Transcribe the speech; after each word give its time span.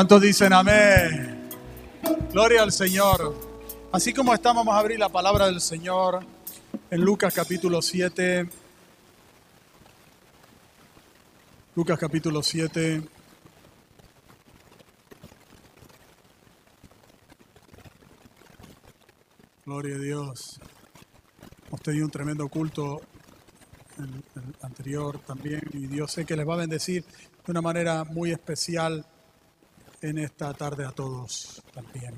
¿Cuántos 0.00 0.22
dicen 0.22 0.50
amén? 0.54 1.46
Gloria 2.32 2.62
al 2.62 2.72
Señor. 2.72 3.36
Así 3.92 4.14
como 4.14 4.32
estamos, 4.32 4.64
vamos 4.64 4.74
a 4.74 4.78
abrir 4.78 4.98
la 4.98 5.10
palabra 5.10 5.44
del 5.44 5.60
Señor 5.60 6.20
en 6.90 7.00
Lucas 7.02 7.34
capítulo 7.34 7.82
7. 7.82 8.48
Lucas 11.76 11.98
capítulo 11.98 12.42
7. 12.42 13.02
Gloria 19.66 19.96
a 19.96 19.98
Dios. 19.98 20.60
Hemos 21.68 21.82
tenido 21.82 22.06
un 22.06 22.10
tremendo 22.10 22.48
culto 22.48 23.02
el, 23.98 24.04
el 24.04 24.54
anterior 24.62 25.18
también 25.26 25.60
y 25.74 25.88
Dios 25.88 26.10
sé 26.10 26.24
que 26.24 26.36
les 26.36 26.48
va 26.48 26.54
a 26.54 26.56
bendecir 26.56 27.04
de 27.04 27.52
una 27.52 27.60
manera 27.60 28.04
muy 28.04 28.32
especial 28.32 29.04
en 30.02 30.18
esta 30.18 30.52
tarde 30.54 30.84
a 30.84 30.92
todos 30.92 31.62
también. 31.72 32.14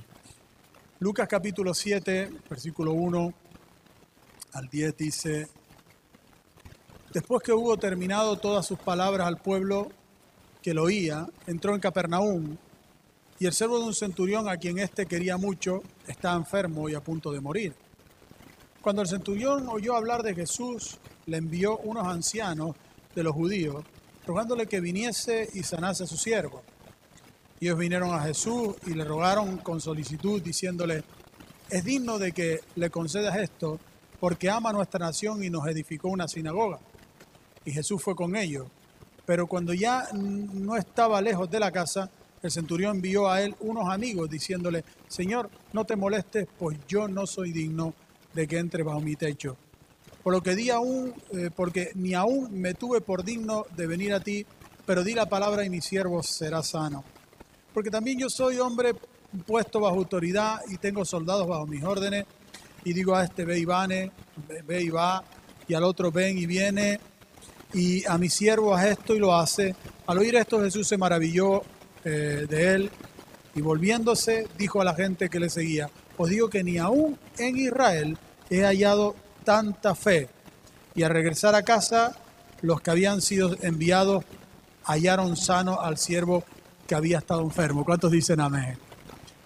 Lucas 1.01 1.27
capítulo 1.29 1.75
7, 1.75 2.31
versículo 2.49 2.93
1 2.93 3.35
al 4.53 4.69
10 4.69 4.97
dice, 4.97 5.49
después 7.13 7.43
que 7.43 7.53
hubo 7.53 7.77
terminado 7.77 8.39
todas 8.39 8.67
sus 8.67 8.79
palabras 8.79 9.27
al 9.27 9.39
pueblo 9.39 9.89
que 10.63 10.75
lo 10.75 10.85
oía, 10.85 11.27
entró 11.47 11.75
en 11.75 11.81
Capernaum 11.81 12.57
y 13.39 13.47
el 13.47 13.53
servo 13.53 13.81
de 13.81 13.87
un 13.87 13.95
centurión 13.95 14.49
a 14.49 14.59
quien 14.59 14.79
éste 14.79 15.07
quería 15.07 15.37
mucho 15.37 15.83
estaba 16.07 16.37
enfermo 16.37 16.89
y 16.89 16.95
a 16.95 17.01
punto 17.01 17.33
de 17.33 17.41
morir. 17.41 17.75
Cuando 18.81 19.03
el 19.03 19.09
centurión 19.09 19.69
oyó 19.69 19.97
hablar 19.97 20.23
de 20.23 20.35
Jesús, 20.35 20.99
le 21.27 21.39
envió 21.39 21.79
unos 21.79 22.07
ancianos 22.07 22.77
de 23.15 23.23
los 23.23 23.35
judíos, 23.35 23.85
rogándole 24.27 24.67
que 24.67 24.81
viniese 24.81 25.49
y 25.55 25.63
sanase 25.65 26.05
a 26.05 26.07
su 26.07 26.17
siervo. 26.17 26.63
Ellos 27.63 27.79
vinieron 27.79 28.13
a 28.13 28.23
Jesús 28.23 28.75
y 28.89 28.95
le 28.95 29.05
rogaron 29.05 29.59
con 29.59 29.81
solicitud, 29.81 30.43
diciéndole, 30.43 31.05
es 31.71 31.85
digno 31.85 32.19
de 32.19 32.33
que 32.33 32.59
le 32.75 32.91
concedas 32.91 33.37
esto, 33.37 33.79
porque 34.19 34.51
ama 34.51 34.73
nuestra 34.73 34.99
nación 34.99 35.45
y 35.45 35.49
nos 35.49 35.69
edificó 35.69 36.09
una 36.09 36.27
sinagoga. 36.27 36.81
Y 37.65 37.71
Jesús 37.71 38.03
fue 38.03 38.17
con 38.17 38.35
ellos. 38.35 38.67
Pero 39.25 39.47
cuando 39.47 39.73
ya 39.75 40.09
no 40.13 40.77
estaba 40.77 41.23
lejos 41.23 41.49
de 41.53 41.61
la 41.61 41.71
casa, 41.71 42.11
el 42.43 42.51
centurión 42.51 42.97
envió 42.97 43.31
a 43.31 43.41
él 43.41 43.55
unos 43.61 43.89
amigos, 43.89 44.29
diciéndole, 44.29 44.85
Señor, 45.07 45.49
no 45.73 45.85
te 45.85 45.95
molestes, 45.95 46.49
pues 46.59 46.77
yo 46.89 47.07
no 47.07 47.29
soy 47.29 47.53
digno 47.53 47.95
de 48.35 48.49
que 48.49 48.59
entre 48.59 48.83
bajo 48.83 49.01
mi 49.01 49.15
techo. 49.15 49.57
Por 50.25 50.33
lo 50.33 50.43
que 50.43 50.57
di 50.57 50.71
aún, 50.71 51.15
eh, 51.31 51.51
porque 51.55 51.93
ni 51.95 52.15
aún 52.15 52.61
me 52.61 52.75
tuve 52.75 53.01
por 53.01 53.23
digno 53.23 53.67
de 53.77 53.87
venir 53.87 54.15
a 54.15 54.19
ti, 54.19 54.45
pero 54.85 55.05
di 55.05 55.15
la 55.15 55.29
palabra 55.29 55.65
y 55.65 55.71
mi 55.71 55.81
siervo 55.81 56.25
será 56.25 56.61
sano. 56.65 57.05
Porque 57.73 57.91
también 57.91 58.19
yo 58.19 58.29
soy 58.29 58.59
hombre 58.59 58.95
puesto 59.47 59.81
bajo 59.81 59.97
autoridad 59.97 60.61
y 60.69 60.77
tengo 60.77 61.05
soldados 61.05 61.47
bajo 61.47 61.67
mis 61.67 61.83
órdenes. 61.83 62.27
Y 62.85 62.93
digo 62.93 63.15
a 63.15 63.25
este 63.25 63.45
ve 63.45 63.59
y 63.59 63.65
vane, 63.65 64.11
ve 64.67 64.83
y 64.83 64.89
va, 64.89 65.23
y 65.69 65.75
al 65.75 65.85
otro 65.85 66.11
ven 66.11 66.37
y 66.37 66.47
viene, 66.47 66.99
y 67.73 68.05
a 68.07 68.19
mi 68.19 68.29
siervo 68.29 68.75
haz 68.75 68.87
esto 68.87 69.15
y 69.15 69.19
lo 69.19 69.35
hace. 69.35 69.75
Al 70.07 70.19
oír 70.19 70.35
esto 70.37 70.61
Jesús 70.61 70.87
se 70.89 70.99
maravilló 70.99 71.63
eh, 72.05 72.47
de 72.49 72.75
él 72.75 72.91
y 73.55 73.61
volviéndose 73.61 74.49
dijo 74.59 74.81
a 74.81 74.85
la 74.85 74.95
gente 74.95 75.29
que 75.29 75.39
le 75.39 75.49
seguía, 75.49 75.91
os 76.17 76.29
digo 76.29 76.49
que 76.49 76.65
ni 76.65 76.79
aún 76.79 77.19
en 77.39 77.57
Israel 77.57 78.19
he 78.51 78.63
hallado 78.63 79.15
tanta 79.45 79.95
fe. 79.95 80.29
Y 80.95 81.05
al 81.05 81.11
regresar 81.11 81.55
a 81.55 81.63
casa, 81.63 82.17
los 82.61 82.81
que 82.81 82.91
habían 82.91 83.23
sido 83.23 83.57
enviados 83.63 84.25
hallaron 84.85 85.37
sano 85.37 85.81
al 85.81 85.97
siervo 85.97 86.45
que 86.87 86.95
había 86.95 87.19
estado 87.19 87.43
enfermo. 87.43 87.85
¿Cuántos 87.85 88.11
dicen 88.11 88.41
amén? 88.41 88.77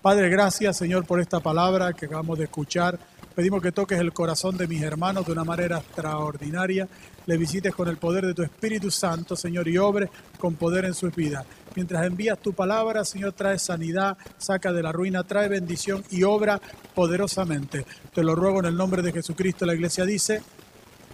Padre, 0.03 0.29
gracias 0.29 0.77
Señor 0.77 1.05
por 1.05 1.21
esta 1.21 1.41
palabra 1.41 1.93
que 1.93 2.07
acabamos 2.07 2.39
de 2.39 2.45
escuchar. 2.45 2.99
Pedimos 3.37 3.61
que 3.61 3.71
toques 3.71 4.01
el 4.01 4.15
corazón 4.15 4.57
de 4.57 4.67
mis 4.67 4.81
hermanos 4.81 5.27
de 5.27 5.33
una 5.33 5.45
manera 5.45 5.77
extraordinaria. 5.77 6.89
Le 7.27 7.37
visites 7.37 7.75
con 7.75 7.87
el 7.87 7.99
poder 7.99 8.25
de 8.25 8.33
tu 8.33 8.43
Espíritu 8.43 8.91
Santo, 8.91 9.37
Señor, 9.37 9.69
y 9.69 9.77
obre 9.77 10.09
con 10.39 10.55
poder 10.55 10.87
en 10.87 10.95
sus 10.95 11.15
vidas. 11.15 11.45
Mientras 11.75 12.07
envías 12.07 12.39
tu 12.39 12.55
palabra, 12.55 13.05
Señor, 13.05 13.33
trae 13.33 13.59
sanidad, 13.59 14.17
saca 14.39 14.73
de 14.73 14.83
la 14.83 14.91
ruina, 14.91 15.23
trae 15.23 15.49
bendición 15.49 16.03
y 16.11 16.23
obra 16.23 16.59
poderosamente. 16.95 17.85
Te 18.15 18.23
lo 18.23 18.35
ruego 18.35 18.61
en 18.61 18.67
el 18.67 18.77
nombre 18.77 19.03
de 19.03 19.13
Jesucristo. 19.13 19.67
La 19.67 19.75
iglesia 19.75 20.07
dice, 20.07 20.41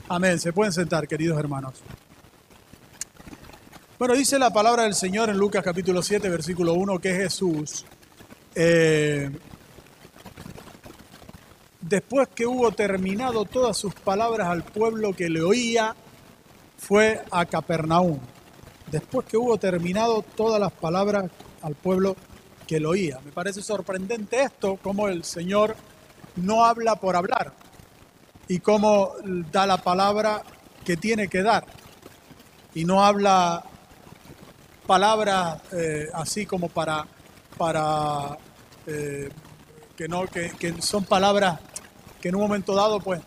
amén. 0.08 0.38
Se 0.38 0.52
pueden 0.52 0.72
sentar, 0.72 1.08
queridos 1.08 1.36
hermanos. 1.40 1.82
Bueno, 4.02 4.16
dice 4.16 4.36
la 4.36 4.50
palabra 4.50 4.82
del 4.82 4.94
Señor 4.94 5.30
en 5.30 5.38
Lucas 5.38 5.62
capítulo 5.62 6.02
7, 6.02 6.28
versículo 6.28 6.74
1, 6.74 6.98
que 6.98 7.14
Jesús, 7.14 7.84
eh, 8.52 9.30
después 11.80 12.26
que 12.34 12.44
hubo 12.44 12.72
terminado 12.72 13.44
todas 13.44 13.76
sus 13.76 13.94
palabras 13.94 14.48
al 14.48 14.64
pueblo 14.64 15.12
que 15.12 15.30
le 15.30 15.40
oía, 15.40 15.94
fue 16.78 17.22
a 17.30 17.46
Capernaum. 17.46 18.18
Después 18.90 19.24
que 19.24 19.36
hubo 19.36 19.56
terminado 19.56 20.24
todas 20.34 20.60
las 20.60 20.72
palabras 20.72 21.30
al 21.60 21.76
pueblo 21.76 22.16
que 22.66 22.80
lo 22.80 22.90
oía. 22.90 23.20
Me 23.24 23.30
parece 23.30 23.62
sorprendente 23.62 24.42
esto, 24.42 24.80
como 24.82 25.06
el 25.06 25.22
Señor 25.22 25.76
no 26.34 26.64
habla 26.64 26.96
por 26.96 27.14
hablar 27.14 27.52
y 28.48 28.58
cómo 28.58 29.12
da 29.52 29.64
la 29.64 29.76
palabra 29.76 30.42
que 30.84 30.96
tiene 30.96 31.28
que 31.28 31.44
dar. 31.44 31.64
Y 32.74 32.84
no 32.84 33.04
habla 33.04 33.66
palabras 34.86 35.60
eh, 35.72 36.08
así 36.14 36.46
como 36.46 36.68
para, 36.68 37.06
para 37.56 38.36
eh, 38.86 39.28
que, 39.96 40.08
no, 40.08 40.26
que, 40.26 40.50
que, 40.50 40.80
son 40.82 41.04
palabras 41.04 41.60
que 42.20 42.28
en 42.28 42.36
un 42.36 42.42
momento 42.42 42.74
dado, 42.74 43.00
pues, 43.00 43.20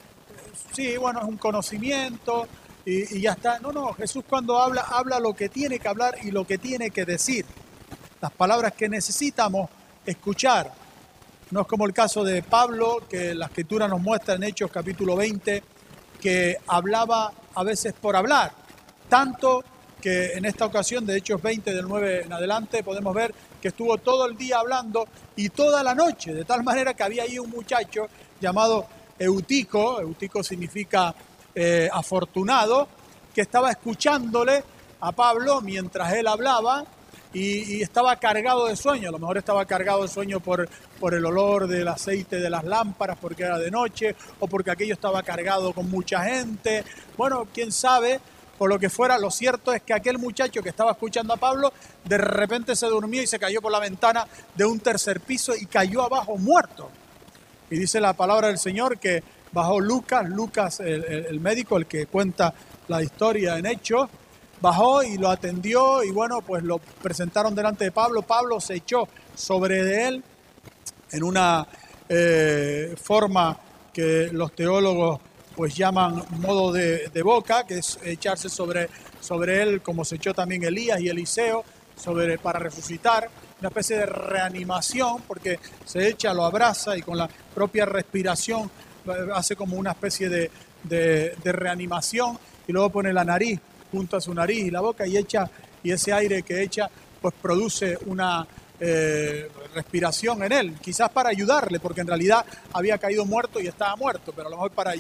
sí, 0.73 0.97
bueno, 0.97 1.19
es 1.19 1.25
un 1.25 1.37
conocimiento 1.37 2.47
y, 2.85 3.19
ya 3.19 3.33
está. 3.33 3.59
No, 3.59 3.71
no, 3.71 3.93
Jesús 3.93 4.23
cuando 4.27 4.59
habla, 4.59 4.81
habla 4.81 5.19
lo 5.19 5.33
que 5.33 5.49
tiene 5.49 5.79
que 5.79 5.87
hablar 5.87 6.15
y 6.23 6.31
lo 6.31 6.45
que 6.45 6.57
tiene 6.57 6.91
que 6.91 7.03
decir. 7.03 7.45
Las 8.21 8.31
palabras 8.31 8.73
que 8.73 8.87
necesitamos 8.87 9.69
escuchar. 10.05 10.71
No 11.51 11.61
es 11.61 11.67
como 11.67 11.85
el 11.85 11.93
caso 11.93 12.23
de 12.23 12.41
Pablo, 12.41 13.03
que 13.09 13.35
la 13.35 13.47
escritura 13.47 13.87
nos 13.87 14.01
muestra 14.01 14.35
en 14.35 14.43
Hechos 14.43 14.71
capítulo 14.71 15.15
20, 15.15 15.63
que 16.19 16.57
hablaba 16.67 17.31
a 17.53 17.63
veces 17.63 17.93
por 17.93 18.15
hablar, 18.15 18.51
tanto 19.09 19.63
que 20.01 20.33
en 20.33 20.45
esta 20.45 20.65
ocasión, 20.65 21.05
de 21.05 21.17
Hechos 21.17 21.41
20 21.41 21.73
del 21.73 21.87
9 21.87 22.23
en 22.25 22.33
adelante, 22.33 22.83
podemos 22.83 23.13
ver 23.13 23.33
que 23.61 23.69
estuvo 23.69 23.97
todo 23.97 24.25
el 24.25 24.37
día 24.37 24.59
hablando 24.59 25.07
y 25.35 25.49
toda 25.49 25.83
la 25.83 25.95
noche, 25.95 26.33
de 26.33 26.45
tal 26.45 26.63
manera 26.63 26.93
que 26.93 27.03
había 27.03 27.23
ahí 27.23 27.39
un 27.39 27.49
muchacho 27.49 28.07
llamado 28.39 28.85
Eutico, 29.17 29.99
Eutico 29.99 30.43
significa 30.43 31.13
eh, 31.53 31.89
afortunado, 31.91 32.87
que 33.33 33.41
estaba 33.41 33.71
escuchándole 33.71 34.63
a 34.99 35.11
Pablo 35.11 35.61
mientras 35.61 36.13
él 36.13 36.27
hablaba 36.27 36.85
y, 37.33 37.75
y, 37.75 37.81
estaba 37.81 38.15
cargado 38.15 38.65
de 38.67 38.77
sueño, 38.77 39.09
a 39.09 39.11
lo 39.11 39.19
mejor 39.19 39.37
estaba 39.37 39.65
cargado 39.65 40.03
de 40.03 40.07
sueño 40.07 40.39
por, 40.39 40.69
por 40.99 41.13
el 41.13 41.25
olor 41.25 41.67
del 41.67 41.87
aceite 41.87 42.39
de 42.39 42.49
las 42.49 42.63
lámparas 42.63 43.17
porque 43.19 43.43
era 43.43 43.57
de 43.59 43.69
noche 43.69 44.15
o 44.39 44.47
porque 44.47 44.71
aquello 44.71 44.93
estaba 44.93 45.21
cargado 45.21 45.73
con 45.73 45.89
mucha 45.89 46.23
gente, 46.23 46.85
bueno, 47.17 47.45
quién 47.53 47.73
sabe, 47.73 48.21
por 48.57 48.69
lo 48.69 48.79
que 48.79 48.89
fuera, 48.89 49.17
lo 49.17 49.31
cierto 49.31 49.73
es 49.73 49.81
que 49.81 49.93
aquel 49.93 50.17
muchacho 50.17 50.61
que 50.63 50.69
estaba 50.69 50.91
escuchando 50.91 51.33
a 51.33 51.37
Pablo, 51.37 51.73
de 52.03 52.17
repente 52.17 52.75
se 52.75 52.87
durmió 52.87 53.21
y 53.21 53.27
se 53.27 53.39
cayó 53.39 53.61
por 53.61 53.71
la 53.71 53.79
ventana 53.79 54.25
de 54.55 54.65
un 54.65 54.79
tercer 54.79 55.19
piso 55.21 55.53
y 55.55 55.65
cayó 55.65 56.03
abajo 56.03 56.37
muerto. 56.37 56.89
Y 57.69 57.77
dice 57.77 57.99
la 57.99 58.13
palabra 58.13 58.47
del 58.47 58.57
Señor 58.57 58.99
que 58.99 59.23
bajó 59.51 59.79
Lucas, 59.79 60.29
Lucas 60.29 60.79
el 60.79 61.39
médico, 61.39 61.77
el 61.77 61.85
que 61.85 62.05
cuenta 62.05 62.53
la 62.87 63.01
historia 63.01 63.57
en 63.57 63.65
hechos, 63.65 64.09
bajó 64.61 65.03
y 65.03 65.17
lo 65.17 65.29
atendió 65.29 66.03
y 66.03 66.11
bueno, 66.11 66.41
pues 66.41 66.63
lo 66.63 66.79
presentaron 66.79 67.55
delante 67.55 67.85
de 67.85 67.91
Pablo. 67.91 68.21
Pablo 68.21 68.59
se 68.59 68.75
echó 68.75 69.07
sobre 69.35 69.83
de 69.83 70.07
él 70.07 70.23
en 71.11 71.23
una 71.23 71.67
eh, 72.09 72.95
forma 73.01 73.57
que 73.93 74.29
los 74.31 74.53
teólogos 74.53 75.19
pues 75.55 75.75
llaman 75.75 76.23
modo 76.39 76.71
de, 76.71 77.21
boca, 77.23 77.65
que 77.65 77.79
es 77.79 77.97
echarse 78.03 78.49
sobre, 78.49 78.89
sobre 79.19 79.61
él, 79.61 79.81
como 79.81 80.03
se 80.03 80.15
echó 80.15 80.33
también 80.33 80.63
Elías 80.63 80.99
y 80.99 81.07
Eliseo, 81.07 81.63
sobre, 81.95 82.37
para 82.37 82.59
resucitar, 82.59 83.29
una 83.59 83.69
especie 83.69 83.97
de 83.97 84.05
reanimación, 84.05 85.21
porque 85.27 85.59
se 85.85 86.09
echa, 86.09 86.33
lo 86.33 86.43
abraza 86.43 86.97
y 86.97 87.01
con 87.01 87.17
la 87.17 87.29
propia 87.53 87.85
respiración 87.85 88.69
hace 89.33 89.55
como 89.55 89.77
una 89.77 89.91
especie 89.91 90.27
de, 90.27 90.51
de, 90.83 91.35
de 91.41 91.51
reanimación 91.51 92.37
y 92.67 92.73
luego 92.73 92.89
pone 92.89 93.13
la 93.13 93.23
nariz 93.23 93.59
junto 93.91 94.17
a 94.17 94.21
su 94.21 94.33
nariz 94.33 94.65
y 94.65 94.71
la 94.71 94.81
boca 94.81 95.07
y 95.07 95.15
echa, 95.15 95.49
y 95.83 95.91
ese 95.91 96.11
aire 96.11 96.43
que 96.43 96.61
echa, 96.61 96.89
pues 97.21 97.33
produce 97.41 97.97
una 98.07 98.45
eh, 98.79 99.49
respiración 99.73 100.43
en 100.43 100.51
él, 100.51 100.75
quizás 100.81 101.09
para 101.09 101.29
ayudarle, 101.29 101.79
porque 101.79 102.01
en 102.01 102.07
realidad 102.07 102.45
había 102.73 102.97
caído 102.97 103.25
muerto 103.25 103.59
y 103.59 103.67
estaba 103.67 103.95
muerto, 103.95 104.33
pero 104.35 104.47
a 104.47 104.51
lo 104.51 104.57
mejor 104.57 104.71
para 104.71 104.91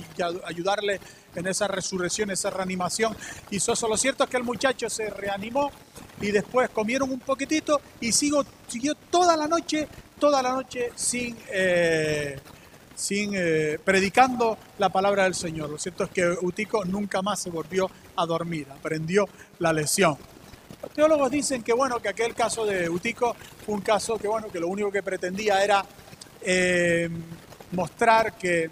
ayudarle 0.45 0.99
en 1.35 1.47
esa 1.47 1.67
resurrección, 1.67 2.31
esa 2.31 2.49
reanimación. 2.49 3.15
Hizo 3.51 3.73
eso. 3.73 3.87
Lo 3.87 3.97
cierto 3.97 4.23
es 4.23 4.29
que 4.29 4.37
el 4.37 4.43
muchacho 4.43 4.89
se 4.89 5.09
reanimó 5.09 5.71
y 6.21 6.31
después 6.31 6.69
comieron 6.69 7.11
un 7.11 7.19
poquitito 7.19 7.81
y 7.99 8.11
siguió 8.11 8.45
toda 9.09 9.35
la 9.35 9.47
noche, 9.47 9.87
toda 10.19 10.41
la 10.41 10.53
noche 10.53 10.91
sin, 10.95 11.35
eh, 11.51 12.39
sin 12.95 13.31
eh, 13.33 13.77
predicando 13.83 14.57
la 14.77 14.89
palabra 14.89 15.23
del 15.23 15.35
Señor. 15.35 15.69
Lo 15.69 15.77
cierto 15.77 16.05
es 16.05 16.09
que 16.11 16.27
Utico 16.41 16.85
nunca 16.85 17.21
más 17.21 17.41
se 17.41 17.49
volvió 17.49 17.89
a 18.15 18.25
dormir, 18.25 18.67
aprendió 18.71 19.27
la 19.59 19.73
lección. 19.73 20.17
Los 20.85 20.93
teólogos 20.93 21.31
dicen 21.31 21.63
que 21.63 21.73
bueno, 21.73 21.99
que 21.99 22.09
aquel 22.09 22.35
caso 22.35 22.63
de 22.63 22.87
Utico 22.87 23.35
fue 23.65 23.73
un 23.73 23.81
caso 23.81 24.19
que 24.19 24.27
bueno, 24.27 24.49
que 24.49 24.59
lo 24.59 24.67
único 24.67 24.91
que 24.91 25.01
pretendía 25.01 25.63
era 25.63 25.83
eh, 26.43 27.09
mostrar 27.71 28.37
que, 28.37 28.69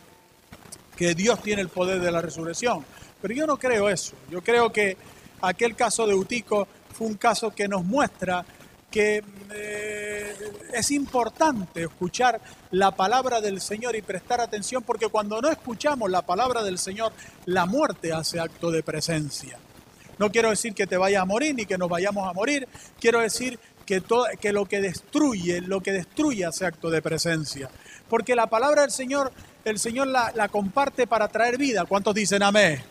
que 0.96 1.16
Dios 1.16 1.42
tiene 1.42 1.64
el 1.64 1.70
poder 1.70 2.00
de 2.00 2.12
la 2.12 2.22
resurrección. 2.22 2.86
Pero 3.20 3.34
yo 3.34 3.48
no 3.48 3.58
creo 3.58 3.90
eso. 3.90 4.14
Yo 4.30 4.44
creo 4.44 4.72
que 4.72 4.96
aquel 5.42 5.76
caso 5.76 6.06
de 6.06 6.14
Utico 6.14 6.68
fue 6.94 7.08
un 7.08 7.16
caso 7.16 7.50
que 7.50 7.68
nos 7.68 7.84
muestra 7.84 8.46
que 8.92 9.24
eh, 9.52 10.36
es 10.72 10.92
importante 10.92 11.86
escuchar 11.86 12.40
la 12.70 12.92
palabra 12.92 13.42
del 13.42 13.60
Señor 13.60 13.96
y 13.96 14.04
prestar 14.04 14.40
atención 14.40 14.84
porque 14.84 15.08
cuando 15.08 15.42
no 15.42 15.50
escuchamos 15.50 16.12
la 16.12 16.22
palabra 16.22 16.62
del 16.62 16.78
Señor, 16.78 17.12
la 17.46 17.66
muerte 17.66 18.14
hace 18.14 18.40
acto 18.40 18.70
de 18.70 18.84
presencia. 18.84 19.58
No 20.18 20.32
quiero 20.32 20.50
decir 20.50 20.74
que 20.74 20.88
te 20.88 20.98
vayas 20.98 21.22
a 21.22 21.26
morir 21.26 21.56
ni 21.56 21.66
que 21.66 21.78
nos 21.78 21.90
vayamos 21.90 22.28
a 22.28 22.34
morir, 22.34 22.68
quiero 23.00 23.20
decir 23.20 23.60
que, 23.86 24.02
todo, 24.02 24.26
que 24.40 24.54
lo 24.54 24.66
que 24.66 24.82
destruye, 24.82 25.62
lo 25.62 25.82
que 25.82 25.92
destruye 25.92 26.46
hace 26.46 26.66
acto 26.66 26.90
de 26.90 27.02
presencia. 27.02 27.70
Porque 28.10 28.36
la 28.36 28.48
palabra 28.48 28.84
del 28.84 28.92
Señor, 28.92 29.32
el 29.66 29.80
Señor 29.80 30.08
la, 30.08 30.32
la 30.36 30.48
comparte 30.50 31.08
para 31.08 31.28
traer 31.28 31.58
vida. 31.58 31.86
¿Cuántos 31.86 32.14
dicen 32.16 32.44
amén? 32.44 32.82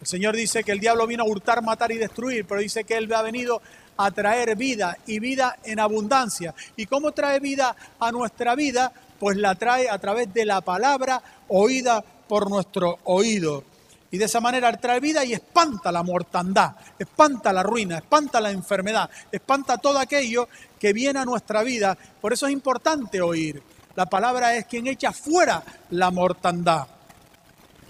El 0.00 0.06
Señor 0.06 0.34
dice 0.34 0.64
que 0.64 0.72
el 0.72 0.80
diablo 0.80 1.06
vino 1.06 1.24
a 1.24 1.26
hurtar, 1.26 1.62
matar 1.62 1.92
y 1.92 1.98
destruir, 1.98 2.46
pero 2.46 2.60
dice 2.60 2.84
que 2.84 2.96
Él 2.96 3.12
ha 3.12 3.22
venido 3.22 3.60
a 3.98 4.10
traer 4.10 4.56
vida 4.56 4.96
y 5.06 5.18
vida 5.18 5.58
en 5.62 5.78
abundancia. 5.78 6.54
¿Y 6.76 6.86
cómo 6.86 7.12
trae 7.12 7.38
vida 7.38 7.76
a 7.98 8.10
nuestra 8.10 8.54
vida? 8.54 8.92
Pues 9.18 9.36
la 9.36 9.54
trae 9.54 9.90
a 9.90 9.98
través 9.98 10.32
de 10.32 10.46
la 10.46 10.62
palabra 10.62 11.22
oída 11.48 12.02
por 12.26 12.48
nuestro 12.48 12.98
oído. 13.04 13.64
Y 14.12 14.18
de 14.18 14.24
esa 14.24 14.40
manera 14.40 14.72
trae 14.76 14.98
vida 14.98 15.24
y 15.24 15.32
espanta 15.32 15.92
la 15.92 16.02
mortandad, 16.02 16.72
espanta 16.98 17.52
la 17.52 17.62
ruina, 17.62 17.98
espanta 17.98 18.40
la 18.40 18.50
enfermedad, 18.50 19.08
espanta 19.30 19.78
todo 19.78 19.98
aquello 19.98 20.48
que 20.78 20.92
viene 20.92 21.20
a 21.20 21.24
nuestra 21.24 21.62
vida. 21.62 21.96
Por 22.20 22.32
eso 22.32 22.46
es 22.46 22.52
importante 22.52 23.20
oír. 23.20 23.62
La 23.94 24.06
palabra 24.06 24.56
es 24.56 24.66
quien 24.66 24.88
echa 24.88 25.12
fuera 25.12 25.62
la 25.90 26.10
mortandad. 26.10 26.86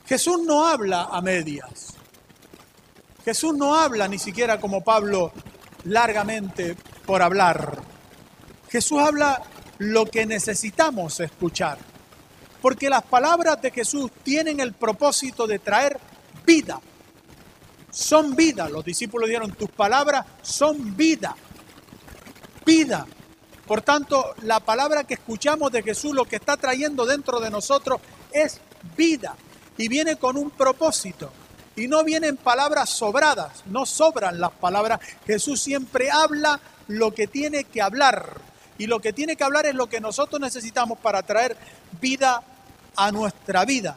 Jesús 0.06 0.42
no 0.44 0.66
habla 0.66 1.04
a 1.04 1.22
medias. 1.22 1.94
Jesús 3.24 3.54
no 3.54 3.74
habla 3.74 4.08
ni 4.08 4.18
siquiera 4.18 4.60
como 4.60 4.82
Pablo 4.82 5.32
largamente 5.84 6.76
por 7.06 7.22
hablar. 7.22 7.78
Jesús 8.68 8.98
habla 8.98 9.42
lo 9.78 10.06
que 10.06 10.26
necesitamos 10.26 11.20
escuchar. 11.20 11.78
Porque 12.60 12.90
las 12.90 13.02
palabras 13.02 13.62
de 13.62 13.70
Jesús 13.70 14.10
tienen 14.22 14.60
el 14.60 14.74
propósito 14.74 15.46
de 15.46 15.58
traer 15.58 15.98
vida. 16.44 16.80
Son 17.90 18.34
vida. 18.34 18.68
Los 18.68 18.84
discípulos 18.84 19.28
dijeron, 19.28 19.52
tus 19.52 19.70
palabras 19.70 20.26
son 20.42 20.96
vida. 20.96 21.34
Vida. 22.64 23.06
Por 23.66 23.82
tanto, 23.82 24.34
la 24.42 24.60
palabra 24.60 25.04
que 25.04 25.14
escuchamos 25.14 25.70
de 25.70 25.82
Jesús, 25.82 26.14
lo 26.14 26.24
que 26.24 26.36
está 26.36 26.56
trayendo 26.56 27.06
dentro 27.06 27.40
de 27.40 27.50
nosotros 27.50 28.00
es 28.32 28.60
vida. 28.96 29.36
Y 29.76 29.88
viene 29.88 30.16
con 30.16 30.36
un 30.36 30.50
propósito. 30.50 31.32
Y 31.76 31.86
no 31.86 32.04
vienen 32.04 32.36
palabras 32.36 32.90
sobradas, 32.90 33.62
no 33.66 33.86
sobran 33.86 34.40
las 34.40 34.50
palabras. 34.50 35.00
Jesús 35.26 35.60
siempre 35.60 36.10
habla 36.10 36.60
lo 36.88 37.14
que 37.14 37.26
tiene 37.26 37.64
que 37.64 37.80
hablar. 37.80 38.40
Y 38.76 38.86
lo 38.86 38.98
que 39.00 39.12
tiene 39.12 39.36
que 39.36 39.44
hablar 39.44 39.66
es 39.66 39.74
lo 39.74 39.88
que 39.88 40.00
nosotros 40.00 40.40
necesitamos 40.40 40.98
para 40.98 41.22
traer 41.22 41.56
vida 42.00 42.42
a 42.96 43.12
nuestra 43.12 43.64
vida. 43.64 43.96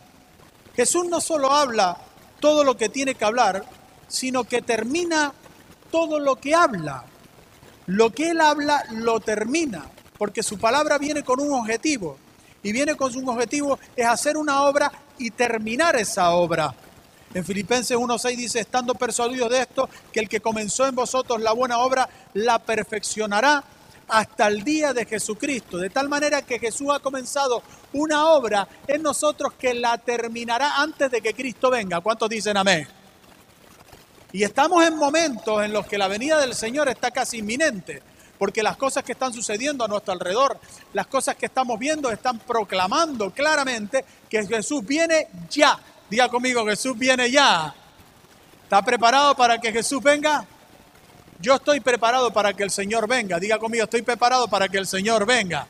Jesús 0.76 1.06
no 1.08 1.20
solo 1.20 1.52
habla 1.52 1.98
todo 2.44 2.66
lo 2.66 2.76
que 2.76 2.90
tiene 2.90 3.16
que 3.16 3.24
hablar, 3.24 3.64
sino 4.10 4.44
que 4.44 4.62
termina 4.62 5.32
todo 5.90 6.20
lo 6.20 6.36
que 6.36 6.54
habla. 6.54 7.06
Lo 7.86 8.10
que 8.10 8.32
Él 8.32 8.42
habla 8.42 8.84
lo 8.92 9.22
termina, 9.22 9.86
porque 10.18 10.44
su 10.44 10.60
palabra 10.60 10.98
viene 10.98 11.24
con 11.24 11.40
un 11.40 11.54
objetivo. 11.54 12.18
Y 12.62 12.74
viene 12.74 12.98
con 12.98 13.16
un 13.16 13.30
objetivo, 13.30 13.80
es 13.96 14.06
hacer 14.06 14.36
una 14.36 14.64
obra 14.64 14.92
y 15.18 15.32
terminar 15.32 15.96
esa 15.96 16.32
obra. 16.32 16.76
En 17.34 17.46
Filipenses 17.46 17.96
1.6 17.96 18.36
dice, 18.36 18.60
estando 18.60 18.94
persuadidos 18.96 19.50
de 19.50 19.62
esto, 19.62 19.90
que 20.12 20.20
el 20.20 20.28
que 20.28 20.42
comenzó 20.42 20.86
en 20.86 20.96
vosotros 20.96 21.40
la 21.40 21.54
buena 21.54 21.78
obra, 21.78 22.10
la 22.34 22.60
perfeccionará 22.60 23.64
hasta 24.08 24.48
el 24.48 24.64
día 24.64 24.94
de 24.94 25.06
Jesucristo. 25.06 25.78
De 25.78 25.90
tal 25.90 26.10
manera 26.10 26.42
que 26.42 26.60
Jesús 26.60 26.88
ha 26.94 27.00
comenzado 27.00 27.64
una 27.94 28.28
obra 28.28 28.68
en 28.88 29.02
nosotros 29.02 29.54
que 29.54 29.74
la 29.74 29.98
terminará 29.98 30.82
antes 30.82 31.10
de 31.12 31.22
que 31.22 31.34
Cristo 31.34 31.70
venga. 31.70 32.02
¿Cuántos 32.02 32.30
dicen 32.30 32.58
amén? 32.58 32.88
Y 34.32 34.44
estamos 34.44 34.84
en 34.86 34.98
momentos 34.98 35.64
en 35.64 35.72
los 35.72 35.86
que 35.86 35.98
la 35.98 36.08
venida 36.08 36.40
del 36.40 36.56
Señor 36.56 36.90
está 36.90 37.12
casi 37.12 37.38
inminente, 37.38 38.02
porque 38.40 38.64
las 38.64 38.78
cosas 38.78 39.04
que 39.04 39.12
están 39.12 39.32
sucediendo 39.32 39.86
a 39.86 39.88
nuestro 39.88 40.12
alrededor, 40.12 40.60
las 40.94 41.06
cosas 41.06 41.36
que 41.36 41.46
estamos 41.46 41.78
viendo, 41.78 42.10
están 42.10 42.40
proclamando 42.40 43.30
claramente 43.30 44.04
que 44.28 44.46
Jesús 44.48 44.84
viene 44.84 45.28
ya. 45.52 45.80
Diga 46.10 46.30
conmigo, 46.30 46.66
Jesús 46.66 46.98
viene 46.98 47.30
ya. 47.30 47.76
¿Está 48.64 48.82
preparado 48.82 49.36
para 49.36 49.62
que 49.62 49.72
Jesús 49.72 50.02
venga? 50.02 50.48
Yo 51.44 51.56
estoy 51.56 51.82
preparado 51.82 52.32
para 52.32 52.54
que 52.54 52.64
el 52.64 52.72
Señor 52.72 53.06
venga. 53.06 53.38
Diga 53.38 53.60
conmigo, 53.60 53.84
estoy 53.84 54.02
preparado 54.02 54.48
para 54.48 54.70
que 54.70 54.78
el 54.78 54.88
Señor 54.88 55.26
venga. 55.26 55.68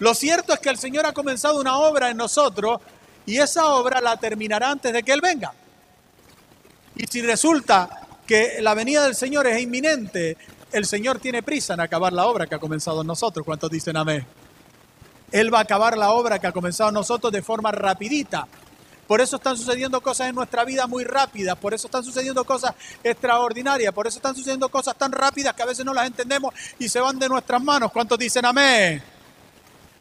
Lo 0.00 0.14
cierto 0.14 0.52
es 0.52 0.58
que 0.58 0.68
el 0.68 0.78
Señor 0.78 1.06
ha 1.06 1.12
comenzado 1.12 1.60
una 1.60 1.78
obra 1.78 2.10
en 2.10 2.16
nosotros 2.16 2.80
y 3.24 3.38
esa 3.38 3.66
obra 3.68 4.00
la 4.00 4.16
terminará 4.16 4.72
antes 4.72 4.92
de 4.92 5.04
que 5.04 5.12
Él 5.12 5.20
venga. 5.20 5.52
Y 6.96 7.06
si 7.06 7.22
resulta 7.22 7.88
que 8.26 8.60
la 8.60 8.74
venida 8.74 9.04
del 9.04 9.14
Señor 9.14 9.46
es 9.46 9.60
inminente, 9.62 10.36
el 10.72 10.84
Señor 10.84 11.20
tiene 11.20 11.44
prisa 11.44 11.74
en 11.74 11.80
acabar 11.80 12.12
la 12.12 12.26
obra 12.26 12.48
que 12.48 12.56
ha 12.56 12.58
comenzado 12.58 13.02
en 13.02 13.06
nosotros. 13.06 13.46
¿Cuántos 13.46 13.70
dicen 13.70 13.96
amén? 13.96 14.26
Él 15.30 15.54
va 15.54 15.58
a 15.58 15.62
acabar 15.62 15.96
la 15.96 16.10
obra 16.10 16.40
que 16.40 16.48
ha 16.48 16.52
comenzado 16.52 16.90
nosotros 16.90 17.32
de 17.32 17.42
forma 17.42 17.70
rapidita. 17.70 18.48
Por 19.08 19.22
eso 19.22 19.36
están 19.36 19.56
sucediendo 19.56 20.02
cosas 20.02 20.28
en 20.28 20.34
nuestra 20.34 20.66
vida 20.66 20.86
muy 20.86 21.02
rápidas, 21.02 21.56
por 21.56 21.72
eso 21.72 21.86
están 21.86 22.04
sucediendo 22.04 22.44
cosas 22.44 22.74
extraordinarias, 23.02 23.94
por 23.94 24.06
eso 24.06 24.18
están 24.18 24.36
sucediendo 24.36 24.68
cosas 24.68 24.96
tan 24.98 25.10
rápidas 25.10 25.54
que 25.54 25.62
a 25.62 25.66
veces 25.66 25.82
no 25.82 25.94
las 25.94 26.06
entendemos 26.06 26.52
y 26.78 26.90
se 26.90 27.00
van 27.00 27.18
de 27.18 27.26
nuestras 27.26 27.62
manos. 27.62 27.90
¿Cuántos 27.90 28.18
dicen 28.18 28.44
amén? 28.44 29.02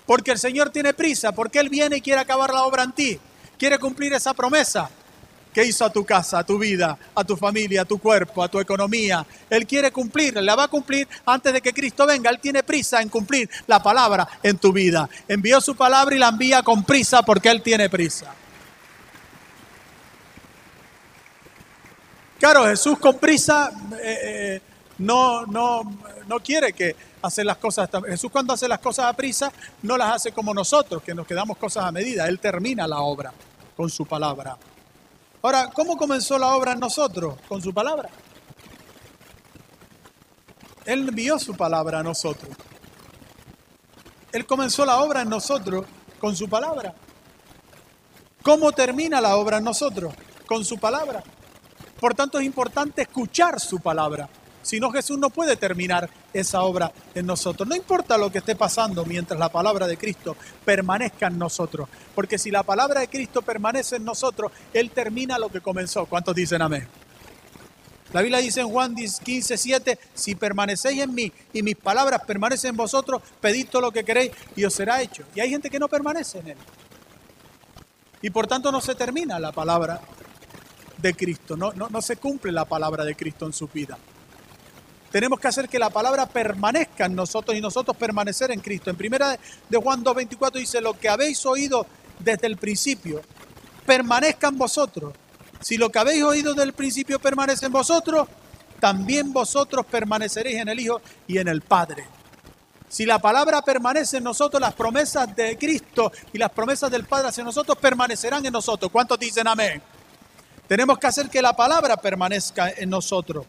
Porque 0.06 0.32
el 0.32 0.38
Señor 0.38 0.72
tiene 0.72 0.94
prisa, 0.94 1.32
porque 1.32 1.60
Él 1.60 1.70
viene 1.70 1.98
y 1.98 2.02
quiere 2.02 2.20
acabar 2.20 2.54
la 2.54 2.66
obra 2.66 2.84
en 2.84 2.92
ti, 2.92 3.18
quiere 3.58 3.80
cumplir 3.80 4.12
esa 4.12 4.34
promesa 4.34 4.90
que 5.54 5.64
hizo 5.64 5.86
a 5.86 5.90
tu 5.90 6.06
casa, 6.06 6.40
a 6.40 6.44
tu 6.44 6.60
vida, 6.60 6.98
a 7.16 7.24
tu 7.24 7.38
familia, 7.38 7.84
a 7.84 7.86
tu 7.86 8.00
cuerpo, 8.00 8.44
a 8.44 8.50
tu 8.50 8.60
economía. 8.60 9.26
Él 9.50 9.66
quiere 9.66 9.90
cumplir, 9.90 10.36
la 10.36 10.54
va 10.54 10.66
a 10.66 10.68
cumplir 10.68 11.08
antes 11.26 11.54
de 11.54 11.62
que 11.62 11.74
Cristo 11.74 12.06
venga. 12.06 12.30
Él 12.30 12.40
tiene 12.40 12.62
prisa 12.62 13.02
en 13.02 13.08
cumplir 13.08 13.50
la 13.68 13.82
palabra 13.82 14.28
en 14.44 14.58
tu 14.58 14.74
vida. 14.74 15.10
Envió 15.30 15.62
su 15.62 15.78
palabra 15.78 16.14
y 16.14 16.20
la 16.20 16.28
envía 16.28 16.62
con 16.62 16.84
prisa 16.84 17.24
porque 17.24 17.50
Él 17.50 17.62
tiene 17.62 17.90
prisa. 17.90 18.36
Claro, 22.40 22.66
Jesús 22.66 23.00
con 23.00 23.18
prisa 23.18 23.72
eh, 24.02 24.20
eh, 24.24 24.62
no, 25.00 25.46
no, 25.46 25.82
no 26.28 26.40
quiere 26.40 26.74
que 26.74 26.96
hacer 27.22 27.46
las 27.46 27.58
cosas. 27.58 27.90
Jesús 28.08 28.32
cuando 28.32 28.54
hace 28.54 28.68
las 28.68 28.80
cosas 28.80 29.06
a 29.06 29.14
prisa 29.14 29.52
no 29.82 29.98
las 29.98 30.16
hace 30.16 30.32
como 30.32 30.54
nosotros, 30.54 31.02
que 31.02 31.16
nos 31.16 31.26
quedamos 31.26 31.58
cosas 31.58 31.86
a 31.86 31.92
medida. 31.92 32.28
Él 32.28 32.40
termina 32.40 32.88
la 32.88 33.00
obra 33.00 33.34
con 33.76 33.90
su 33.90 34.06
palabra. 34.06 34.58
Ahora, 35.42 35.70
¿cómo 35.74 35.98
comenzó 35.98 36.38
la 36.38 36.56
obra 36.56 36.74
en 36.74 36.80
nosotros? 36.80 37.36
Con 37.48 37.62
su 37.62 37.74
palabra. 37.74 38.10
Él 40.86 41.08
envió 41.10 41.38
su 41.40 41.56
palabra 41.56 42.00
a 42.00 42.04
nosotros. 42.04 42.56
Él 44.32 44.46
comenzó 44.46 44.86
la 44.86 44.98
obra 44.98 45.22
en 45.22 45.30
nosotros 45.30 45.86
con 46.20 46.36
su 46.36 46.48
palabra. 46.48 46.94
¿Cómo 48.44 48.72
termina 48.72 49.20
la 49.22 49.36
obra 49.38 49.58
en 49.58 49.64
nosotros? 49.64 50.14
Con 50.46 50.64
su 50.64 50.78
palabra. 50.78 51.24
Por 52.00 52.14
tanto, 52.14 52.40
es 52.40 52.46
importante 52.46 53.04
escuchar 53.04 53.60
su 53.60 53.80
palabra. 53.80 54.30
Si 54.62 54.82
no, 54.82 54.92
Jesús 54.92 55.18
no 55.18 55.30
puede 55.30 55.56
terminar 55.56 56.10
esa 56.34 56.62
obra 56.64 56.92
en 57.16 57.26
nosotros. 57.26 57.68
No 57.68 57.74
importa 57.74 58.18
lo 58.18 58.30
que 58.30 58.40
esté 58.40 58.54
pasando 58.54 59.06
mientras 59.06 59.40
la 59.40 59.48
palabra 59.48 59.88
de 59.88 59.98
Cristo 59.98 60.36
permanezca 60.66 61.28
en 61.28 61.38
nosotros. 61.38 61.88
Porque 62.14 62.38
si 62.38 62.52
la 62.52 62.64
palabra 62.64 63.00
de 63.00 63.08
Cristo 63.08 63.42
permanece 63.42 63.96
en 63.96 64.04
nosotros, 64.04 64.52
Él 64.74 64.92
termina 64.92 65.40
lo 65.40 65.48
que 65.48 65.62
comenzó. 65.62 66.06
¿Cuántos 66.06 66.36
dicen 66.36 66.62
amén? 66.62 66.86
La 68.12 68.22
Biblia 68.22 68.40
dice 68.40 68.62
en 68.62 68.70
Juan 68.70 68.94
15, 68.96 69.58
7, 69.58 70.00
si 70.14 70.36
permanecéis 70.36 71.02
en 71.02 71.14
mí 71.14 71.32
y 71.54 71.62
mis 71.62 71.76
palabras 71.76 72.22
permanecen 72.26 72.72
en 72.72 72.78
vosotros, 72.78 73.22
pedid 73.40 73.68
todo 73.70 73.84
lo 73.84 73.92
que 73.92 74.04
queréis 74.04 74.32
y 74.56 74.66
os 74.66 74.74
será 74.74 75.02
hecho. 75.02 75.24
Y 75.34 75.40
hay 75.40 75.50
gente 75.50 75.70
que 75.70 75.80
no 75.80 75.88
permanece 75.88 76.40
en 76.40 76.50
Él. 76.50 76.58
Y 78.22 78.30
por 78.30 78.48
tanto 78.48 78.72
no 78.72 78.82
se 78.82 78.96
termina 78.96 79.40
la 79.40 79.52
palabra 79.52 80.02
de 80.98 81.14
Cristo. 81.14 81.56
No, 81.56 81.74
no, 81.74 81.90
no 81.90 82.02
se 82.02 82.18
cumple 82.18 82.52
la 82.52 82.66
palabra 82.66 83.04
de 83.04 83.16
Cristo 83.16 83.46
en 83.46 83.54
su 83.54 83.68
vida. 83.68 83.98
Tenemos 85.12 85.40
que 85.40 85.48
hacer 85.48 85.70
que 85.70 85.80
la 85.80 85.90
palabra 85.90 86.26
permanezca 86.26 87.06
en 87.06 87.16
nosotros 87.16 87.58
y 87.58 87.62
nosotros 87.62 87.96
permanecer 87.96 88.52
en 88.52 88.60
Cristo. 88.60 88.90
En 88.90 88.98
primera 88.98 89.40
de 89.70 89.78
Juan 89.78 90.04
2.24 90.04 90.52
dice, 90.54 90.82
lo 90.82 91.00
que 91.00 91.08
habéis 91.08 91.46
oído 91.46 91.86
desde 92.20 92.48
el 92.48 92.58
principio, 92.58 93.22
permanezca 93.86 94.50
en 94.50 94.58
vosotros. 94.58 95.14
Si 95.62 95.78
lo 95.78 95.90
que 95.90 96.00
habéis 96.00 96.24
oído 96.24 96.54
desde 96.54 96.64
el 96.64 96.74
principio 96.74 97.20
permanece 97.20 97.66
en 97.66 97.72
vosotros, 97.72 98.28
también 98.80 99.32
vosotros 99.34 99.86
permaneceréis 99.86 100.58
en 100.58 100.68
el 100.68 100.80
Hijo 100.80 101.02
y 101.26 101.38
en 101.38 101.48
el 101.48 101.62
Padre. 101.62 102.06
Si 102.90 103.06
la 103.06 103.20
palabra 103.20 103.62
permanece 103.62 104.18
en 104.18 104.24
nosotros, 104.24 104.62
las 104.62 104.74
promesas 104.74 105.36
de 105.36 105.58
Cristo 105.58 106.12
y 106.32 106.38
las 106.38 106.52
promesas 106.52 106.90
del 106.92 107.06
Padre 107.06 107.30
hacia 107.30 107.44
nosotros 107.44 107.78
permanecerán 107.78 108.46
en 108.46 108.54
nosotros. 108.54 108.92
¿Cuántos 108.92 109.20
dicen 109.20 109.48
amén? 109.48 109.82
Tenemos 110.68 111.00
que 111.00 111.08
hacer 111.08 111.30
que 111.30 111.42
la 111.42 111.54
palabra 111.54 111.98
permanezca 111.98 112.70
en 112.70 112.90
nosotros. 112.90 113.46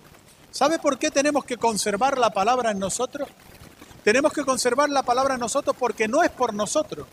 ¿Sabe 0.50 0.78
por 0.78 0.98
qué 0.98 1.10
tenemos 1.10 1.44
que 1.44 1.56
conservar 1.56 2.16
la 2.16 2.30
palabra 2.30 2.70
en 2.70 2.78
nosotros? 2.78 3.28
Tenemos 4.04 4.32
que 4.32 4.44
conservar 4.44 4.88
la 4.88 5.02
palabra 5.02 5.34
en 5.34 5.40
nosotros 5.40 5.76
porque 5.78 6.08
no 6.08 6.22
es 6.22 6.30
por 6.30 6.54
nosotros. 6.54 7.06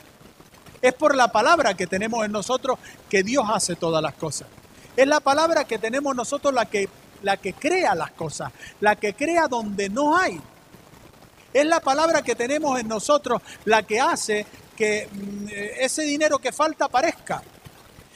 Es 0.81 0.93
por 0.93 1.15
la 1.15 1.31
palabra 1.31 1.73
que 1.73 1.87
tenemos 1.87 2.23
en 2.23 2.31
nosotros 2.31 2.77
que 3.09 3.23
Dios 3.23 3.45
hace 3.51 3.75
todas 3.75 4.01
las 4.01 4.13
cosas. 4.13 4.47
Es 4.95 5.07
la 5.07 5.19
palabra 5.19 5.65
que 5.65 5.79
tenemos 5.79 6.15
nosotros 6.15 6.53
la 6.53 6.65
que, 6.67 6.87
la 7.23 7.37
que 7.37 7.53
crea 7.53 7.95
las 7.95 8.11
cosas, 8.11 8.51
la 8.79 8.95
que 8.95 9.13
crea 9.13 9.47
donde 9.47 9.89
no 9.89 10.15
hay. 10.15 10.39
Es 11.51 11.65
la 11.65 11.79
palabra 11.79 12.21
que 12.21 12.35
tenemos 12.35 12.79
en 12.79 12.87
nosotros 12.87 13.41
la 13.65 13.83
que 13.83 13.99
hace 13.99 14.45
que 14.77 15.09
mm, 15.11 15.47
ese 15.79 16.03
dinero 16.03 16.37
que 16.37 16.51
falta 16.51 16.85
aparezca. 16.85 17.41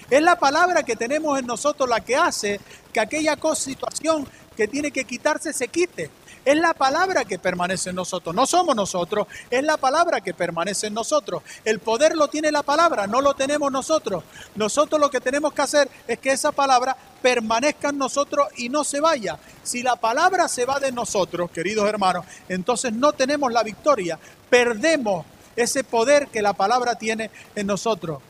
Es 0.09 0.21
la 0.21 0.37
palabra 0.37 0.83
que 0.83 0.95
tenemos 0.95 1.37
en 1.39 1.45
nosotros 1.45 1.87
la 1.87 1.99
que 2.01 2.15
hace 2.15 2.59
que 2.91 2.99
aquella 2.99 3.37
situación 3.55 4.27
que 4.55 4.67
tiene 4.67 4.91
que 4.91 5.05
quitarse 5.05 5.53
se 5.53 5.67
quite. 5.67 6.09
Es 6.45 6.55
la 6.55 6.73
palabra 6.73 7.25
que 7.25 7.37
permanece 7.37 7.91
en 7.91 7.97
nosotros. 7.97 8.33
No 8.33 8.45
somos 8.47 8.75
nosotros, 8.75 9.27
es 9.49 9.63
la 9.63 9.77
palabra 9.77 10.21
que 10.21 10.33
permanece 10.33 10.87
en 10.87 10.93
nosotros. 10.93 11.43
El 11.63 11.79
poder 11.79 12.15
lo 12.15 12.27
tiene 12.27 12.51
la 12.51 12.63
palabra, 12.63 13.07
no 13.07 13.21
lo 13.21 13.33
tenemos 13.35 13.71
nosotros. 13.71 14.23
Nosotros 14.55 14.99
lo 14.99 15.09
que 15.09 15.21
tenemos 15.21 15.53
que 15.53 15.61
hacer 15.61 15.89
es 16.07 16.17
que 16.19 16.31
esa 16.31 16.51
palabra 16.51 16.95
permanezca 17.21 17.89
en 17.89 17.97
nosotros 17.97 18.47
y 18.57 18.69
no 18.69 18.83
se 18.83 18.99
vaya. 18.99 19.37
Si 19.63 19.83
la 19.83 19.97
palabra 19.97 20.47
se 20.47 20.65
va 20.65 20.79
de 20.79 20.91
nosotros, 20.91 21.51
queridos 21.51 21.87
hermanos, 21.87 22.25
entonces 22.47 22.93
no 22.93 23.13
tenemos 23.13 23.51
la 23.51 23.63
victoria. 23.63 24.17
Perdemos 24.49 25.25
ese 25.55 25.83
poder 25.83 26.27
que 26.27 26.41
la 26.41 26.53
palabra 26.53 26.95
tiene 26.95 27.29
en 27.55 27.67
nosotros. 27.67 28.21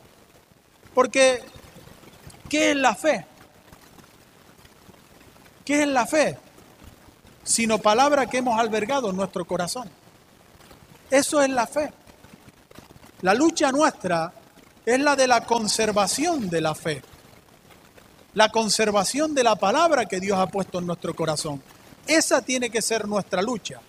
Porque, 0.94 1.42
¿qué 2.50 2.72
es 2.72 2.76
la 2.76 2.96
fe? 2.96 3.26
¿Qué 5.64 5.84
es 5.84 5.88
la 5.88 6.06
fe? 6.06 6.38
sino 7.50 7.80
palabra 7.80 8.28
que 8.28 8.38
hemos 8.38 8.60
albergado 8.60 9.10
en 9.10 9.16
nuestro 9.16 9.44
corazón. 9.44 9.90
Eso 11.10 11.42
es 11.42 11.50
la 11.50 11.66
fe. 11.66 11.92
La 13.22 13.34
lucha 13.34 13.72
nuestra 13.72 14.32
es 14.86 15.00
la 15.00 15.16
de 15.16 15.26
la 15.26 15.44
conservación 15.44 16.48
de 16.48 16.62
la 16.62 16.76
fe, 16.76 17.02
la 18.36 18.50
conservación 18.50 19.34
de 19.34 19.44
la 19.44 19.56
palabra 19.56 20.06
que 20.06 20.20
Dios 20.20 20.38
ha 20.38 20.46
puesto 20.46 20.78
en 20.78 20.86
nuestro 20.86 21.16
corazón. 21.16 21.62
Esa 22.06 22.44
tiene 22.44 22.70
que 22.70 22.84
ser 22.84 23.08
nuestra 23.08 23.42
lucha. 23.42 23.82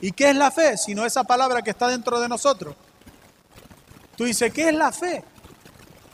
¿Y 0.00 0.12
qué 0.12 0.30
es 0.30 0.36
la 0.36 0.50
fe? 0.50 0.78
Sino 0.78 1.04
esa 1.04 1.24
palabra 1.24 1.60
que 1.60 1.70
está 1.70 1.88
dentro 1.88 2.18
de 2.20 2.28
nosotros. 2.28 2.74
Tú 4.16 4.24
dices, 4.24 4.50
¿qué 4.50 4.70
es 4.70 4.74
la 4.74 4.92
fe? 4.92 5.22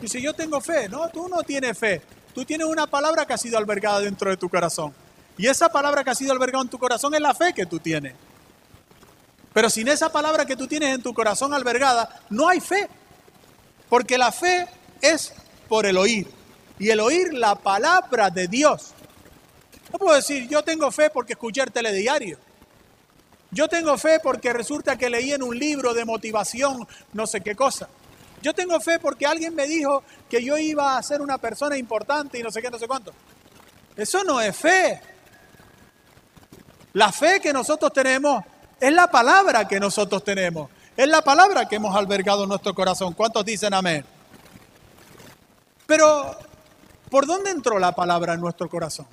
Dice, 0.03 0.21
yo 0.21 0.35
tengo 0.35 0.61
fe. 0.61 0.89
No, 0.89 1.09
tú 1.11 1.29
no 1.29 1.45
tienes 1.45 1.79
fe. 1.79 2.03
Tú 2.35 2.45
tienes 2.45 2.67
una 2.67 2.89
palabra 2.89 3.25
que 3.25 3.35
ha 3.35 3.39
sido 3.39 3.57
albergada 3.57 4.01
dentro 4.01 4.29
de 4.29 4.37
tu 4.37 4.49
corazón. 4.49 4.93
Y 5.39 5.47
esa 5.47 5.69
palabra 5.71 6.03
que 6.03 6.11
ha 6.11 6.15
sido 6.15 6.33
albergada 6.33 6.65
en 6.65 6.69
tu 6.69 6.79
corazón 6.79 7.15
es 7.15 7.21
la 7.21 7.33
fe 7.35 7.53
que 7.55 7.67
tú 7.67 7.79
tienes. 7.79 8.15
Pero 9.53 9.71
sin 9.71 9.87
esa 9.87 10.11
palabra 10.11 10.45
que 10.45 10.57
tú 10.57 10.67
tienes 10.67 10.93
en 10.93 11.03
tu 11.03 11.15
corazón 11.15 11.55
albergada, 11.55 12.21
no 12.31 12.49
hay 12.49 12.61
fe. 12.61 12.89
Porque 13.89 14.19
la 14.19 14.33
fe 14.33 14.67
es 15.01 15.33
por 15.69 15.87
el 15.87 15.97
oír. 15.97 16.29
Y 16.81 16.91
el 16.91 16.99
oír 16.99 17.33
la 17.33 17.55
palabra 17.55 18.29
de 18.29 18.49
Dios. 18.49 18.93
No 19.93 20.01
puedo 20.01 20.17
decir, 20.17 20.49
yo 20.49 20.65
tengo 20.65 20.91
fe 20.91 21.11
porque 21.11 21.35
escuché 21.35 21.63
el 21.63 21.71
telediario. 21.71 22.39
Yo 23.53 23.69
tengo 23.69 23.97
fe 23.99 24.19
porque 24.21 24.53
resulta 24.53 24.97
que 24.97 25.11
leí 25.11 25.33
en 25.33 25.45
un 25.45 25.57
libro 25.57 25.95
de 25.95 26.05
motivación 26.05 26.89
no 27.13 27.27
sé 27.29 27.41
qué 27.41 27.55
cosa. 27.55 27.89
Yo 28.43 28.53
tengo 28.53 28.79
fe 28.81 28.99
porque 28.99 29.25
alguien 29.25 29.55
me 29.55 29.67
dijo 29.67 30.03
que 30.29 30.45
yo 30.45 30.59
iba 30.59 30.99
a 30.99 31.03
ser 31.03 31.23
una 31.23 31.39
persona 31.39 31.79
importante 31.79 32.39
y 32.39 32.43
no 32.43 32.51
sé 32.51 32.61
qué, 32.61 32.71
no 32.71 32.79
sé 32.79 32.89
cuánto. 32.89 33.13
Eso 33.97 34.25
no 34.25 34.41
es 34.41 34.57
fe. 34.57 35.01
La 36.95 37.13
fe 37.13 37.41
que 37.41 37.53
nosotros 37.53 37.93
tenemos 37.93 38.45
es 38.81 38.93
la 38.93 39.11
palabra 39.11 39.67
que 39.69 39.79
nosotros 39.79 40.25
tenemos. 40.25 40.69
Es 40.97 41.07
la 41.09 41.23
palabra 41.23 41.67
que 41.67 41.77
hemos 41.77 41.95
albergado 41.97 42.43
en 42.43 42.49
nuestro 42.49 42.75
corazón. 42.75 43.15
¿Cuántos 43.15 43.45
dicen 43.45 43.73
amén? 43.73 44.05
Pero, 45.87 46.37
¿por 47.11 47.27
dónde 47.27 47.51
entró 47.51 47.79
la 47.79 47.93
palabra 47.93 48.35
en 48.35 48.41
nuestro 48.41 48.69
corazón? 48.69 49.07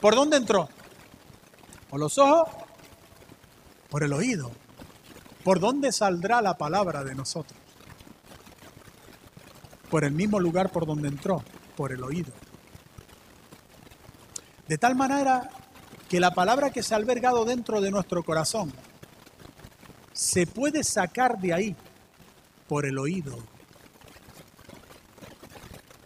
¿Por 0.00 0.14
dónde 0.14 0.38
entró? 0.38 0.68
¿Por 1.90 2.00
los 2.00 2.18
ojos? 2.18 2.48
Por 3.90 4.02
el 4.02 4.12
oído. 4.12 4.50
¿Por 5.44 5.60
dónde 5.60 5.92
saldrá 5.92 6.40
la 6.40 6.56
palabra 6.56 7.04
de 7.04 7.14
nosotros? 7.14 7.58
Por 9.90 10.04
el 10.04 10.12
mismo 10.12 10.40
lugar 10.40 10.70
por 10.70 10.86
donde 10.86 11.08
entró, 11.08 11.42
por 11.76 11.92
el 11.92 12.02
oído. 12.02 12.32
De 14.66 14.78
tal 14.78 14.94
manera 14.94 15.50
que 16.08 16.20
la 16.20 16.32
palabra 16.32 16.70
que 16.70 16.82
se 16.82 16.94
ha 16.94 16.96
albergado 16.96 17.44
dentro 17.44 17.80
de 17.80 17.90
nuestro 17.90 18.22
corazón 18.22 18.72
se 20.12 20.46
puede 20.46 20.84
sacar 20.84 21.38
de 21.38 21.52
ahí 21.52 21.76
por 22.68 22.86
el 22.86 22.98
oído. 22.98 23.36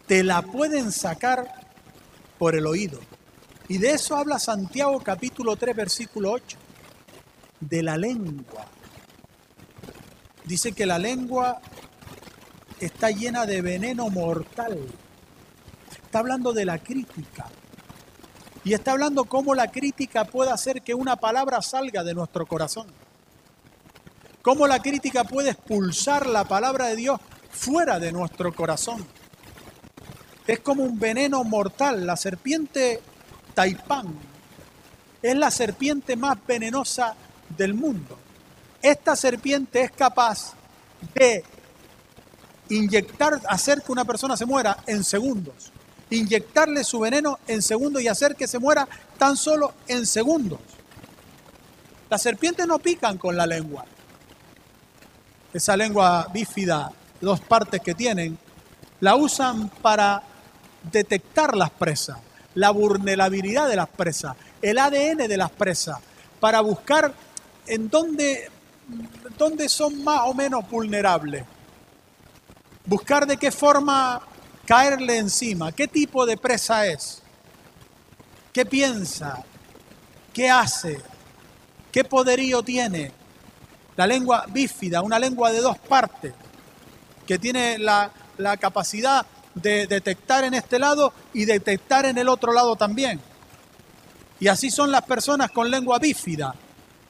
Te 0.07 0.25
la 0.25 0.43
pueden 0.43 0.91
sacar 0.91 1.69
por 2.39 2.57
el 2.57 2.67
oído. 2.67 2.99
Y 3.69 3.79
de 3.79 3.93
eso 3.93 4.17
habla 4.17 4.39
Santiago 4.39 4.99
capítulo 5.01 5.57
3 5.57 5.77
versículo 5.77 6.33
8. 6.33 6.57
De 7.61 7.83
la 7.83 7.97
lengua. 7.97 8.67
Dice 10.45 10.73
que 10.73 10.87
la 10.87 10.99
lengua 10.99 11.61
está 12.81 13.11
llena 13.11 13.47
de 13.47 13.63
veneno 13.63 14.09
mortal. 14.11 14.79
Está 16.05 16.21
hablando 16.21 16.53
de 16.53 16.65
la 16.65 16.79
crítica. 16.79 17.47
Y 18.65 18.75
está 18.75 18.93
hablando 18.93 19.25
cómo 19.25 19.55
la 19.55 19.71
crítica 19.71 20.25
puede 20.25 20.51
hacer 20.51 20.83
que 20.83 20.95
una 20.95 21.17
palabra 21.17 21.63
salga 21.63 22.05
de 22.05 22.15
nuestro 22.15 22.47
corazón. 22.47 22.87
Cómo 24.43 24.67
la 24.67 24.81
crítica 24.81 25.25
puede 25.25 25.51
expulsar 25.51 26.27
la 26.27 26.45
palabra 26.45 26.87
de 26.87 26.97
Dios 26.97 27.21
fuera 27.51 27.99
de 27.99 28.13
nuestro 28.13 28.55
corazón. 28.55 29.05
Es 30.47 30.61
como 30.61 30.83
un 30.83 30.99
veneno 30.99 31.45
mortal. 31.45 32.07
La 32.07 32.17
serpiente 32.17 33.01
taipán 33.55 34.15
es 35.23 35.35
la 35.37 35.51
serpiente 35.51 36.17
más 36.17 36.39
venenosa 36.47 37.15
del 37.57 37.75
mundo. 37.75 38.19
Esta 38.81 39.17
serpiente 39.17 39.83
es 39.83 39.91
capaz 39.91 40.55
de 41.15 41.45
inyectar, 42.71 43.41
hacer 43.49 43.83
que 43.83 43.93
una 43.93 44.05
persona 44.05 44.37
se 44.37 44.47
muera 44.47 44.79
en 44.87 45.05
segundos 45.05 45.73
inyectarle 46.11 46.85
su 46.85 47.01
veneno 47.01 47.39
en 47.47 47.63
segundos 47.63 48.03
y 48.03 48.09
hacer 48.09 48.35
que 48.35 48.47
se 48.47 48.59
muera 48.59 48.89
tan 49.19 49.37
solo 49.37 49.75
en 49.87 50.07
segundos. 50.07 50.61
Las 52.09 52.23
serpientes 52.23 52.67
no 52.67 52.79
pican 52.79 53.19
con 53.19 53.37
la 53.37 53.47
lengua. 53.47 53.85
Esa 55.53 55.77
lengua 55.77 56.29
bífida, 56.33 56.91
dos 57.21 57.41
partes 57.41 57.81
que 57.83 57.95
tienen, 57.95 58.39
la 59.01 59.17
usan 59.17 59.69
para 59.83 60.23
detectar 60.91 61.57
las 61.57 61.71
presas, 61.71 62.19
la 62.55 62.71
vulnerabilidad 62.71 63.69
de 63.69 63.77
las 63.77 63.89
presas, 63.89 64.37
el 64.63 64.79
ADN 64.79 65.29
de 65.29 65.37
las 65.37 65.51
presas, 65.51 65.99
para 66.41 66.61
buscar 66.61 67.13
en 67.67 67.91
dónde, 67.91 68.51
dónde 69.37 69.69
son 69.69 70.03
más 70.03 70.23
o 70.25 70.35
menos 70.35 70.69
vulnerables. 70.71 71.45
Buscar 72.88 73.26
de 73.26 73.37
qué 73.37 73.52
forma 73.52 74.23
caerle 74.64 75.18
encima. 75.18 75.73
¿Qué 75.73 75.87
tipo 75.87 76.25
de 76.25 76.38
presa 76.38 76.87
es? 76.87 77.21
¿Qué 78.50 78.64
piensa? 78.64 79.45
¿Qué 80.33 80.49
hace? 80.49 80.99
¿Qué 81.92 82.02
poderío 82.02 82.62
tiene? 82.62 83.12
La 83.95 84.07
lengua 84.07 84.47
bífida, 84.49 85.02
una 85.02 85.18
lengua 85.18 85.52
de 85.52 85.61
dos 85.61 85.76
partes, 85.76 86.33
que 87.26 87.38
tiene 87.38 87.78
la, 87.78 88.11
capacidad 88.59 89.26
de 89.54 89.87
detectar 89.87 90.45
en 90.45 90.54
este 90.54 90.78
lado 90.78 91.12
y 91.35 91.45
detectar 91.45 92.07
en 92.07 92.16
el 92.16 92.28
otro 92.30 92.54
lado 92.54 92.75
también. 92.75 93.21
Y 94.40 94.49
así 94.49 94.71
son 94.71 94.90
las 94.90 95.02
personas 95.02 95.50
con 95.50 95.71
lengua 95.71 95.99
bífida. 95.99 96.54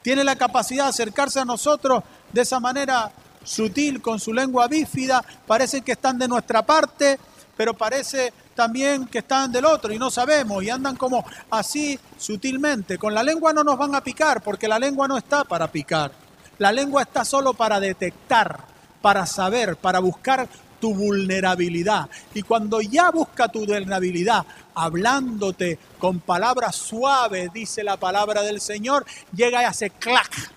Tiene 0.03 0.25
la 0.25 0.35
capacidad 0.35 0.87
de 0.87 0.91
acercarse 0.91 1.39
a 1.39 1.45
nosotros 1.45 2.03
de 2.33 2.41
esa 2.41 2.59
manera 2.59 3.13
sutil 3.45 4.01
con 4.01 4.19
su 4.21 4.33
lengua 4.33 4.69
bífida. 4.69 5.25
Parece 5.47 5.83
que 5.83 5.93
están 5.93 6.19
de 6.19 6.29
nuestra 6.29 6.65
parte, 6.65 7.19
pero 7.57 7.75
parece 7.75 8.33
también 8.55 9.07
que 9.07 9.19
están 9.19 9.53
del 9.53 9.65
otro 9.65 9.93
y 9.93 9.99
no 9.99 10.11
sabemos 10.11 10.63
y 10.63 10.71
andan 10.71 10.97
como 10.97 11.25
así 11.51 11.99
sutilmente. 12.17 12.99
Con 12.99 13.15
la 13.15 13.23
lengua 13.23 13.53
no 13.53 13.63
nos 13.63 13.79
van 13.79 13.95
a 13.95 14.03
picar 14.03 14.43
porque 14.43 14.69
la 14.69 14.79
lengua 14.79 15.07
no 15.07 15.17
está 15.17 15.45
para 15.45 15.71
picar. 15.71 16.11
La 16.59 16.73
lengua 16.73 17.03
está 17.03 17.25
solo 17.25 17.55
para 17.55 17.79
detectar, 17.79 18.59
para 19.01 19.27
saber, 19.27 19.77
para 19.77 20.01
buscar 20.01 20.49
tu 20.81 20.95
vulnerabilidad. 20.95 22.09
Y 22.35 22.43
cuando 22.43 22.81
ya 22.81 23.11
busca 23.11 23.49
tu 23.49 23.61
vulnerabilidad, 23.67 24.45
hablándote 24.75 25.79
con 25.99 26.21
palabras 26.21 26.77
suaves, 26.77 27.53
dice 27.53 27.83
la 27.85 27.97
palabra 27.97 28.43
del 28.43 28.61
Señor, 28.61 29.05
llega 29.33 29.63
y 29.63 29.67
hace 29.67 29.91
clac 29.91 30.53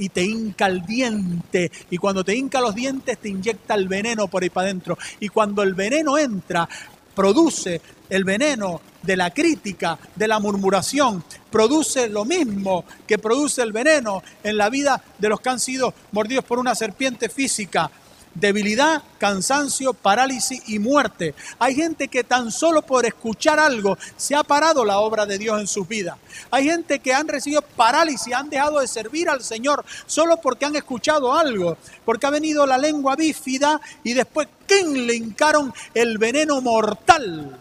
y 0.00 0.08
te 0.08 0.24
hinca 0.24 0.66
el 0.66 0.84
diente. 0.86 1.70
Y 1.90 1.98
cuando 1.98 2.24
te 2.24 2.34
hinca 2.34 2.60
los 2.60 2.74
dientes, 2.74 3.18
te 3.18 3.28
inyecta 3.28 3.74
el 3.74 3.86
veneno 3.86 4.28
por 4.28 4.42
ahí 4.42 4.48
para 4.48 4.68
adentro. 4.68 4.96
Y 5.20 5.28
cuando 5.28 5.62
el 5.62 5.74
veneno 5.74 6.16
entra, 6.16 6.66
produce 7.14 7.82
el 8.08 8.24
veneno 8.24 8.80
de 9.02 9.16
la 9.16 9.30
crítica, 9.30 9.98
de 10.16 10.26
la 10.26 10.40
murmuración, 10.40 11.22
produce 11.50 12.08
lo 12.08 12.24
mismo 12.24 12.86
que 13.06 13.18
produce 13.18 13.62
el 13.62 13.72
veneno 13.72 14.22
en 14.42 14.56
la 14.56 14.70
vida 14.70 15.02
de 15.18 15.28
los 15.28 15.40
que 15.40 15.50
han 15.50 15.60
sido 15.60 15.92
mordidos 16.12 16.44
por 16.44 16.58
una 16.58 16.74
serpiente 16.74 17.28
física, 17.28 17.90
debilidad, 18.34 19.02
cansancio, 19.18 19.92
parálisis 19.92 20.62
y 20.68 20.78
muerte. 20.78 21.34
Hay 21.58 21.74
gente 21.74 22.08
que 22.08 22.24
tan 22.24 22.50
solo 22.50 22.82
por 22.82 23.04
escuchar 23.06 23.58
algo 23.58 23.98
se 24.16 24.34
ha 24.34 24.42
parado 24.42 24.84
la 24.84 24.98
obra 25.00 25.26
de 25.26 25.38
Dios 25.38 25.60
en 25.60 25.66
sus 25.66 25.86
vidas. 25.86 26.16
Hay 26.50 26.64
gente 26.64 27.00
que 27.00 27.12
han 27.12 27.28
recibido 27.28 27.62
parálisis, 27.62 28.32
han 28.32 28.50
dejado 28.50 28.80
de 28.80 28.88
servir 28.88 29.28
al 29.28 29.42
Señor 29.42 29.84
solo 30.06 30.40
porque 30.40 30.64
han 30.64 30.76
escuchado 30.76 31.34
algo, 31.34 31.76
porque 32.04 32.26
ha 32.26 32.30
venido 32.30 32.66
la 32.66 32.78
lengua 32.78 33.16
bífida 33.16 33.80
y 34.04 34.14
después 34.14 34.48
¿quién 34.66 35.06
le 35.06 35.16
hincaron 35.16 35.72
el 35.94 36.18
veneno 36.18 36.60
mortal? 36.60 37.58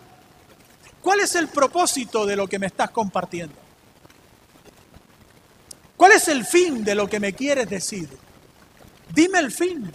¿Cuál 1.02 1.22
es 1.22 1.36
el 1.36 1.48
propósito 1.48 2.26
de 2.26 2.36
lo 2.36 2.48
que 2.48 2.60
me 2.60 2.68
estás 2.68 2.92
compartiendo? 2.92 3.56
¿Cuál 5.96 6.14
es 6.14 6.28
el 6.28 6.46
fin 6.46 6.84
de 6.84 6.96
lo 6.96 7.10
que 7.10 7.20
me 7.20 7.34
quieres 7.34 7.70
decir? 7.70 8.10
Dime 9.14 9.40
el 9.40 9.52
fin. 9.52 9.92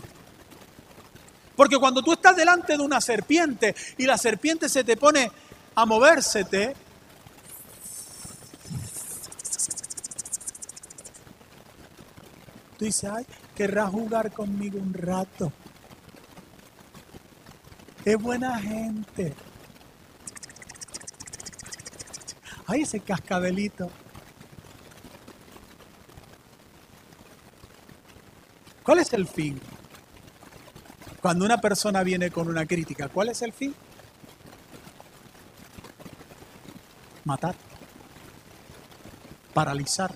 Porque 1.56 1.78
cuando 1.78 2.02
tú 2.02 2.12
estás 2.12 2.36
delante 2.36 2.76
de 2.76 2.82
una 2.82 3.00
serpiente 3.00 3.74
y 3.96 4.06
la 4.06 4.18
serpiente 4.18 4.68
se 4.68 4.82
te 4.82 4.96
pone 4.96 5.30
a 5.74 5.86
movérsete, 5.86 6.74
tú 12.78 12.84
dices, 12.84 13.10
ay, 13.10 13.24
querrá 13.54 13.86
jugar 13.86 14.32
conmigo 14.32 14.78
un 14.78 14.94
rato. 14.94 15.52
Es 18.04 18.20
buena 18.20 18.58
gente. 18.58 19.34
Ay, 22.66 22.82
ese 22.82 23.00
cascabelito. 23.00 23.90
¿Cuál 28.82 28.98
es 28.98 29.12
el 29.14 29.26
fin? 29.26 29.60
Cuando 31.24 31.46
una 31.46 31.58
persona 31.58 32.02
viene 32.02 32.30
con 32.30 32.48
una 32.48 32.66
crítica, 32.66 33.08
¿cuál 33.08 33.30
es 33.30 33.40
el 33.40 33.54
fin? 33.54 33.74
Matar, 37.24 37.54
paralizar, 39.54 40.14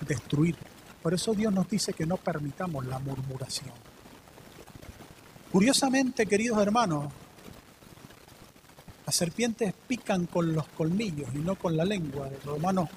destruir. 0.00 0.56
Por 1.00 1.14
eso 1.14 1.34
Dios 1.34 1.52
nos 1.52 1.70
dice 1.70 1.92
que 1.92 2.04
no 2.04 2.16
permitamos 2.16 2.84
la 2.84 2.98
murmuración. 2.98 3.70
Curiosamente, 5.52 6.26
queridos 6.26 6.60
hermanos, 6.60 7.12
las 9.06 9.14
serpientes 9.14 9.72
pican 9.86 10.26
con 10.26 10.52
los 10.52 10.66
colmillos 10.66 11.28
y 11.32 11.38
no 11.38 11.54
con 11.54 11.76
la 11.76 11.84
lengua. 11.84 12.28
Romanos 12.44 12.88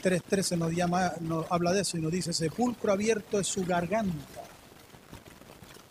3.13 0.00 0.58
nos, 0.58 1.20
nos 1.22 1.50
habla 1.50 1.72
de 1.72 1.80
eso 1.80 1.98
y 1.98 2.02
nos 2.02 2.12
dice, 2.12 2.32
sepulcro 2.32 2.92
abierto 2.92 3.40
es 3.40 3.48
su 3.48 3.64
garganta 3.66 4.41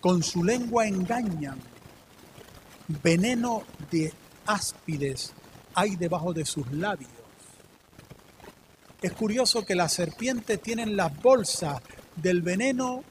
con 0.02 0.24
su 0.24 0.44
lengua 0.44 0.88
engañan, 0.88 1.60
veneno 2.88 3.64
de 3.92 4.12
áspides 4.48 5.32
hay 5.76 5.96
debajo 5.96 6.34
de 6.34 6.44
sus 6.44 6.70
labios. 6.72 7.12
Es 9.02 9.14
curioso 9.14 9.66
que 9.66 9.76
las 9.76 9.94
serpientes 9.94 10.62
tienen 10.62 10.98
las 10.98 11.16
bolsas 11.22 11.82
del 12.16 12.42
veneno 12.42 13.04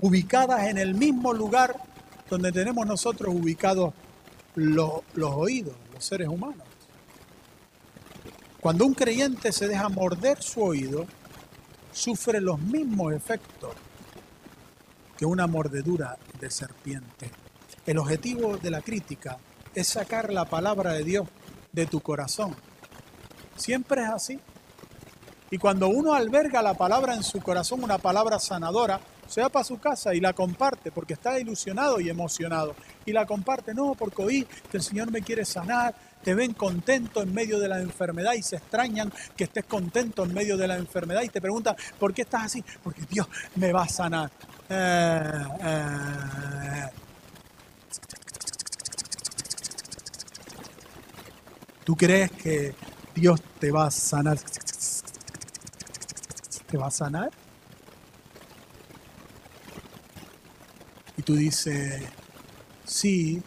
ubicadas 0.00 0.66
en 0.66 0.78
el 0.78 0.94
mismo 0.94 1.32
lugar 1.32 1.76
donde 2.28 2.52
tenemos 2.52 2.86
nosotros 2.86 3.34
ubicados 3.34 3.94
los, 4.54 5.02
los 5.14 5.34
oídos, 5.34 5.74
los 5.92 6.04
seres 6.04 6.28
humanos. 6.28 6.66
Cuando 8.60 8.84
un 8.84 8.94
creyente 8.94 9.52
se 9.52 9.68
deja 9.68 9.88
morder 9.88 10.42
su 10.42 10.62
oído, 10.62 11.06
sufre 11.92 12.40
los 12.40 12.58
mismos 12.60 13.12
efectos 13.12 13.74
que 15.18 15.26
una 15.26 15.48
mordedura 15.48 16.16
de 16.38 16.48
serpiente. 16.48 17.28
El 17.84 17.98
objetivo 17.98 18.56
de 18.56 18.70
la 18.70 18.80
crítica 18.80 19.36
es 19.74 19.88
sacar 19.88 20.32
la 20.32 20.44
palabra 20.44 20.92
de 20.92 21.02
Dios 21.02 21.28
de 21.72 21.86
tu 21.86 22.00
corazón. 22.00 22.54
Siempre 23.56 24.02
es 24.02 24.08
así. 24.08 24.38
Y 25.50 25.58
cuando 25.58 25.88
uno 25.88 26.14
alberga 26.14 26.62
la 26.62 26.74
palabra 26.74 27.14
en 27.14 27.24
su 27.24 27.40
corazón, 27.40 27.82
una 27.82 27.98
palabra 27.98 28.38
sanadora, 28.38 29.00
se 29.26 29.42
va 29.42 29.48
para 29.48 29.64
su 29.64 29.78
casa 29.78 30.14
y 30.14 30.20
la 30.20 30.32
comparte 30.34 30.92
porque 30.92 31.14
está 31.14 31.38
ilusionado 31.40 32.00
y 32.00 32.08
emocionado. 32.08 32.76
Y 33.04 33.12
la 33.12 33.26
comparte, 33.26 33.74
no, 33.74 33.94
porque 33.94 34.22
oí 34.22 34.44
que 34.70 34.76
el 34.76 34.82
Señor 34.82 35.10
me 35.10 35.22
quiere 35.22 35.44
sanar, 35.44 35.94
te 36.22 36.34
ven 36.34 36.54
contento 36.54 37.22
en 37.22 37.34
medio 37.34 37.58
de 37.58 37.68
la 37.68 37.80
enfermedad 37.80 38.34
y 38.34 38.42
se 38.42 38.56
extrañan 38.56 39.12
que 39.36 39.44
estés 39.44 39.64
contento 39.64 40.22
en 40.22 40.32
medio 40.32 40.56
de 40.56 40.68
la 40.68 40.76
enfermedad 40.76 41.22
y 41.22 41.28
te 41.28 41.40
preguntan, 41.40 41.74
¿por 41.98 42.14
qué 42.14 42.22
estás 42.22 42.44
así? 42.44 42.64
Porque 42.82 43.02
Dios 43.10 43.26
me 43.56 43.72
va 43.72 43.82
a 43.82 43.88
sanar. 43.88 44.30
Eh, 44.70 45.44
eh. 45.60 46.90
¿Tú 51.84 51.96
crees 51.96 52.30
que 52.32 52.74
Dios 53.14 53.40
te 53.58 53.70
va 53.70 53.86
a 53.86 53.90
sanar? 53.90 54.38
¿Te 56.70 56.76
va 56.76 56.88
a 56.88 56.90
sanar? 56.90 57.30
Y 61.16 61.22
tú 61.22 61.34
dices, 61.34 62.02
sí, 62.84 63.42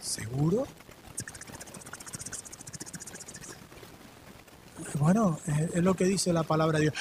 ¿seguro? 0.00 0.66
Bueno, 4.98 5.38
es, 5.46 5.82
lo 5.82 5.94
que 5.94 6.04
dice 6.04 6.32
la 6.32 6.44
palabra 6.44 6.78
de 6.78 6.84
Dios. 6.84 6.94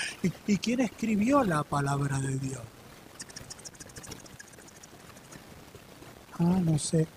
¿Y 0.47 0.57
quién 0.57 0.81
escribió 0.81 1.43
la 1.43 1.63
palabra 1.63 2.19
de 2.19 2.37
Dios? 2.37 2.61
Ah, 6.41 6.59
no 6.59 6.79
sé. 6.79 7.07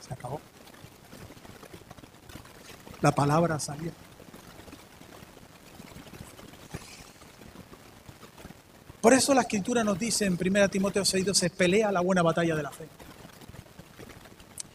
Se 0.00 0.14
acabó. 0.14 0.40
La 3.02 3.12
palabra 3.12 3.58
salió. 3.60 3.92
Por 9.02 9.12
eso 9.12 9.34
la 9.34 9.42
escritura 9.42 9.84
nos 9.84 9.98
dice 9.98 10.24
en 10.24 10.38
1 10.40 10.68
Timoteo 10.70 11.04
6, 11.04 11.26
se 11.34 11.50
pelea 11.50 11.92
la 11.92 12.00
buena 12.00 12.22
batalla 12.22 12.54
de 12.54 12.62
la 12.62 12.70
fe. 12.70 12.88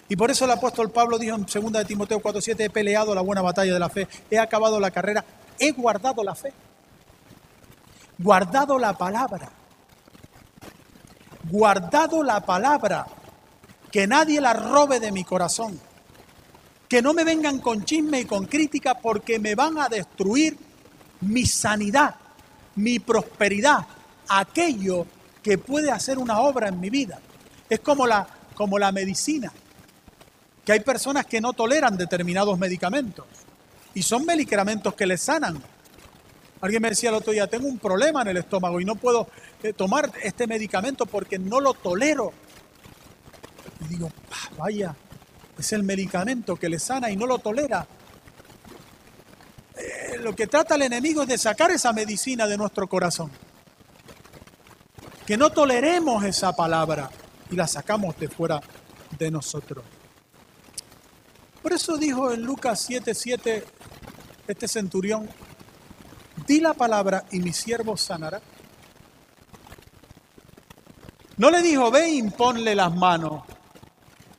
Y 0.10 0.16
por 0.16 0.30
eso 0.30 0.46
el 0.46 0.52
apóstol 0.52 0.92
Pablo 0.92 1.18
dijo 1.18 1.36
en 1.36 1.46
2 1.46 1.88
Timoteo 1.88 2.20
4:7, 2.22 2.66
he 2.66 2.70
peleado 2.70 3.16
la 3.16 3.22
buena 3.22 3.42
batalla 3.42 3.74
de 3.74 3.80
la 3.80 3.90
fe, 3.90 4.08
he 4.30 4.38
acabado 4.38 4.80
la 4.80 4.92
carrera, 4.92 5.26
he 5.58 5.72
guardado 5.72 6.24
la 6.24 6.36
fe, 6.36 6.54
guardado 8.20 8.78
la 8.78 8.94
palabra 8.94 9.59
guardado 11.50 12.24
la 12.24 12.42
palabra, 12.42 13.06
que 13.92 14.08
nadie 14.08 14.40
la 14.40 14.54
robe 14.54 15.00
de 15.00 15.12
mi 15.12 15.24
corazón, 15.24 15.80
que 16.88 17.02
no 17.02 17.14
me 17.14 17.24
vengan 17.24 17.60
con 17.60 17.84
chisme 17.86 18.22
y 18.22 18.26
con 18.26 18.46
crítica 18.46 18.96
porque 18.96 19.40
me 19.40 19.56
van 19.56 19.78
a 19.78 19.90
destruir 19.90 20.58
mi 21.22 21.46
sanidad, 21.46 22.16
mi 22.76 23.00
prosperidad, 23.00 23.86
aquello 24.28 25.06
que 25.42 25.58
puede 25.58 25.92
hacer 25.92 26.18
una 26.18 26.40
obra 26.40 26.70
en 26.70 26.80
mi 26.80 26.90
vida. 26.90 27.20
Es 27.70 27.80
como 27.80 28.08
la, 28.08 28.28
como 28.56 28.80
la 28.80 28.92
medicina, 28.92 29.52
que 30.66 30.72
hay 30.72 30.80
personas 30.82 31.26
que 31.26 31.42
no 31.42 31.54
toleran 31.54 31.98
determinados 31.98 32.58
medicamentos 32.58 33.26
y 33.94 34.02
son 34.02 34.26
medicamentos 34.26 34.94
que 34.94 35.06
les 35.06 35.22
sanan. 35.22 35.62
Alguien 36.62 36.82
me 36.82 36.90
decía 36.90 37.10
el 37.10 37.16
otro 37.16 37.32
día, 37.32 37.48
tengo 37.48 37.68
un 37.68 37.80
problema 37.80 38.22
en 38.22 38.30
el 38.30 38.38
estómago 38.38 38.82
y 38.82 38.86
no 38.86 38.96
puedo 38.96 39.28
tomar 39.76 40.12
este 40.24 40.48
medicamento 40.48 41.06
porque 41.06 41.38
no 41.38 41.60
lo 41.60 41.74
tolero. 41.74 42.34
Y 43.82 43.88
digo, 43.90 44.12
ah, 44.32 44.50
vaya, 44.58 44.96
es 45.58 45.74
el 45.74 45.84
medicamento 45.84 46.56
que 46.56 46.70
le 46.70 46.80
sana 46.80 47.12
y 47.12 47.18
no 47.18 47.28
lo 47.28 47.40
tolera. 47.40 47.86
Eh, 49.76 50.18
lo 50.20 50.36
que 50.36 50.48
trata 50.48 50.76
el 50.76 50.84
enemigo 50.84 51.24
es 51.24 51.28
de 51.28 51.38
sacar 51.38 51.72
esa 51.72 51.94
medicina 51.94 52.48
de 52.48 52.58
nuestro 52.58 52.88
corazón. 52.88 53.32
Que 55.26 55.38
no 55.38 55.52
toleremos 55.52 56.24
esa 56.24 56.54
palabra. 56.54 57.10
y 57.52 57.56
la 57.56 57.68
sacamos 57.68 58.16
de 58.20 58.28
fuera 58.28 58.62
de 59.18 59.32
nosotros. 59.32 59.84
Por 61.64 61.74
eso 61.74 61.98
dijo 61.98 62.32
en 62.32 62.44
Lucas 62.44 62.88
7:7 62.88 63.64
este 64.48 64.68
centurión, 64.68 65.28
di 66.46 66.60
la 66.60 66.76
palabra 66.76 67.26
y 67.32 67.40
mi 67.40 67.54
siervo 67.54 67.98
sanará. 67.98 68.40
No 71.40 71.50
le 71.50 71.62
dijo, 71.62 71.90
ve 71.90 72.10
y 72.10 72.18
imponle 72.18 72.76
las 72.76 72.94
manos. 72.94 73.44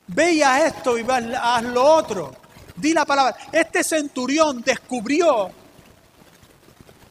Ve 0.05 0.33
y 0.33 0.43
haz 0.43 0.75
esto 0.75 0.99
y 0.99 1.05
haz 1.09 1.63
lo 1.63 1.83
otro. 1.83 2.31
Di 2.75 2.93
la 2.93 3.05
palabra. 3.05 3.35
Este 3.51 3.83
centurión 3.83 4.61
descubrió 4.61 5.49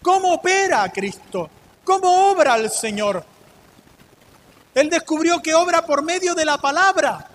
cómo 0.00 0.34
opera 0.34 0.88
Cristo, 0.92 1.50
cómo 1.82 2.30
obra 2.30 2.54
el 2.54 2.70
Señor. 2.70 3.24
Él 4.76 4.88
descubrió 4.88 5.42
que 5.42 5.54
obra 5.54 5.84
por 5.84 6.04
medio 6.04 6.36
de 6.36 6.44
la 6.44 6.58
palabra, 6.58 7.28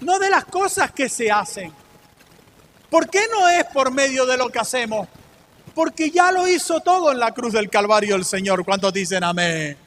no 0.00 0.18
de 0.18 0.30
las 0.30 0.46
cosas 0.46 0.90
que 0.90 1.10
se 1.10 1.30
hacen. 1.30 1.70
¿Por 2.88 3.10
qué 3.10 3.26
no 3.30 3.46
es 3.46 3.66
por 3.66 3.92
medio 3.92 4.24
de 4.24 4.38
lo 4.38 4.48
que 4.48 4.58
hacemos? 4.58 5.06
Porque 5.74 6.10
ya 6.10 6.32
lo 6.32 6.48
hizo 6.48 6.80
todo 6.80 7.12
en 7.12 7.18
la 7.18 7.32
cruz 7.32 7.52
del 7.52 7.68
Calvario 7.68 8.16
el 8.16 8.24
Señor. 8.24 8.64
¿Cuántos 8.64 8.90
dicen 8.90 9.22
amén? 9.22 9.83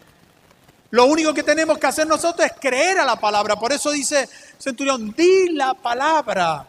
Lo 0.91 1.05
único 1.05 1.33
que 1.33 1.43
tenemos 1.43 1.77
que 1.77 1.87
hacer 1.87 2.07
nosotros 2.07 2.45
es 2.45 2.53
creer 2.59 2.99
a 2.99 3.05
la 3.05 3.17
palabra. 3.17 3.57
Por 3.57 3.73
eso 3.73 3.91
dice 3.91 4.29
Centurión, 4.57 5.13
di 5.15 5.49
la 5.49 5.73
palabra. 5.73 6.65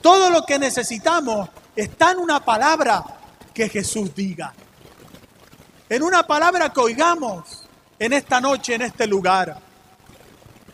Todo 0.00 0.30
lo 0.30 0.44
que 0.44 0.58
necesitamos 0.58 1.50
está 1.76 2.12
en 2.12 2.18
una 2.18 2.44
palabra 2.44 3.04
que 3.52 3.68
Jesús 3.68 4.14
diga. 4.14 4.54
En 5.88 6.02
una 6.02 6.22
palabra 6.22 6.72
que 6.72 6.80
oigamos 6.80 7.64
en 7.98 8.12
esta 8.12 8.40
noche, 8.40 8.74
en 8.74 8.82
este 8.82 9.06
lugar. 9.06 9.58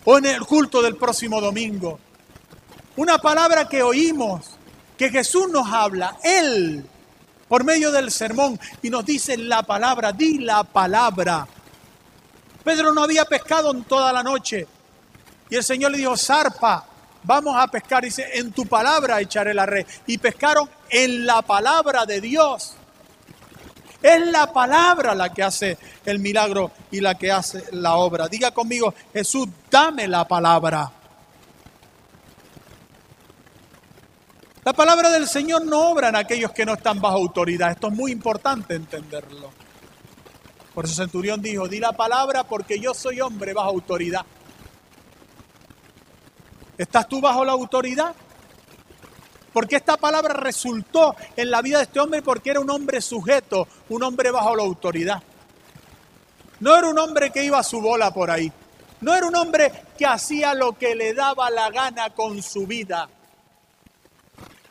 O 0.05 0.19
en 0.19 0.27
el 0.27 0.41
culto 0.41 0.83
del 0.83 0.97
próximo 0.97 1.41
domingo. 1.41 1.99
Una 2.97 3.19
palabra 3.19 3.69
que 3.69 3.83
oímos, 3.83 4.51
que 4.97 5.11
Jesús 5.11 5.49
nos 5.51 5.67
habla. 5.73 6.19
Él, 6.23 6.87
por 7.49 7.65
medio 7.65 7.91
del 7.91 8.13
sermón, 8.13 8.61
y 8.83 8.91
nos 8.91 9.05
dice 9.05 9.37
la 9.37 9.63
palabra, 9.65 10.13
di 10.13 10.39
la 10.39 10.63
palabra. 10.63 11.49
Pedro 12.65 12.93
no 12.95 13.05
había 13.05 13.27
pescado 13.27 13.71
en 13.71 13.85
toda 13.85 14.13
la 14.13 14.23
noche. 14.23 14.67
Y 15.51 15.57
el 15.57 15.63
Señor 15.63 15.93
le 15.93 15.99
dijo, 15.99 16.17
zarpa, 16.17 16.87
vamos 17.23 17.55
a 17.57 17.69
pescar. 17.69 18.03
Dice, 18.03 18.27
en 18.33 18.53
tu 18.53 18.67
palabra 18.67 19.21
echaré 19.21 19.53
la 19.53 19.67
red. 19.67 19.87
Y 20.07 20.17
pescaron 20.19 20.69
en 20.89 21.27
la 21.27 21.43
palabra 21.43 22.07
de 22.07 22.21
Dios. 22.21 22.75
Es 24.03 24.27
la 24.27 24.53
palabra 24.53 25.15
la 25.15 25.33
que 25.33 25.43
hace 25.43 25.79
el 26.05 26.19
milagro 26.19 26.73
y 26.91 27.01
la 27.01 27.15
que 27.15 27.31
hace 27.31 27.65
la 27.73 27.95
obra. 27.95 28.29
Diga 28.29 28.51
conmigo, 28.51 28.95
Jesús, 29.13 29.49
dame 29.71 30.09
la 30.09 30.27
palabra. 30.27 30.91
La 34.65 34.73
palabra 34.73 35.11
del 35.11 35.27
Señor 35.29 35.67
no 35.67 35.91
obra 35.91 36.09
en 36.09 36.17
aquellos 36.17 36.51
que 36.53 36.65
no 36.65 36.73
están 36.73 36.99
bajo 37.01 37.17
autoridad. 37.17 37.73
Esto 37.73 37.89
es 37.89 37.93
muy 37.95 38.13
importante 38.13 38.75
entenderlo. 38.75 39.64
Por 40.75 40.85
eso 40.85 40.95
Centurión 40.95 41.41
dijo, 41.41 41.69
di 41.69 41.79
la 41.79 41.93
palabra 41.93 42.45
porque 42.45 42.81
yo 42.81 42.95
soy 42.95 43.21
hombre 43.21 43.53
bajo 43.53 43.71
autoridad. 43.71 44.27
¿Estás 46.77 47.07
tú 47.09 47.21
bajo 47.21 47.45
la 47.45 47.53
autoridad? 47.53 48.15
Porque 49.53 49.77
esta 49.77 49.97
palabra 49.97 50.35
resultó 50.35 51.15
en 51.37 51.49
la 51.49 51.63
vida 51.63 51.79
de 51.79 51.85
este 51.85 52.01
hombre 52.01 52.23
porque 52.23 52.51
era 52.51 52.59
un 52.59 52.69
hombre 52.71 53.01
sujeto, 53.01 53.69
un 53.89 54.03
hombre 54.03 54.33
bajo 54.33 54.57
la 54.57 54.65
autoridad. 54.65 55.23
No 56.59 56.77
era 56.77 56.89
un 56.89 56.99
hombre 56.99 57.31
que 57.31 57.45
iba 57.45 57.61
a 57.61 57.63
su 57.63 57.81
bola 57.81 58.13
por 58.13 58.33
ahí. 58.33 58.51
No 59.01 59.15
era 59.15 59.27
un 59.27 59.37
hombre 59.37 59.71
que 59.97 60.07
hacía 60.07 60.55
lo 60.55 60.73
que 60.73 60.97
le 60.97 61.15
daba 61.15 61.51
la 61.51 61.71
gana 61.71 62.11
con 62.11 62.43
su 62.43 62.67
vida. 62.67 63.09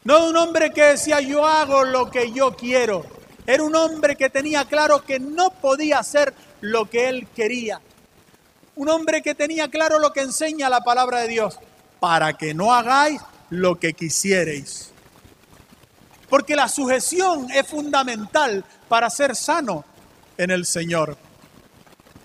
No 0.04 0.18
era 0.18 0.26
un 0.26 0.36
hombre 0.36 0.74
que 0.74 0.82
decía 0.82 1.22
yo 1.22 1.46
hago 1.48 1.86
lo 1.86 2.12
que 2.12 2.34
yo 2.34 2.54
quiero. 2.56 3.06
Era 3.46 3.64
un 3.64 3.76
hombre 3.76 4.16
que 4.16 4.30
tenía 4.30 4.66
claro 4.66 5.04
que 5.04 5.20
no 5.20 5.50
podía 5.52 6.00
hacer 6.00 6.34
lo 6.62 6.90
que 6.90 7.10
él 7.10 7.28
quería. 7.36 7.82
Un 8.76 8.90
hombre 8.90 9.22
que 9.22 9.36
tenía 9.36 9.68
claro 9.68 10.00
lo 10.00 10.14
que 10.14 10.22
enseña 10.22 10.70
la 10.70 10.82
palabra 10.82 11.20
de 11.20 11.28
Dios, 11.28 11.60
para 12.00 12.34
que 12.34 12.54
no 12.54 12.74
hagáis 12.74 13.22
lo 13.50 13.80
que 13.80 13.94
quisierais. 13.94 14.92
Porque 16.30 16.56
la 16.56 16.68
sujeción 16.68 17.52
es 17.52 17.68
fundamental 17.68 18.64
para 18.88 19.10
ser 19.10 19.36
sano 19.36 19.84
en 20.38 20.50
el 20.50 20.66
Señor. 20.66 21.18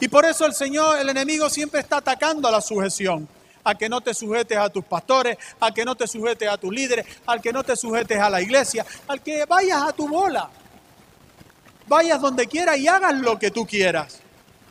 Y 0.00 0.08
por 0.08 0.24
eso 0.24 0.46
el 0.46 0.54
Señor, 0.54 1.00
el 1.00 1.08
enemigo 1.08 1.50
siempre 1.50 1.80
está 1.80 1.96
atacando 1.96 2.46
a 2.46 2.52
la 2.52 2.60
sujeción, 2.60 3.28
a 3.64 3.74
que 3.74 3.88
no 3.88 4.00
te 4.00 4.14
sujetes 4.14 4.56
a 4.56 4.70
tus 4.70 4.84
pastores, 4.84 5.36
a 5.58 5.74
que 5.74 5.84
no 5.84 5.96
te 5.96 6.06
sujetes 6.06 6.48
a 6.48 6.56
tus 6.56 6.72
líderes, 6.72 7.04
al 7.26 7.42
que 7.42 7.52
no 7.52 7.64
te 7.64 7.76
sujetes 7.76 8.18
a 8.18 8.30
la 8.30 8.40
iglesia, 8.40 8.86
al 9.08 9.20
que 9.20 9.44
vayas 9.44 9.82
a 9.82 9.92
tu 9.92 10.08
bola 10.08 10.48
vayas 11.88 12.20
donde 12.20 12.46
quieras 12.46 12.78
y 12.78 12.86
hagas 12.86 13.14
lo 13.14 13.38
que 13.38 13.50
tú 13.50 13.66
quieras. 13.66 14.20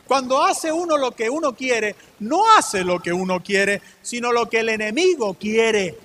Cuando 0.06 0.42
hace 0.42 0.72
uno 0.72 0.96
lo 0.96 1.10
que 1.10 1.28
uno 1.28 1.54
quiere, 1.54 1.94
no 2.20 2.42
hace 2.56 2.82
lo 2.82 3.00
que 3.00 3.12
uno 3.12 3.42
quiere, 3.42 3.82
sino 4.00 4.32
lo 4.32 4.48
que 4.48 4.60
el 4.60 4.70
enemigo 4.70 5.34
quiere. 5.34 5.98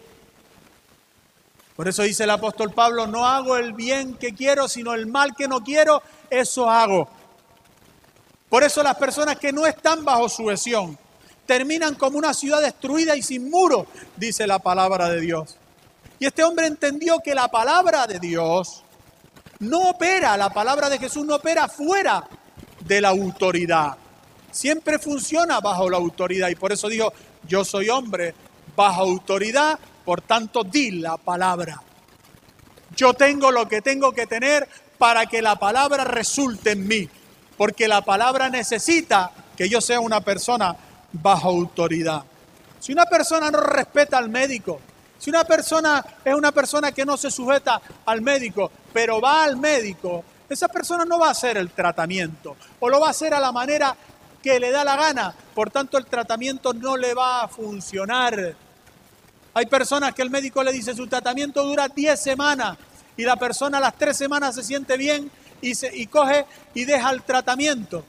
Por 1.76 1.88
eso 1.88 2.04
dice 2.04 2.26
el 2.26 2.30
apóstol 2.30 2.72
Pablo, 2.72 3.08
no 3.08 3.26
hago 3.26 3.56
el 3.56 3.74
bien 3.74 4.16
que 4.16 4.34
quiero, 4.34 4.68
sino 4.68 4.94
el 4.94 5.08
mal 5.08 5.34
que 5.36 5.48
no 5.48 5.64
quiero, 5.64 6.04
eso 6.30 6.70
hago. 6.70 7.08
Por 8.50 8.64
eso 8.64 8.84
las 8.84 8.96
personas 8.98 9.38
que 9.38 9.52
no 9.52 9.66
están 9.66 10.04
bajo 10.04 10.30
sujeción 10.30 10.98
terminan 11.46 11.96
como 11.96 12.18
una 12.18 12.34
ciudad 12.34 12.62
destruida 12.62 13.16
y 13.16 13.24
sin 13.24 13.50
muro, 13.50 13.88
dice 14.18 14.46
la 14.46 14.60
palabra 14.60 15.10
de 15.10 15.22
Dios. 15.22 15.58
Y 16.20 16.26
este 16.26 16.44
hombre 16.44 16.68
entendió 16.68 17.20
que 17.20 17.34
la 17.34 17.48
palabra 17.48 18.06
de 18.06 18.20
Dios 18.20 18.83
no 19.64 19.90
opera, 19.90 20.38
la 20.38 20.50
palabra 20.50 20.90
de 20.90 21.00
Jesús 21.00 21.26
no 21.26 21.36
opera 21.36 21.68
fuera 21.68 22.24
de 22.80 23.02
la 23.02 23.10
autoridad. 23.10 23.96
Siempre 24.52 25.00
funciona 25.00 25.60
bajo 25.60 25.90
la 25.90 25.98
autoridad 25.98 26.50
y 26.50 26.56
por 26.56 26.72
eso 26.72 26.88
dijo, 26.88 27.12
yo 27.48 27.66
soy 27.66 27.90
hombre 27.90 28.36
bajo 28.76 29.02
autoridad, 29.02 29.80
por 30.06 30.22
tanto 30.22 30.64
di 30.64 30.92
la 30.92 31.18
palabra. 31.18 31.82
Yo 32.96 33.14
tengo 33.14 33.52
lo 33.52 33.68
que 33.68 33.82
tengo 33.82 34.12
que 34.12 34.28
tener 34.28 34.68
para 34.98 35.26
que 35.26 35.42
la 35.42 35.56
palabra 35.56 36.04
resulte 36.04 36.72
en 36.72 36.88
mí, 36.88 37.10
porque 37.58 37.88
la 37.88 38.02
palabra 38.02 38.50
necesita 38.50 39.32
que 39.58 39.68
yo 39.68 39.82
sea 39.82 40.00
una 40.00 40.22
persona 40.22 40.76
bajo 41.12 41.50
autoridad. 41.50 42.24
Si 42.80 42.92
una 42.92 43.06
persona 43.06 43.50
no 43.50 43.60
respeta 43.60 44.18
al 44.18 44.30
médico, 44.30 44.80
si 45.24 45.30
una 45.30 45.46
persona 45.46 46.04
es 46.26 46.36
una 46.36 46.52
persona 46.52 46.92
que 46.92 47.06
no 47.06 47.16
se 47.16 47.32
sujeta 47.32 47.82
al 48.08 48.22
médico, 48.22 48.70
pero 48.92 49.22
va 49.22 49.46
al 49.46 49.56
médico, 49.56 50.22
esa 50.50 50.68
persona 50.68 51.06
no 51.06 51.18
va 51.18 51.30
a 51.30 51.32
hacer 51.32 51.56
el 51.56 51.70
tratamiento 51.70 52.58
o 52.82 52.90
lo 52.90 53.00
va 53.00 53.08
a 53.08 53.12
hacer 53.12 53.34
a 53.34 53.40
la 53.40 53.54
manera 53.54 53.96
que 54.42 54.60
le 54.60 54.70
da 54.70 54.84
la 54.84 54.98
gana. 54.98 55.34
Por 55.56 55.72
tanto, 55.72 55.98
el 55.98 56.08
tratamiento 56.08 56.74
no 56.74 56.98
le 56.98 57.14
va 57.14 57.44
a 57.44 57.48
funcionar. 57.48 58.54
Hay 59.54 59.66
personas 59.68 60.14
que 60.14 60.24
el 60.24 60.30
médico 60.30 60.62
le 60.62 60.74
dice 60.74 60.94
su 60.94 61.08
tratamiento 61.08 61.64
dura 61.64 61.88
10 61.88 62.22
semanas 62.22 62.78
y 63.16 63.24
la 63.24 63.38
persona 63.38 63.78
a 63.78 63.82
las 63.82 63.98
3 63.98 64.18
semanas 64.18 64.56
se 64.56 64.64
siente 64.64 64.98
bien 64.98 65.32
y, 65.62 65.72
y 66.02 66.08
coge 66.08 66.46
y 66.74 66.84
deja 66.84 67.12
el 67.12 67.24
tratamiento. 67.24 68.04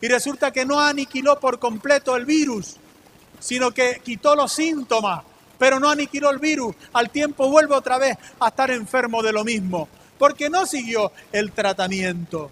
Y 0.00 0.08
resulta 0.08 0.50
que 0.52 0.64
no 0.64 0.80
aniquiló 0.80 1.38
por 1.38 1.58
completo 1.58 2.16
el 2.16 2.24
virus, 2.24 2.76
sino 3.40 3.72
que 3.72 4.00
quitó 4.02 4.34
los 4.34 4.54
síntomas 4.54 5.22
pero 5.58 5.80
no 5.80 5.90
aniquiló 5.90 6.30
el 6.30 6.38
virus. 6.38 6.74
Al 6.92 7.10
tiempo 7.10 7.48
vuelve 7.48 7.74
otra 7.74 7.98
vez 7.98 8.16
a 8.40 8.48
estar 8.48 8.70
enfermo 8.70 9.22
de 9.22 9.32
lo 9.32 9.44
mismo, 9.44 9.88
porque 10.18 10.50
no 10.50 10.66
siguió 10.66 11.12
el 11.32 11.52
tratamiento. 11.52 12.50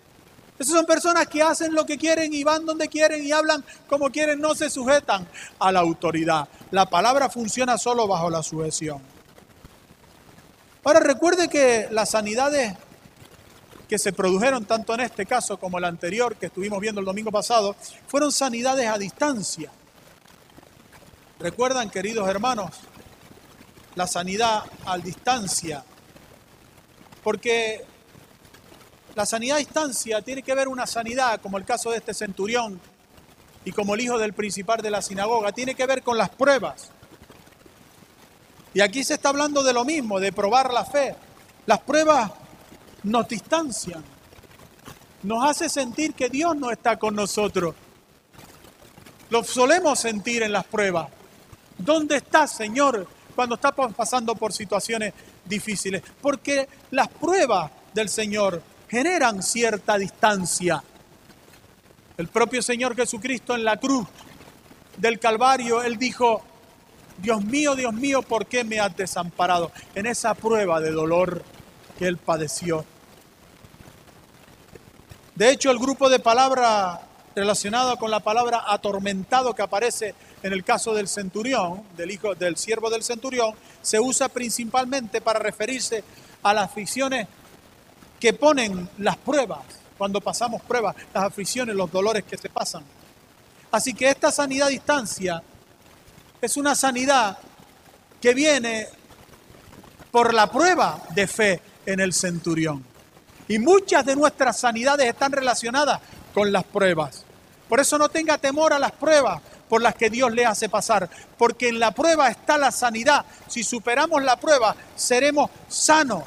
Esas 0.59 0.75
son 0.75 0.87
personas 0.87 1.27
que 1.27 1.43
hacen 1.43 1.75
lo 1.75 1.85
que 1.85 1.99
quieren 1.99 2.33
y 2.33 2.45
van 2.45 2.64
donde 2.64 2.88
quieren 2.88 3.25
y 3.25 3.33
hablan 3.33 3.64
como 3.88 4.11
quieren, 4.11 4.40
no 4.40 4.55
se 4.55 4.71
sujetan 4.71 5.27
a 5.59 5.73
la 5.73 5.81
autoridad. 5.81 6.49
La 6.71 6.87
palabra 6.87 7.29
funciona 7.29 7.77
solo 7.77 8.07
bajo 8.07 8.31
la 8.31 8.43
sujeción. 8.43 9.03
Ahora 10.85 11.01
recuerde 11.01 11.49
que 11.49 11.88
las 11.90 12.11
sanidades 12.11 12.75
que 13.88 13.99
se 13.99 14.12
produjeron 14.12 14.64
tanto 14.64 14.95
en 14.95 15.01
este 15.01 15.27
caso 15.27 15.59
como 15.59 15.79
el 15.79 15.85
anterior 15.85 16.37
que 16.37 16.47
estuvimos 16.47 16.81
viendo 16.81 17.01
el 17.01 17.07
domingo 17.07 17.31
pasado, 17.31 17.77
fueron 18.07 18.33
sanidades 18.33 18.88
a 18.88 18.99
distancia. 18.99 19.71
Recuerdan, 21.38 21.90
queridos 21.90 22.29
hermanos, 22.29 22.71
la 23.95 24.07
sanidad 24.07 24.65
a 24.87 24.99
distancia, 24.99 25.85
porque 27.23 27.85
la 29.15 29.25
sanidad 29.25 29.57
a 29.57 29.61
distancia 29.61 30.23
tiene 30.23 30.43
que 30.43 30.55
ver 30.55 30.69
una 30.69 30.87
sanidad, 30.87 31.41
como 31.41 31.59
el 31.59 31.65
caso 31.65 31.91
de 31.91 31.99
este 31.99 32.15
centurión 32.15 32.81
y 33.65 33.73
como 33.73 33.95
el 33.95 34.01
hijo 34.01 34.19
del 34.19 34.33
principal 34.33 34.83
de 34.83 34.91
la 34.91 35.01
sinagoga, 35.01 35.53
tiene 35.53 35.75
que 35.75 35.87
ver 35.87 36.03
con 36.03 36.19
las 36.19 36.31
pruebas. 36.31 36.91
Y 38.75 38.81
aquí 38.81 39.05
se 39.05 39.15
está 39.15 39.29
hablando 39.29 39.63
de 39.63 39.73
lo 39.73 39.85
mismo, 39.85 40.19
de 40.19 40.33
probar 40.33 40.73
la 40.73 40.85
fe. 40.85 41.15
Las 41.67 41.81
pruebas 41.81 42.33
nos 43.05 43.29
distancian, 43.29 44.03
nos 45.23 45.49
hace 45.49 45.69
sentir 45.69 46.15
que 46.15 46.29
Dios 46.29 46.57
no 46.57 46.73
está 46.73 46.99
con 46.99 47.15
nosotros. 47.15 47.75
Lo 49.31 49.45
solemos 49.45 50.01
sentir 50.01 50.43
en 50.43 50.53
las 50.53 50.65
pruebas. 50.65 51.09
¿Dónde 51.79 52.17
estás, 52.17 52.53
Señor, 52.53 53.07
cuando 53.35 53.57
estás 53.57 53.73
pasando 53.97 54.35
por 54.35 54.53
situaciones 54.53 55.12
difíciles? 55.44 56.03
Porque 56.20 56.68
las 56.90 57.09
pruebas 57.09 57.70
del 57.92 58.09
Señor 58.09 58.62
generan 58.88 59.42
cierta 59.42 59.99
distancia. 59.99 60.83
El 62.16 62.29
propio 62.29 62.62
Señor 62.62 62.94
Jesucristo 62.94 63.55
en 63.55 63.64
la 63.64 63.77
cruz 63.77 64.07
del 64.97 65.18
Calvario, 65.18 65.83
Él 65.83 65.99
dijo, 65.99 66.42
Dios 67.18 67.44
mío, 67.44 67.75
Dios 67.75 67.92
mío, 67.92 68.23
¿por 68.23 68.47
qué 68.47 68.64
me 68.64 68.81
has 68.81 68.97
desamparado? 68.97 69.73
En 69.94 70.07
esa 70.07 70.35
prueba 70.35 70.81
de 70.81 70.90
dolor 70.90 71.42
que 71.99 72.07
Él 72.07 72.18
padeció. 72.18 72.85
De 75.35 75.51
hecho, 75.51 75.70
el 75.70 75.79
grupo 75.79 76.09
de 76.09 76.20
palabra 76.20 77.01
relacionado 77.35 77.97
con 77.97 78.11
la 78.11 78.20
palabra 78.20 78.64
atormentado 78.68 79.55
que 79.55 79.62
aparece 79.62 80.14
en 80.45 80.53
el 80.53 80.63
caso 80.63 80.93
del 80.93 81.09
centurión, 81.09 81.83
del 81.97 82.11
hijo 82.11 82.35
del 82.35 82.59
siervo 82.59 82.91
del 82.91 83.03
centurión, 83.03 83.55
se 83.81 83.99
usa 83.99 84.29
principalmente 84.29 85.23
para 85.23 85.39
referirse 85.39 86.05
a 86.43 86.53
las 86.53 86.67
aficiones 86.67 87.27
que 88.21 88.35
ponen 88.35 88.91
las 88.99 89.17
pruebas, 89.17 89.61
cuando 89.97 90.21
pasamos 90.21 90.61
pruebas, 90.61 90.97
las 91.15 91.25
aflicciones, 91.25 91.75
los 91.75 91.91
dolores 91.91 92.25
que 92.25 92.37
se 92.37 92.51
pasan. 92.51 92.85
Así 93.71 93.95
que 93.95 94.11
esta 94.11 94.31
sanidad 94.31 94.69
a 94.69 94.71
distancia 94.71 95.43
es 96.43 96.59
una 96.59 96.75
sanidad 96.75 97.39
que 98.21 98.35
viene 98.35 98.89
por 100.11 100.35
la 100.35 100.51
prueba 100.51 101.01
de 101.15 101.27
fe 101.27 101.63
en 101.87 102.01
el 102.01 102.13
centurión. 102.13 102.85
Y 103.49 103.59
muchas 103.59 104.05
de 104.05 104.15
nuestras 104.15 104.61
sanidades 104.61 105.07
están 105.07 105.33
relacionadas 105.33 106.03
con 106.35 106.53
las 106.53 106.65
pruebas. 106.65 107.25
Por 107.67 107.81
eso 107.81 107.97
no 107.97 108.11
tenga 108.11 108.37
temor 108.37 108.75
a 108.75 108.79
las 108.79 108.93
pruebas 108.93 109.41
por 109.75 109.83
las 109.83 109.97
que 109.97 110.09
Dios 110.09 110.31
le 110.31 110.47
hace 110.47 110.69
pasar, 110.69 111.11
porque 111.37 111.69
en 111.69 111.81
la 111.81 111.91
prueba 111.91 112.29
está 112.29 112.57
la 112.57 112.71
sanidad. 112.71 113.25
Si 113.49 113.65
superamos 113.65 114.23
la 114.23 114.37
prueba, 114.37 114.77
seremos 114.95 115.51
sanos. 115.67 116.23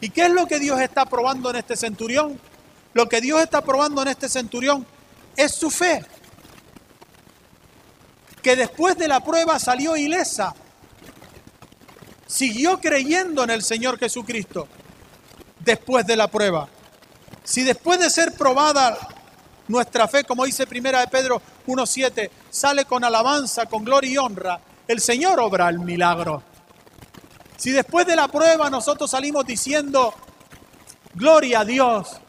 ¿Y 0.00 0.08
qué 0.08 0.24
es 0.24 0.30
lo 0.30 0.46
que 0.46 0.58
Dios 0.58 0.80
está 0.80 1.04
probando 1.04 1.50
en 1.50 1.56
este 1.56 1.76
centurión? 1.76 2.40
Lo 2.94 3.10
que 3.10 3.20
Dios 3.20 3.42
está 3.42 3.60
probando 3.60 4.00
en 4.00 4.08
este 4.08 4.26
centurión 4.26 4.86
es 5.36 5.52
su 5.52 5.70
fe. 5.70 6.02
Que 8.42 8.56
después 8.56 8.96
de 8.96 9.08
la 9.08 9.20
prueba 9.20 9.58
salió 9.58 9.94
ilesa. 9.98 10.54
Siguió 12.26 12.80
creyendo 12.80 13.44
en 13.44 13.50
el 13.50 13.62
Señor 13.62 13.98
Jesucristo 13.98 14.66
después 15.58 16.06
de 16.06 16.16
la 16.16 16.28
prueba. 16.28 16.70
Si 17.44 17.64
después 17.64 18.00
de 18.00 18.08
ser 18.08 18.32
probada 18.32 18.96
nuestra 19.70 20.08
fe, 20.08 20.24
como 20.24 20.44
dice 20.44 20.66
Primera 20.66 21.00
de 21.00 21.06
Pedro 21.06 21.40
1.7, 21.66 22.28
sale 22.50 22.84
con 22.84 23.04
alabanza, 23.04 23.66
con 23.66 23.84
gloria 23.84 24.10
y 24.10 24.18
honra, 24.18 24.60
el 24.88 25.00
Señor 25.00 25.38
obra 25.38 25.68
el 25.68 25.78
milagro. 25.78 26.42
Si 27.56 27.70
después 27.70 28.06
de 28.06 28.16
la 28.16 28.26
prueba 28.28 28.68
nosotros 28.68 29.10
salimos 29.10 29.46
diciendo, 29.46 30.12
gloria 31.14 31.60
a 31.60 31.64
Dios, 31.64 32.20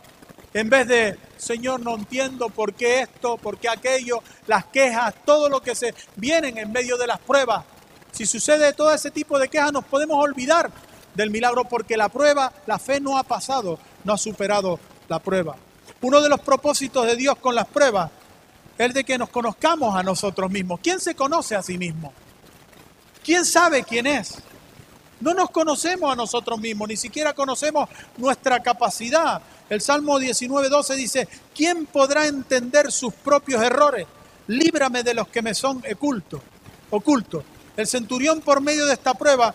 en 0.53 0.69
vez 0.69 0.87
de, 0.87 1.17
Señor, 1.37 1.79
no 1.79 1.95
entiendo 1.95 2.49
por 2.49 2.73
qué 2.73 3.01
esto, 3.01 3.37
por 3.37 3.57
qué 3.57 3.69
aquello, 3.69 4.21
las 4.45 4.65
quejas, 4.65 5.15
todo 5.25 5.49
lo 5.49 5.61
que 5.61 5.73
se 5.73 5.95
vienen 6.17 6.57
en 6.59 6.71
medio 6.71 6.97
de 6.97 7.07
las 7.07 7.19
pruebas. 7.19 7.65
Si 8.11 8.25
sucede 8.25 8.73
todo 8.73 8.93
ese 8.93 9.09
tipo 9.09 9.39
de 9.39 9.47
quejas, 9.47 9.71
nos 9.71 9.85
podemos 9.85 10.23
olvidar 10.23 10.69
del 11.15 11.31
milagro 11.31 11.63
porque 11.65 11.97
la 11.97 12.09
prueba, 12.09 12.53
la 12.67 12.77
fe 12.77 12.99
no 12.99 13.17
ha 13.17 13.23
pasado, 13.23 13.79
no 14.03 14.13
ha 14.13 14.17
superado 14.17 14.79
la 15.07 15.19
prueba. 15.19 15.55
Uno 16.01 16.21
de 16.21 16.29
los 16.29 16.39
propósitos 16.39 17.05
de 17.05 17.15
Dios 17.15 17.35
con 17.37 17.53
las 17.53 17.67
pruebas 17.67 18.09
es 18.77 18.93
de 18.93 19.03
que 19.03 19.17
nos 19.17 19.29
conozcamos 19.29 19.95
a 19.95 20.01
nosotros 20.01 20.49
mismos. 20.49 20.79
¿Quién 20.81 20.99
se 20.99 21.15
conoce 21.15 21.55
a 21.55 21.61
sí 21.61 21.77
mismo? 21.77 22.11
¿Quién 23.23 23.45
sabe 23.45 23.83
quién 23.83 24.07
es? 24.07 24.39
No 25.19 25.35
nos 25.35 25.51
conocemos 25.51 26.11
a 26.11 26.15
nosotros 26.15 26.59
mismos, 26.59 26.87
ni 26.87 26.97
siquiera 26.97 27.33
conocemos 27.33 27.87
nuestra 28.17 28.61
capacidad. 28.61 29.39
El 29.69 29.79
Salmo 29.79 30.19
19.12 30.19 30.95
dice, 30.95 31.27
¿quién 31.55 31.85
podrá 31.85 32.25
entender 32.25 32.91
sus 32.91 33.13
propios 33.13 33.61
errores? 33.61 34.07
Líbrame 34.47 35.03
de 35.03 35.13
los 35.13 35.27
que 35.27 35.43
me 35.43 35.53
son 35.53 35.83
ocultos. 35.91 36.41
Oculto. 36.89 37.43
El 37.77 37.85
centurión 37.85 38.41
por 38.41 38.61
medio 38.61 38.87
de 38.87 38.93
esta 38.93 39.13
prueba 39.13 39.53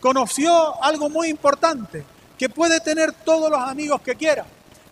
conoció 0.00 0.82
algo 0.84 1.08
muy 1.08 1.28
importante, 1.28 2.04
que 2.38 2.50
puede 2.50 2.80
tener 2.80 3.12
todos 3.12 3.50
los 3.50 3.60
amigos 3.60 4.02
que 4.02 4.14
quiera, 4.14 4.44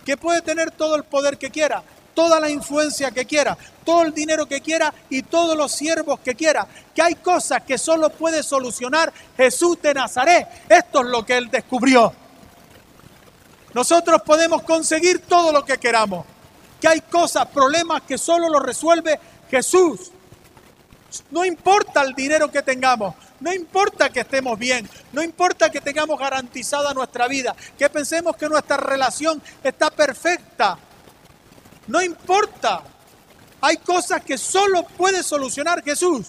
que 0.04 0.16
puede 0.16 0.42
tener 0.42 0.70
todo 0.70 0.96
el 0.96 1.04
poder 1.04 1.38
que 1.38 1.50
quiera, 1.50 1.82
toda 2.14 2.40
la 2.40 2.50
influencia 2.50 3.10
que 3.10 3.24
quiera, 3.24 3.56
todo 3.84 4.02
el 4.02 4.12
dinero 4.12 4.46
que 4.46 4.60
quiera 4.60 4.92
y 5.08 5.22
todos 5.22 5.56
los 5.56 5.72
siervos 5.72 6.20
que 6.20 6.34
quiera. 6.34 6.66
Que 6.94 7.02
hay 7.02 7.14
cosas 7.16 7.62
que 7.62 7.78
solo 7.78 8.10
puede 8.10 8.42
solucionar 8.42 9.12
Jesús 9.36 9.80
de 9.82 9.94
Nazaret. 9.94 10.46
Esto 10.68 11.00
es 11.00 11.06
lo 11.06 11.24
que 11.24 11.36
él 11.36 11.50
descubrió. 11.50 12.12
Nosotros 13.72 14.22
podemos 14.22 14.62
conseguir 14.62 15.20
todo 15.22 15.52
lo 15.52 15.64
que 15.64 15.78
queramos. 15.78 16.26
Que 16.80 16.88
hay 16.88 17.00
cosas, 17.02 17.46
problemas 17.48 18.02
que 18.02 18.18
solo 18.18 18.48
lo 18.48 18.58
resuelve 18.58 19.18
Jesús. 19.50 20.10
No 21.30 21.44
importa 21.44 22.02
el 22.02 22.14
dinero 22.14 22.50
que 22.50 22.62
tengamos, 22.62 23.14
no 23.40 23.52
importa 23.52 24.10
que 24.10 24.20
estemos 24.20 24.58
bien, 24.58 24.88
no 25.12 25.22
importa 25.22 25.70
que 25.70 25.80
tengamos 25.80 26.18
garantizada 26.18 26.92
nuestra 26.92 27.26
vida, 27.26 27.56
que 27.78 27.88
pensemos 27.88 28.36
que 28.36 28.48
nuestra 28.48 28.76
relación 28.76 29.42
está 29.62 29.90
perfecta, 29.90 30.78
no 31.86 32.00
importa. 32.00 32.82
Hay 33.62 33.78
cosas 33.78 34.22
que 34.22 34.38
solo 34.38 34.84
puede 34.84 35.22
solucionar 35.22 35.82
Jesús. 35.82 36.28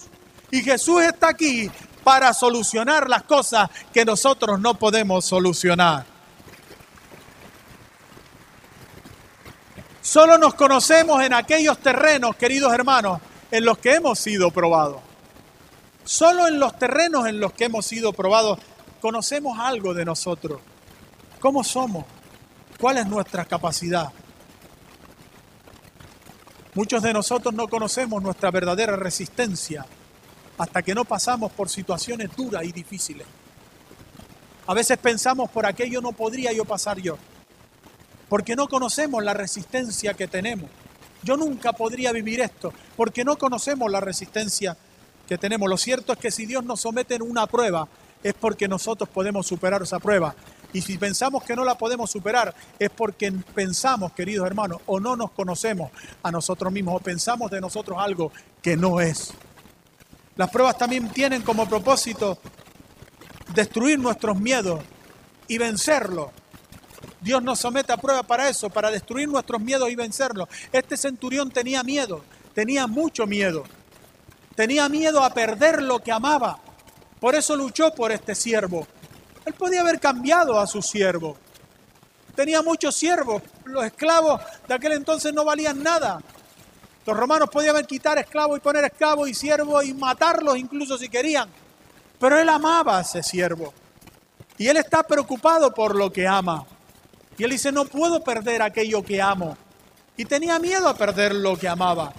Y 0.50 0.60
Jesús 0.60 1.02
está 1.02 1.28
aquí 1.28 1.70
para 2.04 2.34
solucionar 2.34 3.08
las 3.08 3.22
cosas 3.22 3.70
que 3.92 4.04
nosotros 4.04 4.60
no 4.60 4.74
podemos 4.74 5.24
solucionar. 5.24 6.04
Solo 10.02 10.36
nos 10.36 10.54
conocemos 10.54 11.22
en 11.22 11.32
aquellos 11.32 11.78
terrenos, 11.78 12.36
queridos 12.36 12.72
hermanos, 12.74 13.20
en 13.50 13.64
los 13.64 13.78
que 13.78 13.94
hemos 13.94 14.18
sido 14.18 14.50
probados. 14.50 15.11
Solo 16.04 16.48
en 16.48 16.58
los 16.58 16.78
terrenos 16.78 17.26
en 17.26 17.38
los 17.38 17.52
que 17.52 17.64
hemos 17.64 17.86
sido 17.86 18.12
probados 18.12 18.58
conocemos 19.00 19.58
algo 19.58 19.94
de 19.94 20.04
nosotros. 20.04 20.60
¿Cómo 21.40 21.62
somos? 21.64 22.04
¿Cuál 22.80 22.98
es 22.98 23.06
nuestra 23.06 23.44
capacidad? 23.44 24.12
Muchos 26.74 27.02
de 27.02 27.12
nosotros 27.12 27.52
no 27.54 27.68
conocemos 27.68 28.22
nuestra 28.22 28.50
verdadera 28.50 28.96
resistencia 28.96 29.84
hasta 30.58 30.82
que 30.82 30.94
no 30.94 31.04
pasamos 31.04 31.52
por 31.52 31.68
situaciones 31.68 32.34
duras 32.36 32.64
y 32.64 32.72
difíciles. 32.72 33.26
A 34.66 34.74
veces 34.74 34.96
pensamos 34.98 35.50
por 35.50 35.66
aquello 35.66 36.00
no 36.00 36.12
podría 36.12 36.52
yo 36.52 36.64
pasar 36.64 36.98
yo, 37.00 37.18
porque 38.28 38.56
no 38.56 38.68
conocemos 38.68 39.22
la 39.22 39.34
resistencia 39.34 40.14
que 40.14 40.28
tenemos. 40.28 40.70
Yo 41.22 41.36
nunca 41.36 41.72
podría 41.72 42.12
vivir 42.12 42.40
esto, 42.40 42.72
porque 42.96 43.24
no 43.24 43.36
conocemos 43.36 43.90
la 43.90 44.00
resistencia 44.00 44.74
que 44.74 44.91
tenemos. 45.38 45.68
Lo 45.68 45.76
cierto 45.76 46.12
es 46.12 46.18
que 46.18 46.30
si 46.30 46.46
Dios 46.46 46.64
nos 46.64 46.80
somete 46.80 47.14
en 47.14 47.22
una 47.22 47.46
prueba, 47.46 47.88
es 48.22 48.34
porque 48.34 48.68
nosotros 48.68 49.08
podemos 49.08 49.46
superar 49.46 49.82
esa 49.82 49.98
prueba. 49.98 50.34
Y 50.72 50.80
si 50.80 50.96
pensamos 50.96 51.42
que 51.44 51.54
no 51.54 51.64
la 51.64 51.76
podemos 51.76 52.10
superar, 52.10 52.54
es 52.78 52.90
porque 52.90 53.30
pensamos, 53.54 54.12
queridos 54.12 54.46
hermanos, 54.46 54.80
o 54.86 55.00
no 55.00 55.16
nos 55.16 55.32
conocemos 55.32 55.90
a 56.22 56.30
nosotros 56.30 56.72
mismos, 56.72 56.96
o 56.96 57.00
pensamos 57.00 57.50
de 57.50 57.60
nosotros 57.60 57.98
algo 58.00 58.32
que 58.62 58.76
no 58.76 59.00
es. 59.00 59.32
Las 60.36 60.50
pruebas 60.50 60.78
también 60.78 61.10
tienen 61.10 61.42
como 61.42 61.68
propósito 61.68 62.38
destruir 63.54 63.98
nuestros 63.98 64.38
miedos 64.40 64.80
y 65.46 65.58
vencerlos. 65.58 66.28
Dios 67.20 67.42
nos 67.42 67.58
somete 67.58 67.92
a 67.92 67.98
prueba 67.98 68.22
para 68.22 68.48
eso, 68.48 68.70
para 68.70 68.90
destruir 68.90 69.28
nuestros 69.28 69.60
miedos 69.60 69.90
y 69.90 69.94
vencerlos. 69.94 70.48
Este 70.72 70.96
centurión 70.96 71.50
tenía 71.50 71.82
miedo, 71.82 72.24
tenía 72.54 72.86
mucho 72.86 73.26
miedo. 73.26 73.64
Tenía 74.62 74.88
miedo 74.88 75.24
a 75.24 75.30
perder 75.30 75.82
lo 75.82 75.98
que 75.98 76.12
amaba. 76.12 76.56
Por 77.18 77.34
eso 77.34 77.56
luchó 77.56 77.92
por 77.92 78.12
este 78.12 78.32
siervo. 78.32 78.86
Él 79.44 79.54
podía 79.54 79.80
haber 79.80 79.98
cambiado 79.98 80.56
a 80.60 80.68
su 80.68 80.80
siervo. 80.80 81.36
Tenía 82.36 82.62
muchos 82.62 82.94
siervos. 82.94 83.42
Los 83.64 83.84
esclavos 83.84 84.40
de 84.68 84.74
aquel 84.74 84.92
entonces 84.92 85.34
no 85.34 85.44
valían 85.44 85.82
nada. 85.82 86.20
Los 87.04 87.16
romanos 87.16 87.50
podían 87.50 87.84
quitar 87.86 88.18
esclavos 88.18 88.56
y 88.56 88.60
poner 88.60 88.84
esclavos 88.84 89.28
y 89.28 89.34
siervos 89.34 89.84
y 89.84 89.94
matarlos 89.94 90.56
incluso 90.56 90.96
si 90.96 91.08
querían. 91.08 91.48
Pero 92.20 92.38
él 92.38 92.48
amaba 92.48 92.98
a 92.98 93.00
ese 93.00 93.20
siervo. 93.24 93.74
Y 94.58 94.68
él 94.68 94.76
está 94.76 95.02
preocupado 95.02 95.74
por 95.74 95.96
lo 95.96 96.12
que 96.12 96.28
ama. 96.28 96.64
Y 97.36 97.42
él 97.42 97.50
dice, 97.50 97.72
no 97.72 97.84
puedo 97.84 98.22
perder 98.22 98.62
aquello 98.62 99.02
que 99.02 99.20
amo. 99.20 99.56
Y 100.16 100.24
tenía 100.24 100.60
miedo 100.60 100.88
a 100.88 100.94
perder 100.94 101.34
lo 101.34 101.56
que 101.56 101.66
amaba. 101.66 102.12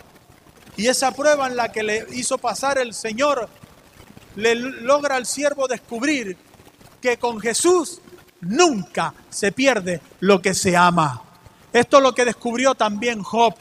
Y 0.77 0.87
esa 0.87 1.11
prueba 1.11 1.47
en 1.47 1.55
la 1.55 1.71
que 1.71 1.83
le 1.83 2.07
hizo 2.11 2.37
pasar 2.37 2.77
el 2.77 2.93
Señor, 2.93 3.47
le 4.35 4.55
logra 4.55 5.15
al 5.15 5.25
siervo 5.25 5.67
descubrir 5.67 6.37
que 7.01 7.17
con 7.17 7.39
Jesús 7.39 8.01
nunca 8.41 9.13
se 9.29 9.51
pierde 9.51 10.01
lo 10.19 10.41
que 10.41 10.53
se 10.53 10.75
ama. 10.75 11.21
Esto 11.71 11.97
es 11.97 12.03
lo 12.03 12.13
que 12.13 12.25
descubrió 12.25 12.75
también 12.75 13.21
Job. 13.21 13.53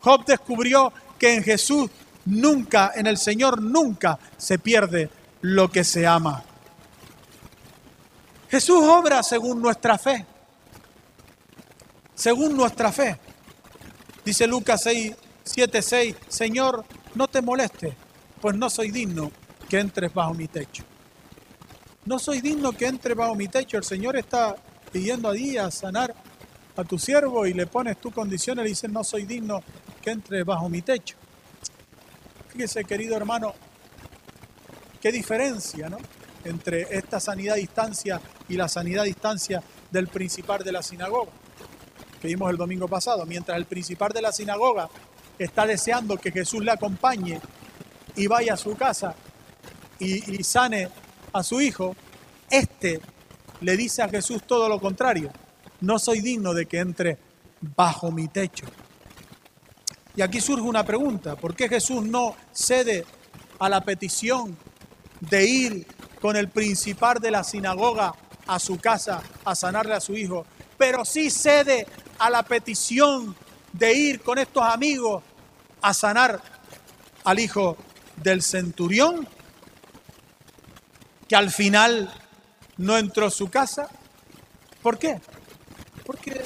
Job 0.00 0.24
descubrió 0.24 0.92
que 1.18 1.34
en 1.34 1.42
Jesús 1.42 1.90
nunca, 2.26 2.92
en 2.94 3.06
el 3.06 3.16
Señor 3.16 3.62
nunca 3.62 4.18
se 4.36 4.58
pierde 4.58 5.10
lo 5.40 5.70
que 5.70 5.84
se 5.84 6.06
ama. 6.06 6.42
Jesús 8.50 8.82
obra 8.84 9.22
según 9.22 9.60
nuestra 9.60 9.98
fe. 9.98 10.24
Según 12.14 12.56
nuestra 12.56 12.92
fe. 12.92 13.18
Dice 14.24 14.46
Lucas 14.46 14.82
6, 14.84 15.14
7, 15.44 15.82
6, 15.82 16.16
Señor, 16.28 16.84
no 17.14 17.28
te 17.28 17.42
molestes, 17.42 17.94
pues 18.40 18.56
no 18.56 18.70
soy 18.70 18.90
digno 18.90 19.30
que 19.68 19.78
entres 19.78 20.12
bajo 20.12 20.34
mi 20.34 20.48
techo. 20.48 20.84
No 22.06 22.18
soy 22.18 22.40
digno 22.40 22.72
que 22.72 22.86
entres 22.86 23.16
bajo 23.16 23.34
mi 23.34 23.48
techo. 23.48 23.76
El 23.76 23.84
Señor 23.84 24.16
está 24.16 24.56
pidiendo 24.90 25.28
a 25.28 25.32
día 25.32 25.70
sanar 25.70 26.14
a 26.76 26.84
tu 26.84 26.98
siervo 26.98 27.46
y 27.46 27.52
le 27.52 27.66
pones 27.66 28.00
tu 28.00 28.10
condición 28.10 28.58
y 28.58 28.62
le 28.62 28.68
dices, 28.68 28.90
no 28.90 29.04
soy 29.04 29.24
digno 29.24 29.62
que 30.02 30.10
entres 30.10 30.44
bajo 30.44 30.68
mi 30.68 30.82
techo. 30.82 31.16
Fíjese, 32.48 32.84
querido 32.84 33.16
hermano, 33.16 33.54
qué 35.00 35.12
diferencia, 35.12 35.88
¿no? 35.88 35.98
Entre 36.44 36.82
esta 36.96 37.20
sanidad 37.20 37.54
a 37.54 37.58
distancia 37.58 38.20
y 38.48 38.56
la 38.56 38.68
sanidad 38.68 39.02
a 39.02 39.06
distancia 39.06 39.62
del 39.90 40.08
principal 40.08 40.62
de 40.62 40.72
la 40.72 40.82
sinagoga, 40.82 41.32
que 42.20 42.28
vimos 42.28 42.50
el 42.50 42.56
domingo 42.56 42.88
pasado. 42.88 43.24
Mientras 43.26 43.56
el 43.56 43.66
principal 43.66 44.12
de 44.12 44.22
la 44.22 44.32
sinagoga 44.32 44.88
está 45.38 45.66
deseando 45.66 46.16
que 46.16 46.30
Jesús 46.30 46.64
le 46.64 46.70
acompañe 46.70 47.40
y 48.16 48.26
vaya 48.26 48.54
a 48.54 48.56
su 48.56 48.76
casa 48.76 49.14
y, 49.98 50.42
sane 50.44 50.88
a 51.32 51.42
su 51.42 51.60
hijo, 51.60 51.96
este 52.50 53.00
le 53.60 53.76
dice 53.76 54.02
a 54.02 54.08
Jesús 54.08 54.42
todo 54.46 54.68
lo 54.68 54.80
contrario. 54.80 55.30
No 55.80 55.98
soy 55.98 56.20
digno 56.20 56.54
de 56.54 56.66
que 56.66 56.78
entre 56.78 57.18
bajo 57.60 58.10
mi 58.10 58.28
techo. 58.28 58.66
Y 60.16 60.22
aquí 60.22 60.40
surge 60.40 60.62
una 60.62 60.84
pregunta, 60.84 61.34
¿por 61.36 61.56
qué 61.56 61.68
Jesús 61.68 62.04
no 62.04 62.36
cede 62.52 63.04
a 63.58 63.68
la 63.68 63.80
petición 63.80 64.56
de 65.20 65.46
ir 65.46 65.86
con 66.20 66.36
el 66.36 66.48
principal 66.48 67.18
de 67.20 67.30
la 67.30 67.44
sinagoga 67.44 68.14
a 68.46 68.58
su 68.58 68.78
casa 68.78 69.22
a 69.44 69.54
sanarle 69.54 69.94
a 69.94 70.00
su 70.00 70.16
hijo, 70.16 70.46
pero 70.78 71.04
sí 71.04 71.30
cede 71.30 71.86
a 72.18 72.30
la 72.30 72.42
petición 72.42 73.34
de 73.74 73.92
ir 73.92 74.22
con 74.22 74.38
estos 74.38 74.64
amigos 74.64 75.22
a 75.82 75.92
sanar 75.92 76.40
al 77.24 77.38
hijo 77.38 77.76
del 78.16 78.42
centurión? 78.42 79.28
que 81.28 81.36
al 81.36 81.50
final 81.50 82.12
no 82.76 82.96
entró 82.98 83.26
a 83.26 83.30
su 83.30 83.48
casa. 83.48 83.88
¿Por 84.82 84.98
qué? 84.98 85.20
Porque 86.04 86.42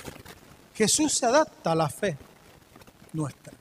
Jesús 0.75 1.15
se 1.15 1.27
adapta 1.27 1.73
a 1.73 1.75
la 1.75 1.89
fe 1.89 2.17
nuestra. 3.13 3.53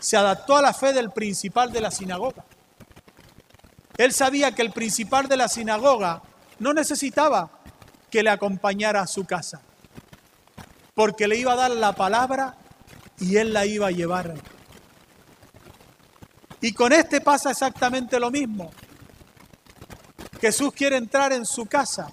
Se 0.00 0.16
adaptó 0.16 0.56
a 0.56 0.62
la 0.62 0.74
fe 0.74 0.92
del 0.92 1.10
principal 1.10 1.72
de 1.72 1.80
la 1.80 1.90
sinagoga. 1.90 2.44
Él 3.96 4.12
sabía 4.12 4.52
que 4.52 4.62
el 4.62 4.72
principal 4.72 5.28
de 5.28 5.36
la 5.36 5.48
sinagoga 5.48 6.22
no 6.58 6.72
necesitaba 6.72 7.50
que 8.10 8.22
le 8.22 8.30
acompañara 8.30 9.02
a 9.02 9.06
su 9.06 9.24
casa, 9.24 9.62
porque 10.94 11.28
le 11.28 11.36
iba 11.36 11.52
a 11.52 11.56
dar 11.56 11.70
la 11.70 11.92
palabra 11.94 12.56
y 13.18 13.36
él 13.36 13.52
la 13.52 13.66
iba 13.66 13.88
a 13.88 13.90
llevar. 13.90 14.34
Y 16.60 16.72
con 16.72 16.92
este 16.92 17.20
pasa 17.20 17.50
exactamente 17.50 18.20
lo 18.20 18.30
mismo. 18.30 18.70
Jesús 20.40 20.72
quiere 20.72 20.96
entrar 20.96 21.32
en 21.32 21.46
su 21.46 21.66
casa, 21.66 22.10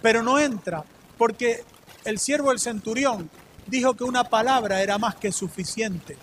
pero 0.00 0.22
no 0.22 0.38
entra 0.38 0.84
porque 1.18 1.64
el 2.04 2.18
siervo 2.18 2.50
del 2.50 2.58
centurión 2.58 3.30
dijo 3.66 3.94
que 3.94 4.04
una 4.04 4.24
palabra 4.24 4.82
era 4.82 4.98
más 4.98 5.16
que 5.16 5.32
suficiente 5.32 6.16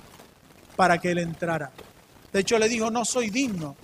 para 0.76 0.98
que 0.98 1.12
él 1.12 1.20
entrara. 1.20 1.72
De 2.32 2.42
hecho, 2.42 2.60
le 2.60 2.70
dijo, 2.70 2.92
no 2.92 3.06
soy 3.06 3.30
digno 3.30 3.76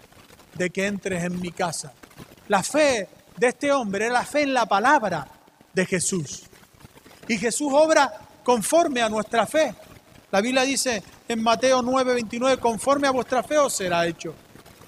de 0.54 0.70
que 0.70 0.88
entres 0.88 1.24
en 1.24 1.40
mi 1.40 1.52
casa. 1.52 1.94
La 2.48 2.64
fe 2.64 3.10
de 3.38 3.48
este 3.48 3.72
hombre 3.72 4.06
era 4.06 4.14
la 4.14 4.26
fe 4.26 4.44
en 4.44 4.54
la 4.54 4.66
palabra 4.66 5.28
de 5.74 5.86
Jesús. 5.86 6.44
Y 7.28 7.38
Jesús 7.38 7.72
obra 7.72 8.12
conforme 8.44 9.02
a 9.02 9.10
nuestra 9.10 9.46
fe. 9.46 9.74
La 10.32 10.42
Biblia 10.42 10.64
dice 10.64 11.04
en 11.28 11.42
Mateo 11.42 11.82
9, 11.82 12.14
29, 12.14 12.58
conforme 12.58 13.08
a 13.08 13.12
vuestra 13.12 13.44
fe 13.44 13.58
os 13.58 13.74
será 13.74 14.06
hecho. 14.06 14.34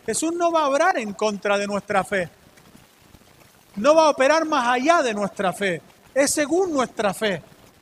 Jesús 0.06 0.34
no 0.34 0.52
va 0.52 0.62
a 0.62 0.70
obrar 0.70 0.98
en 0.98 1.14
contra 1.14 1.58
de 1.58 1.68
nuestra 1.68 2.04
fe 2.04 2.30
no 3.78 3.94
va 3.96 4.06
a 4.06 4.10
operar 4.10 4.46
más 4.46 4.68
allá 4.68 5.02
de 5.02 5.14
nuestra 5.14 5.54
fe. 5.54 5.82
Es 6.14 6.32
según 6.32 6.74
nuestra 6.74 7.14
fe. 7.14 7.42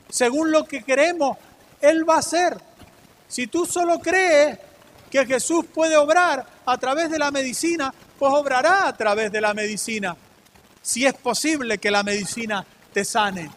Según 0.10 0.52
lo 0.52 0.66
que 0.66 0.84
queremos, 0.84 1.38
Él 1.82 2.08
va 2.08 2.16
a 2.16 2.20
hacer. 2.20 2.58
Si 3.28 3.48
tú 3.48 3.66
solo 3.66 4.00
crees 4.00 4.60
que 5.10 5.26
Jesús 5.26 5.66
puede 5.74 5.98
obrar 5.98 6.46
a 6.66 6.78
través 6.78 7.10
de 7.10 7.18
la 7.18 7.32
medicina, 7.32 7.94
pues 8.20 8.32
obrará 8.34 8.88
a 8.88 8.96
través 8.96 9.32
de 9.32 9.42
la 9.42 9.54
medicina. 9.54 10.16
Si 10.82 11.06
es 11.06 11.14
posible 11.14 11.78
que 11.78 11.90
la 11.90 12.04
medicina 12.04 12.66
te 12.94 13.04
sane. 13.04 13.50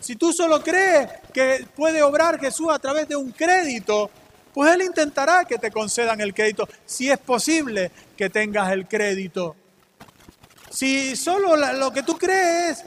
Si 0.00 0.16
tú 0.16 0.32
solo 0.32 0.62
crees 0.62 1.08
que 1.32 1.66
puede 1.76 2.02
obrar 2.02 2.40
Jesús 2.40 2.68
a 2.70 2.78
través 2.78 3.06
de 3.08 3.16
un 3.16 3.30
crédito, 3.32 4.10
pues 4.52 4.74
Él 4.74 4.82
intentará 4.82 5.44
que 5.44 5.58
te 5.58 5.70
concedan 5.70 6.20
el 6.20 6.34
crédito, 6.34 6.68
si 6.84 7.10
es 7.10 7.18
posible 7.18 7.90
que 8.16 8.30
tengas 8.30 8.72
el 8.72 8.88
crédito. 8.88 9.56
Si 10.70 11.16
solo 11.16 11.56
lo 11.56 11.92
que 11.92 12.02
tú 12.02 12.16
crees 12.16 12.84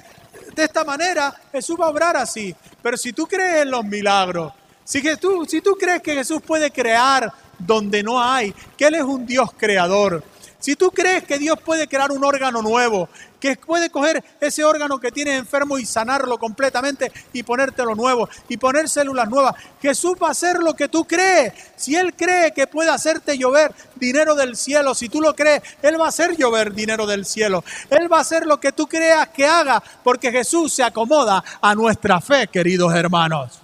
de 0.55 0.63
esta 0.63 0.83
manera, 0.83 1.33
Jesús 1.51 1.77
va 1.79 1.85
a 1.85 1.89
obrar 1.89 2.17
así. 2.17 2.55
Pero 2.81 2.97
si 2.97 3.13
tú 3.13 3.27
crees 3.27 3.63
en 3.63 3.71
los 3.71 3.85
milagros, 3.85 4.53
si, 4.83 5.01
tú, 5.17 5.45
si 5.45 5.61
tú 5.61 5.75
crees 5.75 6.01
que 6.01 6.15
Jesús 6.15 6.41
puede 6.41 6.71
crear 6.71 7.31
donde 7.59 8.03
no 8.03 8.21
hay, 8.21 8.53
que 8.77 8.85
Él 8.87 8.95
es 8.95 9.03
un 9.03 9.25
Dios 9.25 9.51
creador, 9.57 10.23
si 10.63 10.77
tú 10.77 10.91
crees 10.91 11.25
que 11.25 11.37
Dios 11.37 11.59
puede 11.59 11.89
crear 11.89 12.09
un 12.13 12.23
órgano 12.23 12.61
nuevo, 12.61 13.09
que 13.37 13.57
puede 13.57 13.89
coger 13.89 14.23
ese 14.39 14.63
órgano 14.63 14.97
que 14.97 15.11
tienes 15.11 15.37
enfermo 15.37 15.77
y 15.77 15.85
sanarlo 15.85 16.37
completamente 16.37 17.11
y 17.33 17.43
ponértelo 17.43 17.95
nuevo 17.95 18.29
y 18.47 18.55
poner 18.55 18.87
células 18.87 19.29
nuevas, 19.29 19.55
Jesús 19.81 20.13
va 20.23 20.29
a 20.29 20.31
hacer 20.31 20.59
lo 20.59 20.73
que 20.73 20.87
tú 20.87 21.03
crees. 21.03 21.51
Si 21.75 21.97
Él 21.97 22.15
cree 22.15 22.53
que 22.53 22.65
puede 22.65 22.91
hacerte 22.91 23.37
llover 23.37 23.75
dinero 23.95 24.35
del 24.35 24.55
cielo, 24.55 24.95
si 24.95 25.09
tú 25.09 25.19
lo 25.19 25.35
crees, 25.35 25.61
Él 25.81 25.99
va 25.99 26.05
a 26.05 26.07
hacer 26.07 26.37
llover 26.37 26.73
dinero 26.73 27.05
del 27.05 27.25
cielo. 27.25 27.61
Él 27.89 28.09
va 28.09 28.19
a 28.19 28.21
hacer 28.21 28.45
lo 28.45 28.57
que 28.61 28.71
tú 28.71 28.87
creas 28.87 29.27
que 29.35 29.45
haga, 29.45 29.83
porque 30.01 30.31
Jesús 30.31 30.73
se 30.73 30.83
acomoda 30.83 31.43
a 31.61 31.75
nuestra 31.75 32.21
fe, 32.21 32.47
queridos 32.47 32.95
hermanos. 32.95 33.59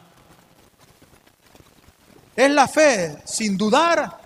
Es 2.36 2.52
la 2.52 2.68
fe, 2.68 3.20
sin 3.24 3.56
dudar, 3.56 4.18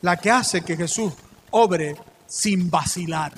la 0.00 0.16
que 0.16 0.30
hace 0.30 0.62
que 0.62 0.78
Jesús 0.78 1.12
obre 1.52 1.96
sin 2.26 2.70
vacilar. 2.70 3.32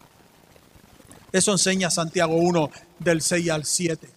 Eso 1.30 1.52
enseña 1.52 1.90
Santiago 1.90 2.36
1 2.36 2.70
del 2.98 3.20
6 3.20 3.50
al 3.50 3.64
7. 3.64 4.08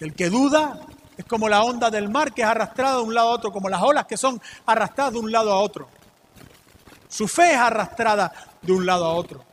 El 0.00 0.14
que 0.14 0.28
duda 0.28 0.80
es 1.16 1.24
como 1.24 1.48
la 1.48 1.62
onda 1.62 1.90
del 1.90 2.08
mar 2.08 2.32
que 2.32 2.42
es 2.42 2.48
arrastrada 2.48 2.96
de 2.96 3.02
un 3.02 3.14
lado 3.14 3.30
a 3.30 3.32
otro, 3.32 3.52
como 3.52 3.68
las 3.68 3.82
olas 3.82 4.06
que 4.06 4.16
son 4.16 4.40
arrastradas 4.66 5.12
de 5.12 5.18
un 5.18 5.32
lado 5.32 5.52
a 5.52 5.60
otro. 5.60 5.88
Su 7.08 7.26
fe 7.26 7.52
es 7.52 7.58
arrastrada 7.58 8.32
de 8.62 8.72
un 8.72 8.84
lado 8.84 9.04
a 9.04 9.14
otro. 9.14 9.44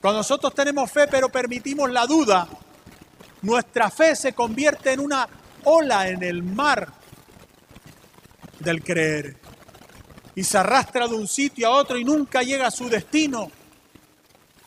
Cuando 0.00 0.20
nosotros 0.20 0.54
tenemos 0.54 0.90
fe 0.90 1.06
pero 1.08 1.28
permitimos 1.28 1.90
la 1.90 2.06
duda, 2.06 2.48
nuestra 3.42 3.90
fe 3.90 4.16
se 4.16 4.32
convierte 4.32 4.92
en 4.92 5.00
una 5.00 5.28
ola 5.64 6.08
en 6.08 6.22
el 6.22 6.42
mar 6.42 6.92
del 8.60 8.82
creer 8.82 9.45
y 10.36 10.44
se 10.44 10.58
arrastra 10.58 11.08
de 11.08 11.14
un 11.14 11.26
sitio 11.26 11.66
a 11.66 11.70
otro 11.70 11.96
y 11.98 12.04
nunca 12.04 12.42
llega 12.42 12.66
a 12.66 12.70
su 12.70 12.90
destino, 12.90 13.50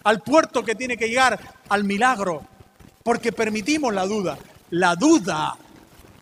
al 0.03 0.21
puerto 0.21 0.65
que 0.65 0.73
tiene 0.73 0.97
que 0.97 1.07
llegar, 1.07 1.39
al 1.69 1.83
milagro, 1.83 2.43
porque 3.03 3.31
permitimos 3.31 3.93
la 3.93 4.07
duda. 4.07 4.37
La 4.71 4.95
duda 4.95 5.55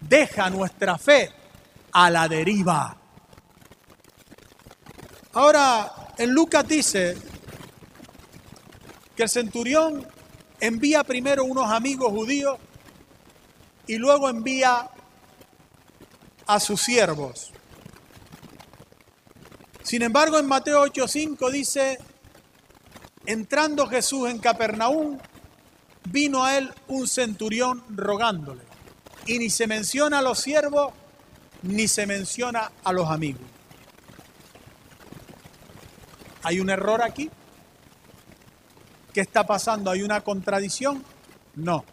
deja 0.01 0.49
nuestra 0.49 0.97
fe 0.97 1.31
a 1.93 2.09
la 2.09 2.27
deriva. 2.27 2.97
Ahora, 5.31 6.13
en 6.17 6.31
Lucas 6.31 6.67
dice 6.67 7.17
que 9.15 9.23
el 9.23 9.29
centurión 9.29 10.05
envía 10.59 11.05
primero 11.05 11.45
unos 11.45 11.71
amigos 11.71 12.09
judíos 12.09 12.59
y 13.87 13.95
luego 13.95 14.27
envía 14.27 14.89
a 16.45 16.59
sus 16.59 16.81
siervos. 16.81 17.53
Sin 19.88 20.01
embargo, 20.01 20.38
en 20.38 20.45
Mateo 20.45 20.83
8:5 20.83 21.49
dice, 21.49 21.97
entrando 23.25 23.88
Jesús 23.88 24.29
en 24.29 24.38
Capernaum, 24.38 25.17
vino 26.03 26.43
a 26.43 26.57
él 26.57 26.73
un 26.89 27.07
centurión 27.07 27.81
rogándole. 27.95 28.63
Y 29.27 29.39
ni 29.39 29.49
se 29.49 29.65
menciona 29.65 30.19
a 30.19 30.21
los 30.21 30.39
siervos, 30.39 30.91
ni 31.61 31.88
se 31.88 32.05
menciona 32.05 32.69
a 32.83 32.91
los 32.91 33.09
amigos. 33.09 33.43
¿Hay 36.43 36.59
un 36.59 36.69
error 36.69 37.01
aquí? 37.01 37.29
¿Qué 39.13 39.21
está 39.21 39.47
pasando? 39.47 39.89
¿Hay 39.89 40.03
una 40.03 40.19
contradicción? 40.19 41.01
No. 41.55 41.85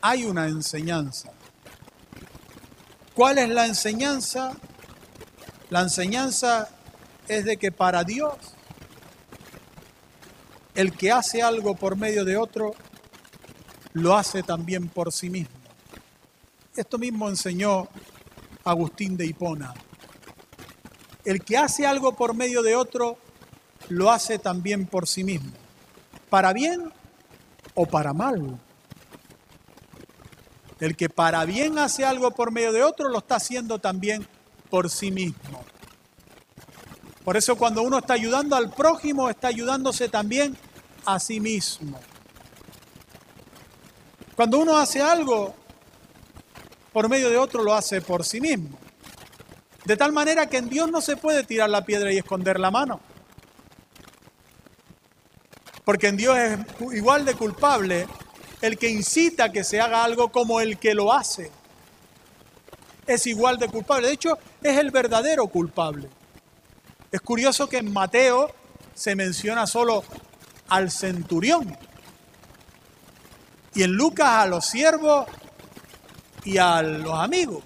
Hay 0.00 0.24
una 0.24 0.48
enseñanza. 0.48 1.30
¿Cuál 3.14 3.38
es 3.38 3.48
la 3.48 3.64
enseñanza? 3.64 4.56
La 5.70 5.80
enseñanza 5.80 6.68
es 7.26 7.44
de 7.44 7.56
que 7.56 7.72
para 7.72 8.04
Dios 8.04 8.34
el 10.74 10.92
que 10.92 11.12
hace 11.12 11.42
algo 11.42 11.76
por 11.76 11.96
medio 11.96 12.24
de 12.24 12.36
otro, 12.36 12.74
lo 13.92 14.16
hace 14.16 14.42
también 14.42 14.88
por 14.88 15.12
sí 15.12 15.30
mismo. 15.30 15.54
Esto 16.74 16.98
mismo 16.98 17.28
enseñó 17.28 17.88
Agustín 18.64 19.16
de 19.16 19.26
Hipona. 19.26 19.72
El 21.24 21.42
que 21.44 21.56
hace 21.56 21.86
algo 21.86 22.16
por 22.16 22.34
medio 22.34 22.62
de 22.62 22.74
otro, 22.74 23.18
lo 23.88 24.10
hace 24.10 24.38
también 24.38 24.86
por 24.86 25.06
sí 25.06 25.22
mismo, 25.22 25.52
para 26.28 26.52
bien 26.52 26.92
o 27.74 27.86
para 27.86 28.12
mal. 28.12 28.58
El 30.80 30.96
que 30.96 31.08
para 31.08 31.44
bien 31.44 31.78
hace 31.78 32.04
algo 32.04 32.32
por 32.32 32.50
medio 32.50 32.72
de 32.72 32.82
otro, 32.82 33.08
lo 33.08 33.18
está 33.18 33.36
haciendo 33.36 33.78
también 33.78 34.26
por 34.74 34.90
sí 34.90 35.12
mismo. 35.12 35.64
Por 37.24 37.36
eso 37.36 37.54
cuando 37.54 37.82
uno 37.82 37.98
está 37.98 38.14
ayudando 38.14 38.56
al 38.56 38.72
prójimo, 38.72 39.30
está 39.30 39.46
ayudándose 39.46 40.08
también 40.08 40.56
a 41.04 41.20
sí 41.20 41.38
mismo. 41.38 42.00
Cuando 44.34 44.58
uno 44.58 44.76
hace 44.76 45.00
algo 45.00 45.54
por 46.92 47.08
medio 47.08 47.30
de 47.30 47.36
otro, 47.36 47.62
lo 47.62 47.72
hace 47.72 48.00
por 48.00 48.24
sí 48.24 48.40
mismo. 48.40 48.76
De 49.84 49.96
tal 49.96 50.10
manera 50.10 50.48
que 50.48 50.56
en 50.56 50.68
Dios 50.68 50.90
no 50.90 51.00
se 51.00 51.16
puede 51.16 51.44
tirar 51.44 51.70
la 51.70 51.84
piedra 51.84 52.12
y 52.12 52.18
esconder 52.18 52.58
la 52.58 52.72
mano. 52.72 52.98
Porque 55.84 56.08
en 56.08 56.16
Dios 56.16 56.36
es 56.36 56.58
igual 56.96 57.24
de 57.24 57.34
culpable 57.34 58.08
el 58.60 58.76
que 58.76 58.88
incita 58.88 59.44
a 59.44 59.52
que 59.52 59.62
se 59.62 59.80
haga 59.80 60.02
algo 60.02 60.32
como 60.32 60.60
el 60.60 60.78
que 60.78 60.94
lo 60.94 61.12
hace. 61.12 61.52
Es 63.06 63.26
igual 63.26 63.58
de 63.58 63.68
culpable. 63.68 64.08
De 64.08 64.14
hecho, 64.14 64.38
es 64.62 64.78
el 64.78 64.90
verdadero 64.90 65.46
culpable. 65.46 66.08
Es 67.12 67.20
curioso 67.20 67.68
que 67.68 67.78
en 67.78 67.92
Mateo 67.92 68.52
se 68.94 69.14
menciona 69.14 69.66
solo 69.66 70.04
al 70.68 70.90
centurión 70.90 71.76
y 73.74 73.82
en 73.82 73.92
Lucas 73.92 74.28
a 74.28 74.46
los 74.46 74.66
siervos 74.66 75.26
y 76.44 76.58
a 76.58 76.82
los 76.82 77.18
amigos. 77.18 77.62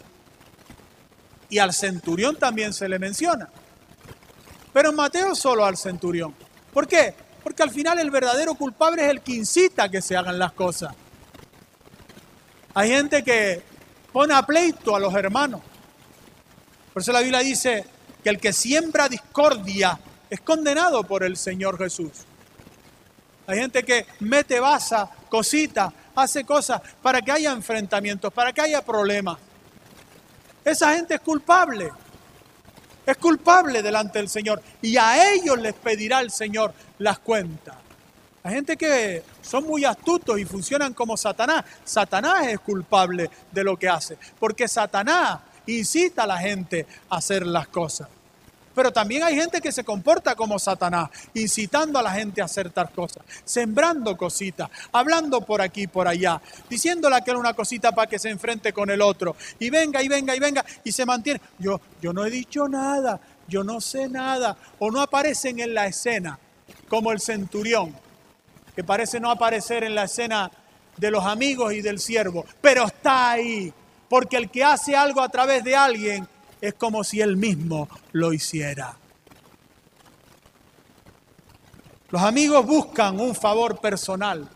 Y 1.51 1.59
al 1.59 1.73
centurión 1.73 2.37
también 2.37 2.73
se 2.73 2.89
le 2.89 2.99
menciona. 2.99 3.49
Pero 4.73 4.91
en 4.91 4.97
Mateo 4.97 5.35
solo 5.35 5.65
al 5.65 5.77
centurión. 5.77 6.35
¿Por 6.73 6.87
qué? 6.87 7.15
Porque 7.43 7.63
al 7.63 7.71
final 7.71 7.99
el 7.99 8.11
verdadero 8.11 8.55
culpable 8.55 9.05
es 9.05 9.11
el 9.11 9.21
que 9.23 9.33
incita 9.33 9.89
que 9.89 10.03
se 10.03 10.17
hagan 10.17 10.39
las 10.39 10.53
cosas. 10.53 10.95
Hay 12.75 12.91
gente 12.91 13.23
que 13.23 13.63
pone 14.19 14.35
a 14.35 14.43
pleito 14.43 14.97
a 14.97 14.99
los 14.99 15.15
hermanos. 15.15 15.61
Por 16.93 17.03
eso 17.03 17.13
la 17.13 17.21
Biblia 17.21 17.39
dice 17.39 17.85
que 18.21 18.31
el 18.31 18.41
que 18.41 18.53
siembra 18.53 19.09
discordia 19.09 19.97
es 20.29 20.41
condenado 20.41 21.05
por 21.05 21.23
el 21.23 21.37
Señor 21.37 21.79
Jesús. 21.79 22.11
Hay 23.47 23.61
gente 23.61 23.85
que 23.85 24.09
mete 24.19 24.59
basa, 24.59 25.09
cositas, 25.29 25.93
hace 26.17 26.43
cosas 26.43 26.83
para 27.01 27.23
que 27.23 27.31
haya 27.31 27.53
enfrentamientos, 27.53 28.33
para 28.33 28.53
que 28.53 28.61
haya 28.61 28.85
problemas. 28.85 29.39
Esa 30.65 30.97
gente 30.97 31.15
es 31.15 31.21
culpable. 31.21 31.93
Es 33.07 33.19
culpable 33.19 33.85
delante 33.85 34.19
del 34.19 34.29
Señor. 34.29 34.61
Y 34.83 34.97
a 34.97 35.33
ellos 35.33 35.57
les 35.61 35.75
pedirá 35.75 36.23
el 36.23 36.33
Señor 36.33 36.75
las 36.99 37.21
cuentas. 37.21 37.77
Hay 38.43 38.55
gente 38.55 38.77
que 38.77 39.23
son 39.43 39.65
muy 39.65 39.85
astutos 39.85 40.39
y 40.39 40.45
funcionan 40.45 40.95
como 40.95 41.17
Satanás. 41.17 41.65
Satanás 41.85 42.47
es 42.47 42.61
culpable 42.61 43.31
de 43.51 43.65
lo 43.65 43.77
que 43.77 43.89
hace, 43.89 44.17
porque 44.39 44.69
Satanás 44.69 45.41
incita 45.67 46.23
a 46.23 46.27
la 46.27 46.39
gente 46.39 46.87
a 47.11 47.17
hacer 47.17 47.47
las 47.47 47.69
cosas. 47.69 48.09
Pero 48.79 48.93
también 48.93 49.25
hay 49.25 49.35
gente 49.35 49.61
que 49.61 49.73
se 49.73 49.83
comporta 49.83 50.37
como 50.37 50.57
Satanás, 50.57 51.11
incitando 51.35 51.99
a 51.99 52.03
la 52.03 52.13
gente 52.13 52.41
a 52.41 52.45
hacer 52.45 52.71
tal 52.71 52.91
cosas, 52.91 53.25
sembrando 53.45 54.17
cositas, 54.17 54.71
hablando 54.93 55.41
por 55.41 55.61
aquí 55.61 55.83
y 55.83 55.87
por 55.89 56.07
allá, 56.07 56.41
diciéndole 56.71 57.17
era 57.27 57.37
una 57.37 57.55
cosita 57.55 57.91
para 57.91 58.09
que 58.09 58.21
se 58.21 58.31
enfrente 58.31 58.73
con 58.73 58.89
el 58.89 59.03
otro. 59.03 59.35
Y 59.59 59.69
venga, 59.69 60.01
y 60.01 60.07
venga, 60.07 60.37
y 60.37 60.39
venga, 60.39 60.65
y 60.85 60.93
se 60.93 61.05
mantiene. 61.05 61.41
Yo, 61.59 61.81
yo 62.01 62.13
no 62.13 62.25
he 62.25 62.31
dicho 62.31 62.69
nada, 62.69 63.21
yo 63.49 63.65
no 63.65 63.81
sé 63.81 64.09
nada, 64.09 64.57
o 64.79 64.93
no 64.93 65.01
aparecen 65.01 65.59
en 65.59 65.75
la 65.75 65.89
escena, 65.89 66.39
como 66.89 67.11
el 67.11 67.21
centurión, 67.21 67.93
que 68.79 68.85
parece 68.85 69.19
no 69.19 69.29
aparecer 69.29 69.83
en 69.83 69.93
la 69.93 70.05
escena 70.05 70.49
de 70.97 71.11
los 71.11 71.25
amigos 71.25 71.73
y 71.73 71.81
del 71.81 71.99
siervo, 71.99 72.47
pero 72.61 72.87
está 72.87 73.33
ahí, 73.33 73.75
porque 74.09 74.37
el 74.37 74.51
que 74.51 74.63
hace 74.63 74.95
algo 74.95 75.21
a 75.21 75.29
través 75.29 75.65
de 75.65 75.75
alguien, 75.75 76.29
es 76.61 76.75
como 76.75 77.03
si 77.03 77.21
él 77.21 77.37
mismo 77.37 77.89
lo 78.13 78.33
hiciera. 78.33 78.97
Los 82.11 82.23
amigos 82.23 82.65
buscan 82.65 83.19
un 83.19 83.35
favor 83.35 83.81
personal. 83.81 84.49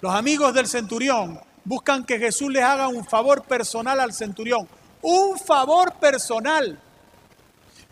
Los 0.00 0.14
amigos 0.14 0.54
del 0.54 0.68
centurión 0.68 1.40
buscan 1.64 2.04
que 2.04 2.20
Jesús 2.20 2.52
les 2.52 2.62
haga 2.62 2.86
un 2.86 3.04
favor 3.04 3.42
personal 3.42 3.98
al 3.98 4.12
centurión. 4.12 4.68
Un 5.00 5.40
favor 5.40 5.94
personal. 5.94 6.78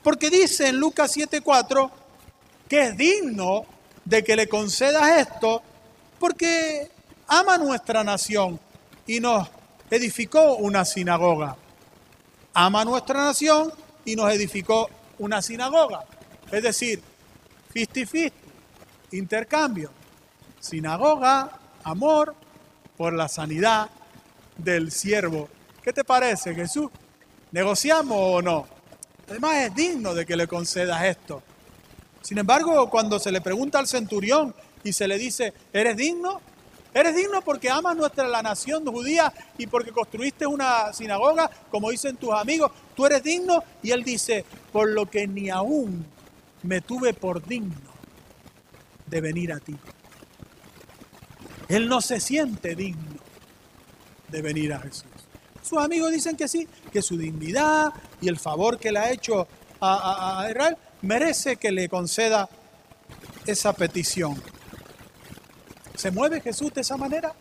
Porque 0.05 0.31
dice 0.31 0.69
en 0.69 0.77
Lucas 0.77 1.17
7:4 1.17 1.91
que 2.69 2.83
es 2.83 2.97
digno 2.97 3.80
de 4.05 4.25
que 4.25 4.37
le 4.37 4.49
concedas 4.49 5.19
esto 5.19 5.63
porque 6.19 6.91
ama 7.29 7.59
nuestra 7.59 8.05
nación 8.05 8.59
y 9.07 9.21
nos 9.21 9.49
edificó 9.91 10.57
una 10.57 10.85
sinagoga 10.85 11.57
ama 12.55 12.85
nuestra 12.85 13.25
nación 13.25 13.73
y 14.05 14.17
nos 14.17 14.33
edificó 14.33 14.89
una 15.19 15.43
sinagoga. 15.43 16.05
Es 16.51 16.63
decir, 16.63 17.03
fisti 17.73 18.07
fisti, 18.07 18.39
intercambio. 19.13 19.91
Sinagoga, 20.59 21.51
amor 21.85 22.35
por 22.97 23.13
la 23.13 23.29
sanidad 23.29 23.89
del 24.57 24.91
siervo. 24.93 25.49
¿Qué 25.83 25.93
te 25.93 26.05
parece, 26.05 26.55
Jesús? 26.55 26.91
¿Negociamos 27.53 28.17
o 28.19 28.43
no? 28.43 28.67
Además 29.29 29.57
es 29.59 29.75
digno 29.75 30.15
de 30.15 30.27
que 30.27 30.37
le 30.37 30.47
concedas 30.47 31.03
esto. 31.05 31.43
Sin 32.23 32.39
embargo, 32.39 32.89
cuando 32.91 33.19
se 33.19 33.33
le 33.33 33.41
pregunta 33.41 33.79
al 33.79 33.87
centurión 33.87 34.55
y 34.85 34.93
se 34.93 35.09
le 35.09 35.19
dice, 35.19 35.53
¿eres 35.73 35.97
digno? 35.97 36.41
Eres 36.93 37.15
digno 37.15 37.41
porque 37.43 37.71
amas 37.71 37.97
nuestra 37.97 38.27
la 38.27 38.43
nación 38.43 38.85
judía 38.85 39.33
y 39.57 39.67
porque 39.67 39.93
construiste 39.93 40.47
una 40.47 40.93
sinagoga, 40.93 41.49
como 41.71 41.91
dicen 41.91 42.17
tus 42.17 42.33
amigos. 42.33 42.73
Tú 42.97 43.07
eres 43.07 43.23
digno 43.23 43.63
y 43.83 43.93
él 43.93 44.03
dice, 44.03 44.45
por 44.73 44.89
lo 44.91 45.07
que 45.07 45.27
ni 45.27 45.51
aún 45.51 46.05
me 46.63 46.81
tuve 46.81 47.15
por 47.15 47.47
digno 47.47 47.91
de 49.07 49.21
venir 49.21 49.53
a 49.53 49.61
ti. 49.61 49.77
Él 51.69 51.89
no 51.89 52.01
se 52.01 52.21
siente 52.21 52.75
digno 52.75 53.21
de 54.29 54.43
venir 54.43 54.73
a 54.73 54.81
Jesús. 54.81 55.07
Sus 55.63 55.79
amigos 55.79 56.11
dicen 56.11 56.37
que 56.37 56.49
sí, 56.49 56.67
que 56.93 57.03
su 57.03 57.17
dignidad 57.17 57.93
y 58.21 58.29
el 58.29 58.39
favor 58.39 58.79
que 58.79 58.91
le 58.91 58.99
ha 58.99 59.13
hecho 59.13 59.47
a, 59.81 60.43
a 60.43 60.51
Israel 60.51 60.77
merece 61.03 61.57
que 61.57 61.73
le 61.73 61.89
conceda 61.89 62.49
esa 63.47 63.73
petición. 63.73 64.43
¿Se 65.97 66.11
mueve 66.11 66.41
Jesús 66.41 66.73
de 66.73 66.81
esa 66.81 66.97
manera? 66.97 67.35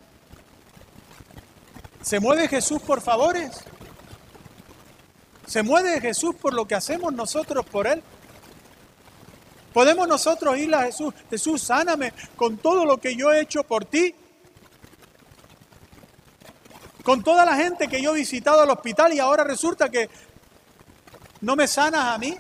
¿Se 2.02 2.20
mueve 2.20 2.48
Jesús 2.48 2.82
por 2.82 3.02
favores? 3.02 3.52
¿Se 5.46 5.64
mueve 5.64 6.00
Jesús 6.00 6.36
por 6.36 6.54
lo 6.54 6.68
que 6.68 6.76
hacemos 6.76 7.14
nosotros 7.14 7.66
por 7.66 7.88
Él? 7.88 8.04
¿Podemos 9.74 10.08
nosotros 10.08 10.58
ir 10.58 10.74
a 10.74 10.84
Jesús? 10.84 11.14
Jesús, 11.30 11.62
sáname 11.62 12.14
con 12.36 12.58
todo 12.58 12.86
lo 12.86 12.98
que 12.98 13.16
yo 13.16 13.32
he 13.32 13.42
hecho 13.42 13.64
por 13.64 13.86
ti. 13.86 14.14
Con 17.04 17.24
toda 17.24 17.46
la 17.46 17.56
gente 17.56 17.88
que 17.88 18.02
yo 18.02 18.14
he 18.14 18.20
visitado 18.20 18.62
al 18.62 18.70
hospital 18.70 19.14
y 19.14 19.20
ahora 19.20 19.44
resulta 19.44 19.90
que 19.90 20.10
no 21.42 21.56
me 21.56 21.68
sanas 21.68 22.16
a 22.16 22.18
mí. 22.18 22.38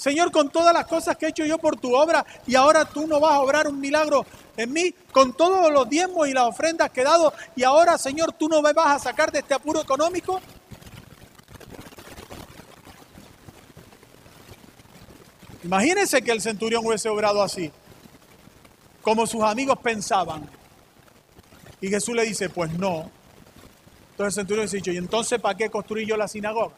Señor, 0.00 0.32
con 0.32 0.48
todas 0.48 0.72
las 0.72 0.86
cosas 0.86 1.18
que 1.18 1.26
he 1.26 1.28
hecho 1.28 1.44
yo 1.44 1.58
por 1.58 1.76
tu 1.76 1.94
obra 1.94 2.24
y 2.46 2.54
ahora 2.54 2.86
tú 2.86 3.06
no 3.06 3.20
vas 3.20 3.32
a 3.32 3.40
obrar 3.40 3.68
un 3.68 3.78
milagro 3.78 4.24
en 4.56 4.72
mí, 4.72 4.94
con 5.12 5.34
todos 5.34 5.70
los 5.70 5.90
diezmos 5.90 6.26
y 6.26 6.32
las 6.32 6.44
ofrendas 6.44 6.88
que 6.90 7.02
he 7.02 7.04
dado 7.04 7.34
y 7.54 7.64
ahora, 7.64 7.98
Señor, 7.98 8.32
tú 8.32 8.48
no 8.48 8.62
me 8.62 8.72
vas 8.72 8.96
a 8.96 8.98
sacar 8.98 9.30
de 9.30 9.40
este 9.40 9.52
apuro 9.52 9.82
económico. 9.82 10.40
Imagínense 15.64 16.22
que 16.22 16.32
el 16.32 16.40
centurión 16.40 16.86
hubiese 16.86 17.10
obrado 17.10 17.42
así, 17.42 17.70
como 19.02 19.26
sus 19.26 19.42
amigos 19.42 19.78
pensaban. 19.82 20.48
Y 21.82 21.88
Jesús 21.88 22.14
le 22.14 22.24
dice, 22.24 22.48
pues 22.48 22.72
no. 22.72 23.10
Entonces 24.12 24.28
el 24.28 24.32
centurión 24.32 24.66
dice, 24.66 24.92
¿y 24.92 24.96
entonces 24.96 25.38
para 25.38 25.58
qué 25.58 25.68
construí 25.68 26.06
yo 26.06 26.16
la 26.16 26.26
sinagoga? 26.26 26.74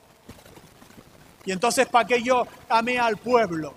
Y 1.45 1.53
entonces, 1.53 1.87
¿para 1.89 2.07
qué 2.07 2.23
yo 2.23 2.47
amé 2.69 2.99
al 2.99 3.17
pueblo? 3.17 3.75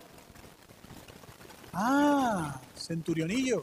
Ah, 1.74 2.60
centurionillo. 2.76 3.62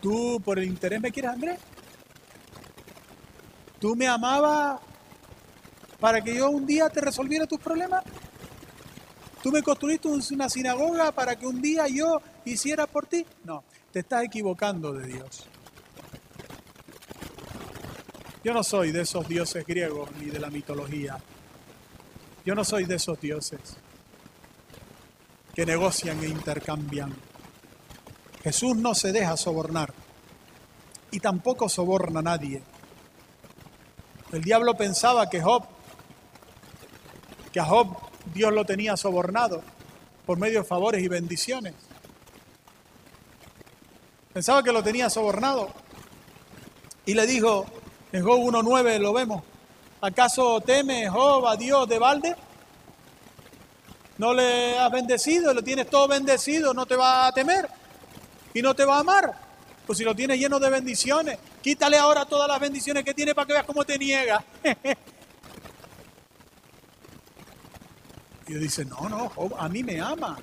¿Tú 0.00 0.40
por 0.44 0.58
el 0.58 0.64
interés 0.64 1.00
me 1.00 1.12
quieres, 1.12 1.32
Andrés? 1.32 1.58
¿Tú 3.78 3.94
me 3.94 4.06
amabas 4.06 4.80
para 6.00 6.22
que 6.22 6.34
yo 6.34 6.50
un 6.50 6.66
día 6.66 6.88
te 6.88 7.00
resolviera 7.00 7.46
tus 7.46 7.60
problemas? 7.60 8.02
¿Tú 9.42 9.52
me 9.52 9.62
construiste 9.62 10.08
una 10.08 10.48
sinagoga 10.48 11.12
para 11.12 11.36
que 11.36 11.46
un 11.46 11.60
día 11.60 11.86
yo 11.86 12.20
hiciera 12.46 12.86
por 12.86 13.06
ti? 13.06 13.26
No, 13.44 13.62
te 13.92 14.00
estás 14.00 14.24
equivocando 14.24 14.92
de 14.92 15.06
Dios. 15.06 15.46
Yo 18.42 18.52
no 18.52 18.62
soy 18.62 18.90
de 18.90 19.02
esos 19.02 19.28
dioses 19.28 19.66
griegos 19.66 20.10
ni 20.18 20.26
de 20.26 20.38
la 20.38 20.48
mitología. 20.48 21.18
Yo 22.44 22.54
no 22.54 22.62
soy 22.62 22.84
de 22.84 22.96
esos 22.96 23.18
dioses 23.20 23.60
que 25.54 25.64
negocian 25.64 26.22
e 26.22 26.28
intercambian. 26.28 27.14
Jesús 28.42 28.76
no 28.76 28.94
se 28.94 29.12
deja 29.12 29.36
sobornar 29.36 29.94
y 31.10 31.20
tampoco 31.20 31.68
soborna 31.68 32.20
a 32.20 32.22
nadie. 32.22 32.62
El 34.32 34.42
diablo 34.42 34.74
pensaba 34.74 35.30
que 35.30 35.40
Job, 35.40 35.64
que 37.52 37.60
a 37.60 37.64
Job 37.64 37.96
Dios 38.34 38.52
lo 38.52 38.64
tenía 38.64 38.96
sobornado 38.96 39.62
por 40.26 40.38
medio 40.38 40.60
de 40.60 40.66
favores 40.66 41.02
y 41.02 41.08
bendiciones. 41.08 41.74
Pensaba 44.34 44.62
que 44.62 44.72
lo 44.72 44.82
tenía 44.82 45.08
sobornado 45.08 45.70
y 47.06 47.14
le 47.14 47.26
dijo, 47.26 47.64
en 48.12 48.24
Job 48.24 48.40
1.9 48.40 48.98
lo 48.98 49.12
vemos, 49.12 49.44
¿acaso 50.04 50.60
teme 50.60 51.06
a 51.06 51.56
Dios 51.56 51.88
de 51.88 51.98
balde? 51.98 52.36
¿No 54.18 54.34
le 54.34 54.78
has 54.78 54.92
bendecido? 54.92 55.54
Lo 55.54 55.62
tienes 55.62 55.88
todo 55.88 56.06
bendecido, 56.06 56.74
no 56.74 56.84
te 56.86 56.94
va 56.94 57.26
a 57.26 57.32
temer 57.32 57.68
y 58.52 58.60
no 58.62 58.74
te 58.74 58.84
va 58.84 58.96
a 58.96 59.00
amar. 59.00 59.34
Pues 59.86 59.98
si 59.98 60.04
lo 60.04 60.14
tienes 60.14 60.38
lleno 60.38 60.60
de 60.60 60.70
bendiciones, 60.70 61.38
quítale 61.62 61.96
ahora 61.98 62.24
todas 62.24 62.48
las 62.48 62.60
bendiciones 62.60 63.04
que 63.04 63.14
tiene 63.14 63.34
para 63.34 63.46
que 63.46 63.54
veas 63.54 63.64
cómo 63.64 63.84
te 63.84 63.98
niega. 63.98 64.44
y 68.46 68.54
dice, 68.54 68.84
no, 68.84 69.08
no, 69.08 69.30
Job 69.30 69.54
a 69.58 69.68
mí 69.68 69.82
me 69.82 70.00
ama. 70.00 70.38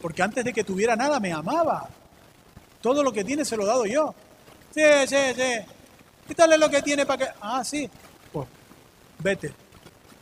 Porque 0.00 0.22
antes 0.22 0.44
de 0.44 0.52
que 0.52 0.64
tuviera 0.64 0.96
nada 0.96 1.20
me 1.20 1.32
amaba. 1.32 1.88
Todo 2.80 3.02
lo 3.02 3.12
que 3.12 3.24
tiene 3.24 3.44
se 3.44 3.56
lo 3.56 3.64
he 3.64 3.66
dado 3.66 3.86
yo. 3.86 4.14
Sí, 4.74 4.82
sí, 5.06 5.16
sí. 5.36 5.52
Quítale 6.26 6.56
lo 6.56 6.70
que 6.70 6.80
tiene 6.80 7.04
para 7.04 7.26
que... 7.26 7.32
Ah, 7.40 7.64
sí. 7.64 7.90
Vete. 9.22 9.52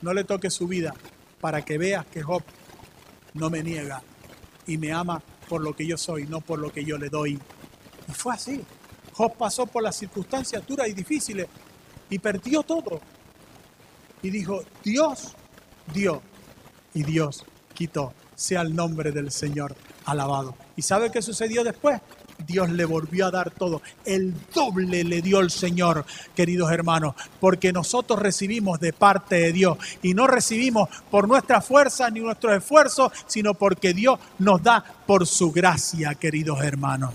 No 0.03 0.13
le 0.13 0.25
toques 0.25 0.55
su 0.55 0.69
vida 0.69 0.95
para 1.41 1.65
que 1.65 1.79
veas 1.79 2.07
que 2.07 2.23
Job 2.23 2.43
no 3.35 3.51
me 3.51 3.63
niega 3.63 4.03
y 4.67 4.77
me 4.79 4.93
ama 4.93 5.23
por 5.49 5.63
lo 5.63 5.75
que 5.75 5.87
yo 5.87 5.97
soy, 5.97 6.27
no 6.27 6.41
por 6.41 6.59
lo 6.59 6.73
que 6.73 6.85
yo 6.85 6.99
le 6.99 7.09
doy. 7.09 7.39
Y 8.09 8.13
fue 8.13 8.35
así. 8.35 8.63
Job 9.13 9.37
pasó 9.37 9.67
por 9.67 9.83
las 9.83 9.97
circunstancias 9.97 10.65
duras 10.67 10.89
y 10.89 10.93
difíciles 10.93 11.49
y 12.11 12.19
perdió 12.19 12.63
todo. 12.63 13.01
Y 14.23 14.31
dijo, 14.31 14.63
Dios 14.85 15.35
dio 15.93 16.23
y 16.95 17.03
Dios 17.03 17.45
quitó. 17.75 18.13
Sea 18.35 18.61
el 18.61 18.75
nombre 18.75 19.11
del 19.11 19.33
Señor 19.33 19.75
alabado. 20.05 20.55
¿Y 20.77 20.83
sabe 20.83 21.11
qué 21.11 21.23
sucedió 21.23 21.65
después? 21.65 22.01
Dios 22.47 22.71
le 22.71 22.85
volvió 22.85 23.27
a 23.27 23.31
dar 23.31 23.51
todo. 23.51 23.83
El 24.05 24.35
doble 24.55 25.05
le 25.05 25.23
dio 25.23 25.41
el 25.41 25.51
Señor, 25.51 26.05
queridos 26.35 26.71
hermanos, 26.71 27.15
porque 27.41 27.73
nosotros 27.73 28.19
recibimos 28.19 28.81
de 28.81 28.93
parte 28.93 29.37
de 29.37 29.53
Dios 29.53 29.79
y 30.03 30.15
no 30.15 30.27
recibimos 30.27 30.89
por 31.11 31.29
nuestra 31.29 31.61
fuerza 31.61 32.09
ni 32.11 32.21
nuestro 32.21 32.55
esfuerzo, 32.55 33.13
sino 33.27 33.55
porque 33.55 33.93
Dios 33.93 34.19
nos 34.39 34.63
da 34.63 34.85
por 35.07 35.27
su 35.27 35.53
gracia, 35.53 36.15
queridos 36.15 36.63
hermanos. 36.63 37.15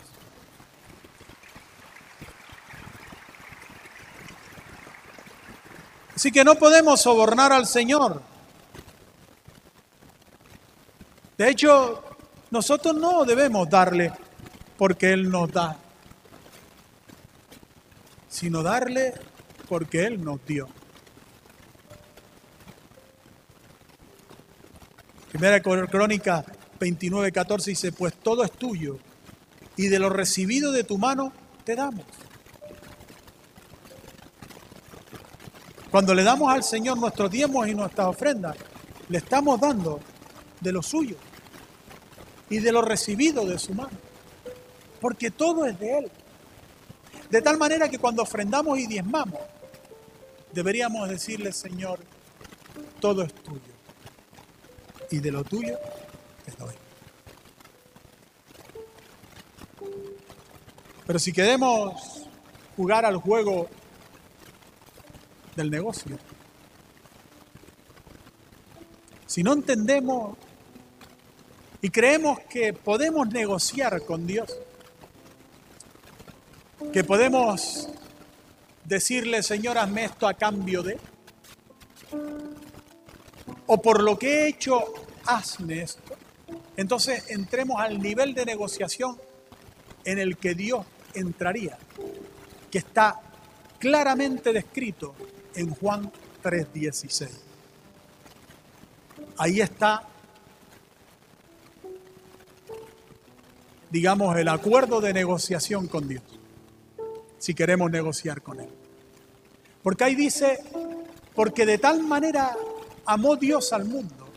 Así 6.16 6.32
que 6.32 6.44
no 6.44 6.56
podemos 6.56 7.02
sobornar 7.02 7.52
al 7.52 7.66
Señor. 7.66 8.22
De 11.38 11.50
hecho, 11.50 12.04
nosotros 12.52 12.96
no 12.96 13.26
debemos 13.26 13.68
darle 13.68 14.14
porque 14.84 15.14
Él 15.14 15.30
nos 15.30 15.50
da, 15.50 15.78
sino 18.28 18.62
darle 18.62 19.14
porque 19.70 20.06
Él 20.06 20.22
nos 20.22 20.46
dio. 20.46 20.68
Primera 25.30 25.62
Crónica 25.62 26.44
29, 26.82 27.32
14 27.32 27.72
dice, 27.72 27.94
pues 27.94 28.14
todo 28.16 28.44
es 28.44 28.52
tuyo 28.52 29.00
y 29.78 29.88
de 29.88 30.00
lo 30.00 30.10
recibido 30.10 30.74
de 30.74 30.84
tu 30.84 30.98
mano 30.98 31.32
te 31.64 31.78
damos. 31.78 32.04
Cuando 35.92 36.14
le 36.14 36.26
damos 36.26 36.54
al 36.54 36.62
Señor 36.62 36.98
nuestros 36.98 37.32
diezmos 37.32 37.70
y 37.70 37.74
nuestras 37.74 38.08
ofrendas, 38.08 38.58
le 39.08 39.20
estamos 39.20 39.62
dando 39.62 40.02
de 40.60 40.74
lo 40.74 40.84
suyo 40.84 41.16
y 42.50 42.60
de 42.60 42.74
lo 42.74 42.82
recibido 42.82 43.46
de 43.46 43.58
su 43.58 43.74
mano 43.74 44.03
porque 45.04 45.32
todo 45.32 45.66
es 45.66 45.78
de 45.78 45.98
Él. 45.98 46.12
De 47.30 47.42
tal 47.42 47.58
manera 47.58 47.90
que 47.90 48.00
cuando 48.00 48.24
ofrendamos 48.24 48.80
y 48.80 48.88
diezmamos, 48.88 49.42
deberíamos 50.54 51.10
decirle, 51.10 51.52
Señor, 51.52 52.00
todo 53.02 53.24
es 53.24 53.34
tuyo. 53.34 53.60
Y 55.12 55.20
de 55.20 55.30
lo 55.30 55.44
tuyo 55.44 55.78
te 56.46 56.52
doy. 56.54 56.74
Pero 61.06 61.20
si 61.20 61.34
queremos 61.34 62.26
jugar 62.78 63.06
al 63.06 63.18
juego 63.18 63.68
del 65.58 65.70
negocio, 65.70 66.18
si 69.26 69.44
no 69.44 69.52
entendemos 69.52 70.38
y 71.82 71.90
creemos 71.90 72.40
que 72.50 72.72
podemos 72.72 73.28
negociar 73.28 74.06
con 74.06 74.26
Dios, 74.26 74.58
que 76.92 77.04
podemos 77.04 77.90
decirle, 78.84 79.44
Señor, 79.44 79.78
hazme 79.78 80.06
esto 80.06 80.28
a 80.28 80.34
cambio 80.34 80.84
de, 80.84 80.98
o 83.68 83.82
por 83.82 84.04
lo 84.04 84.18
que 84.18 84.28
he 84.28 84.48
hecho, 84.48 84.94
hazme 85.26 85.84
esto. 85.84 86.16
Entonces 86.76 87.26
entremos 87.30 87.80
al 87.80 88.02
nivel 88.02 88.34
de 88.34 88.46
negociación 88.46 89.18
en 90.06 90.20
el 90.20 90.38
que 90.38 90.54
Dios 90.54 90.86
entraría, 91.14 91.78
que 92.70 92.80
está 92.80 93.20
claramente 93.80 94.52
descrito 94.52 95.16
en 95.56 95.70
Juan 95.76 96.12
3:16. 96.42 97.30
Ahí 99.38 99.62
está, 99.62 100.04
digamos, 103.90 104.38
el 104.38 104.48
acuerdo 104.48 105.02
de 105.02 105.14
negociación 105.14 105.88
con 105.88 106.08
Dios 106.08 106.24
si 107.44 107.54
queremos 107.54 107.92
negociar 107.92 108.42
con 108.42 108.62
Él. 108.62 108.70
Porque 109.82 110.06
ahí 110.06 110.16
dice, 110.16 110.60
porque 111.36 111.66
de 111.66 111.78
tal 111.78 112.02
manera 112.02 112.56
amó 113.06 113.36
Dios 113.36 113.74
al 113.74 113.84
mundo 113.84 114.30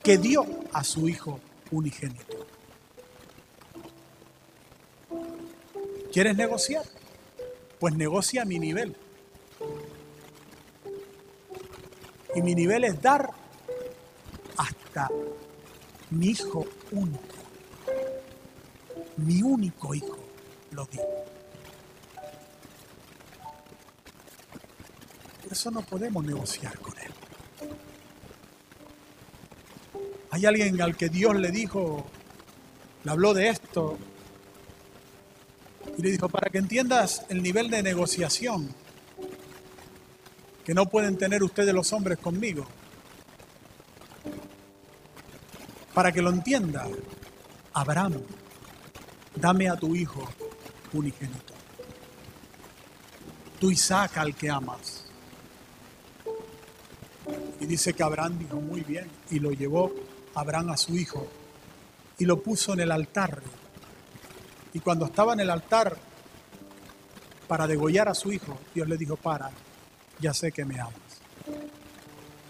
que 0.00 0.18
dio 0.18 0.46
a 0.72 0.84
su 0.84 1.08
Hijo 1.08 1.40
unigénito. 1.72 2.46
¿Quieres 6.12 6.36
negociar? 6.36 6.84
Pues 7.80 7.92
negocia 7.96 8.42
a 8.42 8.44
mi 8.44 8.60
nivel. 8.60 8.94
Y 12.36 12.42
mi 12.42 12.54
nivel 12.54 12.84
es 12.84 13.02
dar 13.02 13.32
hasta 14.56 15.08
mi 16.10 16.28
hijo 16.28 16.64
único. 16.92 17.34
Mi 19.16 19.42
único 19.42 19.92
hijo 19.92 20.18
lo 20.70 20.84
dio. 20.86 21.02
Eso 25.58 25.72
no 25.72 25.82
podemos 25.82 26.24
negociar 26.24 26.78
con 26.78 26.94
Él. 26.98 27.12
Hay 30.30 30.46
alguien 30.46 30.80
al 30.80 30.96
que 30.96 31.08
Dios 31.08 31.34
le 31.34 31.50
dijo, 31.50 32.06
le 33.02 33.10
habló 33.10 33.34
de 33.34 33.48
esto, 33.48 33.98
y 35.96 36.02
le 36.02 36.12
dijo, 36.12 36.28
para 36.28 36.48
que 36.48 36.58
entiendas 36.58 37.24
el 37.28 37.42
nivel 37.42 37.70
de 37.70 37.82
negociación 37.82 38.72
que 40.64 40.74
no 40.74 40.86
pueden 40.86 41.18
tener 41.18 41.42
ustedes 41.42 41.74
los 41.74 41.92
hombres 41.92 42.18
conmigo, 42.18 42.64
para 45.92 46.12
que 46.12 46.22
lo 46.22 46.30
entienda, 46.30 46.86
Abraham, 47.72 48.22
dame 49.34 49.68
a 49.68 49.74
tu 49.74 49.96
hijo 49.96 50.28
unigénito, 50.92 51.54
tu 53.58 53.72
Isaac 53.72 54.18
al 54.18 54.36
que 54.36 54.50
amas. 54.50 55.07
Y 57.60 57.66
dice 57.66 57.92
que 57.92 58.02
Abraham 58.02 58.38
dijo 58.38 58.56
muy 58.56 58.82
bien 58.82 59.08
y 59.30 59.38
lo 59.38 59.50
llevó 59.52 59.92
Abraham 60.34 60.70
a 60.70 60.76
su 60.76 60.96
hijo 60.96 61.26
y 62.18 62.24
lo 62.24 62.40
puso 62.42 62.72
en 62.72 62.80
el 62.80 62.92
altar. 62.92 63.40
Y 64.72 64.80
cuando 64.80 65.06
estaba 65.06 65.32
en 65.32 65.40
el 65.40 65.50
altar, 65.50 65.96
para 67.46 67.66
degollar 67.66 68.08
a 68.08 68.14
su 68.14 68.30
hijo, 68.30 68.58
Dios 68.74 68.86
le 68.88 68.96
dijo, 68.96 69.16
para, 69.16 69.50
ya 70.20 70.34
sé 70.34 70.52
que 70.52 70.64
me 70.64 70.78
amas. 70.78 70.94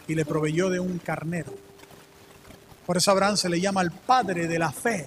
Y 0.09 0.15
le 0.15 0.25
proveyó 0.25 0.71
de 0.71 0.81
un 0.81 0.99
carnero. 0.99 1.55
Por 2.85 2.97
eso 2.97 3.11
Abraham 3.11 3.37
se 3.37 3.49
le 3.49 3.61
llama 3.61 3.83
el 3.83 3.93
padre 3.93 4.49
de 4.49 4.59
la 4.59 4.73
fe, 4.73 5.07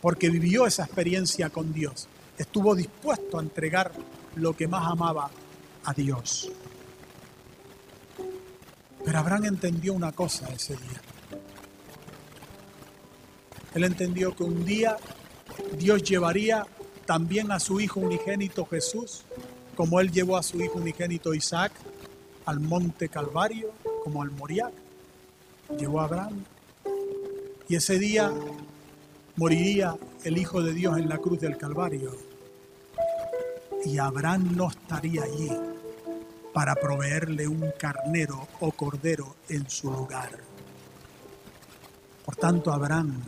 porque 0.00 0.30
vivió 0.30 0.66
esa 0.66 0.84
experiencia 0.84 1.50
con 1.50 1.72
Dios. 1.72 2.08
Estuvo 2.36 2.74
dispuesto 2.74 3.38
a 3.38 3.42
entregar 3.42 3.92
lo 4.34 4.56
que 4.56 4.66
más 4.66 4.90
amaba 4.90 5.30
a 5.84 5.92
Dios. 5.92 6.50
Pero 9.04 9.18
Abraham 9.18 9.46
entendió 9.46 9.94
una 9.94 10.12
cosa 10.12 10.48
ese 10.48 10.74
día. 10.74 11.00
Él 13.74 13.84
entendió 13.84 14.34
que 14.34 14.44
un 14.44 14.64
día 14.64 14.96
Dios 15.78 16.02
llevaría 16.02 16.66
también 17.06 17.52
a 17.52 17.60
su 17.60 17.80
hijo 17.80 18.00
unigénito 18.00 18.66
Jesús, 18.66 19.24
como 19.76 20.00
él 20.00 20.10
llevó 20.10 20.36
a 20.36 20.42
su 20.42 20.60
hijo 20.60 20.78
unigénito 20.78 21.34
Isaac 21.34 21.72
al 22.46 22.60
monte 22.60 23.08
Calvario, 23.08 23.72
como 24.02 24.22
al 24.22 24.30
Moriac, 24.30 24.72
llevó 25.78 26.00
a 26.00 26.04
Abraham. 26.04 26.44
Y 27.68 27.76
ese 27.76 27.98
día 27.98 28.32
moriría 29.36 29.96
el 30.24 30.38
Hijo 30.38 30.62
de 30.62 30.74
Dios 30.74 30.98
en 30.98 31.08
la 31.08 31.18
cruz 31.18 31.40
del 31.40 31.56
Calvario. 31.56 32.16
Y 33.84 33.98
Abraham 33.98 34.56
no 34.56 34.68
estaría 34.68 35.22
allí 35.22 35.50
para 36.52 36.74
proveerle 36.74 37.46
un 37.46 37.72
carnero 37.78 38.48
o 38.60 38.72
cordero 38.72 39.36
en 39.48 39.68
su 39.68 39.90
lugar. 39.90 40.30
Por 42.24 42.36
tanto, 42.36 42.72
Abraham, 42.72 43.22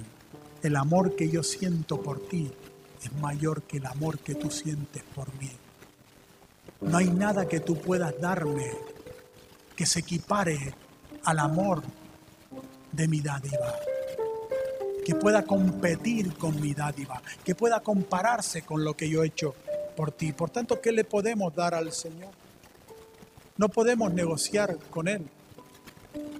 el 0.62 0.76
amor 0.76 1.16
que 1.16 1.28
yo 1.28 1.42
siento 1.42 2.00
por 2.00 2.20
ti 2.28 2.50
es 3.02 3.12
mayor 3.14 3.62
que 3.62 3.78
el 3.78 3.86
amor 3.86 4.18
que 4.18 4.34
tú 4.34 4.50
sientes 4.50 5.02
por 5.14 5.32
mí. 5.34 5.50
No 6.80 6.98
hay 6.98 7.10
nada 7.10 7.48
que 7.48 7.60
tú 7.60 7.80
puedas 7.80 8.20
darme 8.20 8.70
que 9.76 9.86
se 9.86 10.00
equipare 10.00 10.74
al 11.24 11.38
amor 11.38 11.82
de 12.92 13.08
mi 13.08 13.20
dádiva, 13.20 13.74
que 15.04 15.14
pueda 15.14 15.44
competir 15.44 16.34
con 16.34 16.60
mi 16.60 16.74
dádiva, 16.74 17.22
que 17.44 17.54
pueda 17.54 17.80
compararse 17.80 18.62
con 18.62 18.84
lo 18.84 18.94
que 18.94 19.08
yo 19.08 19.22
he 19.22 19.28
hecho 19.28 19.54
por 19.96 20.12
ti. 20.12 20.32
Por 20.32 20.50
tanto, 20.50 20.80
¿qué 20.80 20.92
le 20.92 21.04
podemos 21.04 21.54
dar 21.54 21.74
al 21.74 21.92
Señor? 21.92 22.41
No 23.56 23.68
podemos 23.68 24.12
negociar 24.12 24.78
con 24.90 25.08
Él. 25.08 25.28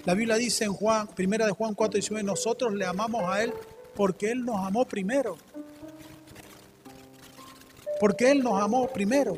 La 0.05 0.15
Biblia 0.15 0.37
dice 0.37 0.65
en 0.65 0.73
Juan, 0.73 1.07
primera 1.09 1.47
de 1.47 1.53
Juan 1.53 1.75
4, 1.75 1.95
19, 1.95 2.25
nosotros 2.25 2.75
le 2.75 2.85
amamos 2.85 3.23
a 3.25 3.43
Él 3.43 3.53
porque 3.95 4.31
Él 4.31 4.45
nos 4.45 4.65
amó 4.67 4.85
primero. 4.85 5.37
Porque 8.01 8.31
Él 8.31 8.43
nos 8.43 8.61
amó 8.61 8.89
primero. 8.89 9.37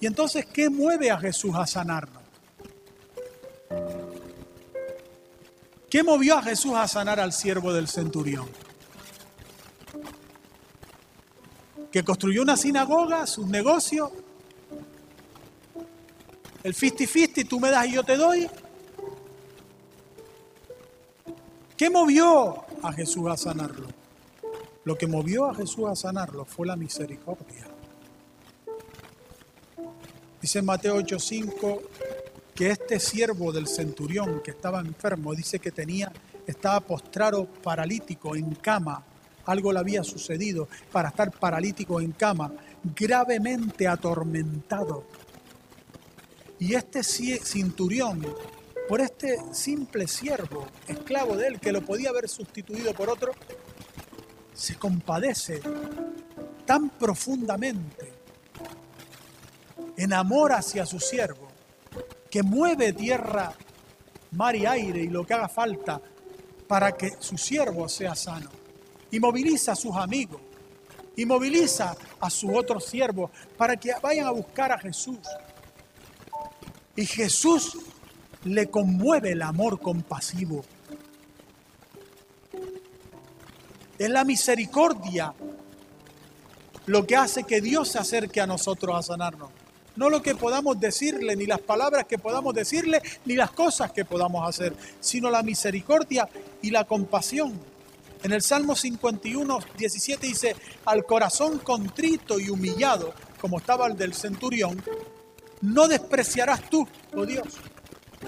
Y 0.00 0.06
entonces, 0.06 0.46
¿qué 0.46 0.68
mueve 0.68 1.10
a 1.10 1.18
Jesús 1.18 1.54
a 1.56 1.66
sanarnos? 1.66 2.22
¿Qué 5.92 6.02
movió 6.02 6.38
a 6.38 6.42
Jesús 6.42 6.72
a 6.74 6.88
sanar 6.88 7.20
al 7.20 7.32
siervo 7.32 7.72
del 7.72 7.86
centurión? 7.86 8.48
Que 11.90 12.02
construyó 12.02 12.42
una 12.42 12.56
sinagoga, 12.56 13.26
sus 13.26 13.46
negocios, 13.46 14.10
el 16.62 16.74
fisti-fisti, 16.74 17.44
tú 17.44 17.58
me 17.58 17.70
das 17.70 17.86
y 17.86 17.92
yo 17.92 18.04
te 18.04 18.16
doy. 18.16 18.48
¿Qué 21.76 21.90
movió 21.90 22.64
a 22.82 22.92
Jesús 22.92 23.28
a 23.28 23.36
sanarlo? 23.36 23.88
Lo 24.84 24.96
que 24.96 25.06
movió 25.06 25.46
a 25.46 25.54
Jesús 25.54 25.88
a 25.88 25.96
sanarlo 25.96 26.44
fue 26.44 26.66
la 26.66 26.76
misericordia. 26.76 27.66
Dice 30.40 30.62
Mateo 30.62 30.96
8:5 30.96 31.82
que 32.54 32.70
este 32.70 33.00
siervo 33.00 33.52
del 33.52 33.66
centurión 33.66 34.40
que 34.42 34.50
estaba 34.50 34.80
enfermo, 34.80 35.34
dice 35.34 35.58
que 35.58 35.70
tenía, 35.70 36.12
estaba 36.46 36.80
postrado 36.80 37.46
paralítico 37.46 38.36
en 38.36 38.54
cama. 38.56 39.02
Algo 39.46 39.72
le 39.72 39.78
había 39.78 40.04
sucedido 40.04 40.68
para 40.92 41.08
estar 41.08 41.30
paralítico 41.32 42.00
en 42.00 42.12
cama, 42.12 42.52
gravemente 42.94 43.88
atormentado 43.88 45.04
y 46.62 46.76
este 46.76 47.02
cinturión, 47.02 48.24
por 48.88 49.00
este 49.00 49.36
simple 49.52 50.06
siervo, 50.06 50.64
esclavo 50.86 51.36
de 51.36 51.48
él, 51.48 51.58
que 51.58 51.72
lo 51.72 51.82
podía 51.82 52.10
haber 52.10 52.28
sustituido 52.28 52.94
por 52.94 53.10
otro, 53.10 53.32
se 54.54 54.76
compadece 54.76 55.60
tan 56.64 56.88
profundamente 56.90 58.12
en 59.96 60.12
amor 60.12 60.52
hacia 60.52 60.86
su 60.86 61.00
siervo, 61.00 61.48
que 62.30 62.44
mueve 62.44 62.92
tierra, 62.92 63.52
mar 64.30 64.54
y 64.54 64.64
aire 64.64 65.02
y 65.02 65.08
lo 65.08 65.26
que 65.26 65.34
haga 65.34 65.48
falta 65.48 66.00
para 66.68 66.92
que 66.92 67.16
su 67.18 67.36
siervo 67.36 67.88
sea 67.88 68.14
sano. 68.14 68.50
Y 69.10 69.18
moviliza 69.18 69.72
a 69.72 69.76
sus 69.76 69.96
amigos, 69.96 70.40
y 71.16 71.26
moviliza 71.26 71.96
a 72.20 72.30
sus 72.30 72.52
otros 72.54 72.84
siervos 72.84 73.32
para 73.56 73.74
que 73.76 73.92
vayan 74.00 74.28
a 74.28 74.30
buscar 74.30 74.70
a 74.70 74.78
Jesús 74.78 75.18
y 76.96 77.06
Jesús 77.06 77.78
le 78.44 78.68
conmueve 78.70 79.32
el 79.32 79.42
amor 79.42 79.80
compasivo. 79.80 80.64
Es 83.98 84.10
la 84.10 84.24
misericordia 84.24 85.32
lo 86.86 87.06
que 87.06 87.16
hace 87.16 87.44
que 87.44 87.60
Dios 87.60 87.88
se 87.88 87.98
acerque 87.98 88.40
a 88.40 88.46
nosotros 88.46 88.96
a 88.96 89.02
sanarnos. 89.02 89.50
No 89.94 90.08
lo 90.08 90.22
que 90.22 90.34
podamos 90.34 90.80
decirle, 90.80 91.36
ni 91.36 91.46
las 91.46 91.60
palabras 91.60 92.06
que 92.06 92.18
podamos 92.18 92.54
decirle, 92.54 93.00
ni 93.26 93.34
las 93.34 93.50
cosas 93.50 93.92
que 93.92 94.04
podamos 94.04 94.48
hacer, 94.48 94.74
sino 95.00 95.30
la 95.30 95.42
misericordia 95.42 96.28
y 96.62 96.70
la 96.70 96.84
compasión. 96.84 97.52
En 98.22 98.32
el 98.32 98.40
Salmo 98.40 98.74
51, 98.74 99.58
17 99.76 100.26
dice, 100.26 100.56
al 100.86 101.04
corazón 101.04 101.58
contrito 101.58 102.40
y 102.40 102.48
humillado, 102.48 103.12
como 103.40 103.58
estaba 103.58 103.86
el 103.86 103.96
del 103.96 104.14
centurión, 104.14 104.82
no 105.62 105.88
despreciarás 105.88 106.68
tú, 106.68 106.86
oh 107.14 107.24
Dios. 107.24 107.46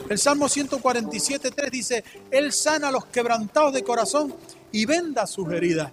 El 0.09 0.19
Salmo 0.19 0.49
147, 0.49 1.51
3 1.51 1.71
dice, 1.71 2.05
Él 2.31 2.53
sana 2.53 2.89
a 2.89 2.93
los 2.93 3.07
quebrantados 3.07 3.73
de 3.73 3.85
corazón 3.85 4.35
y 4.73 4.87
venda 4.87 5.27
sus 5.27 5.51
heridas. 5.53 5.93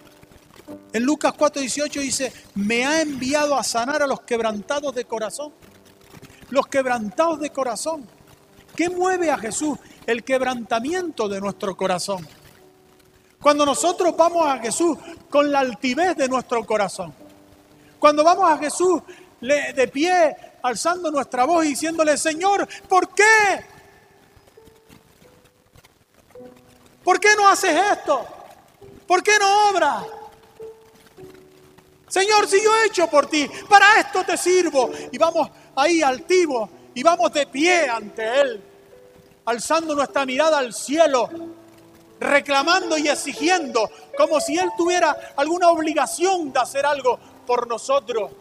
En 0.93 1.03
Lucas 1.03 1.33
4, 1.37 1.61
18 1.61 1.99
dice, 1.99 2.33
me 2.55 2.85
ha 2.85 3.01
enviado 3.01 3.55
a 3.55 3.63
sanar 3.63 4.01
a 4.01 4.07
los 4.07 4.21
quebrantados 4.21 4.93
de 4.95 5.05
corazón. 5.05 5.51
Los 6.49 6.67
quebrantados 6.67 7.39
de 7.39 7.49
corazón. 7.49 8.07
¿Qué 8.75 8.89
mueve 8.89 9.29
a 9.29 9.37
Jesús? 9.37 9.77
El 10.05 10.23
quebrantamiento 10.23 11.27
de 11.27 11.39
nuestro 11.39 11.75
corazón. 11.75 12.27
Cuando 13.41 13.65
nosotros 13.65 14.15
vamos 14.15 14.45
a 14.47 14.59
Jesús 14.59 14.97
con 15.29 15.51
la 15.51 15.59
altivez 15.59 16.15
de 16.15 16.27
nuestro 16.27 16.65
corazón. 16.65 17.13
Cuando 17.99 18.23
vamos 18.23 18.49
a 18.49 18.57
Jesús 18.57 19.01
de 19.39 19.87
pie 19.91 20.35
alzando 20.63 21.11
nuestra 21.11 21.45
voz 21.45 21.65
y 21.65 21.69
diciéndole, 21.69 22.17
Señor, 22.17 22.67
¿por 22.87 23.13
qué? 23.13 23.65
¿Por 27.03 27.19
qué 27.19 27.29
no 27.35 27.47
haces 27.47 27.75
esto? 27.91 28.25
¿Por 29.07 29.23
qué 29.23 29.37
no 29.39 29.69
obras? 29.69 30.05
Señor, 32.07 32.47
si 32.47 32.61
yo 32.61 32.71
he 32.75 32.87
hecho 32.87 33.07
por 33.07 33.27
ti, 33.27 33.49
para 33.69 33.99
esto 33.99 34.23
te 34.23 34.37
sirvo. 34.37 34.91
Y 35.11 35.17
vamos 35.17 35.49
ahí 35.75 36.01
altivos 36.01 36.69
y 36.93 37.03
vamos 37.03 37.31
de 37.31 37.47
pie 37.47 37.89
ante 37.89 38.41
Él, 38.41 38.61
alzando 39.45 39.95
nuestra 39.95 40.25
mirada 40.25 40.57
al 40.57 40.73
cielo, 40.73 41.29
reclamando 42.19 42.97
y 42.97 43.07
exigiendo, 43.07 43.89
como 44.17 44.39
si 44.41 44.57
Él 44.57 44.69
tuviera 44.77 45.33
alguna 45.37 45.69
obligación 45.69 46.51
de 46.51 46.59
hacer 46.59 46.85
algo 46.85 47.17
por 47.47 47.67
nosotros. 47.67 48.31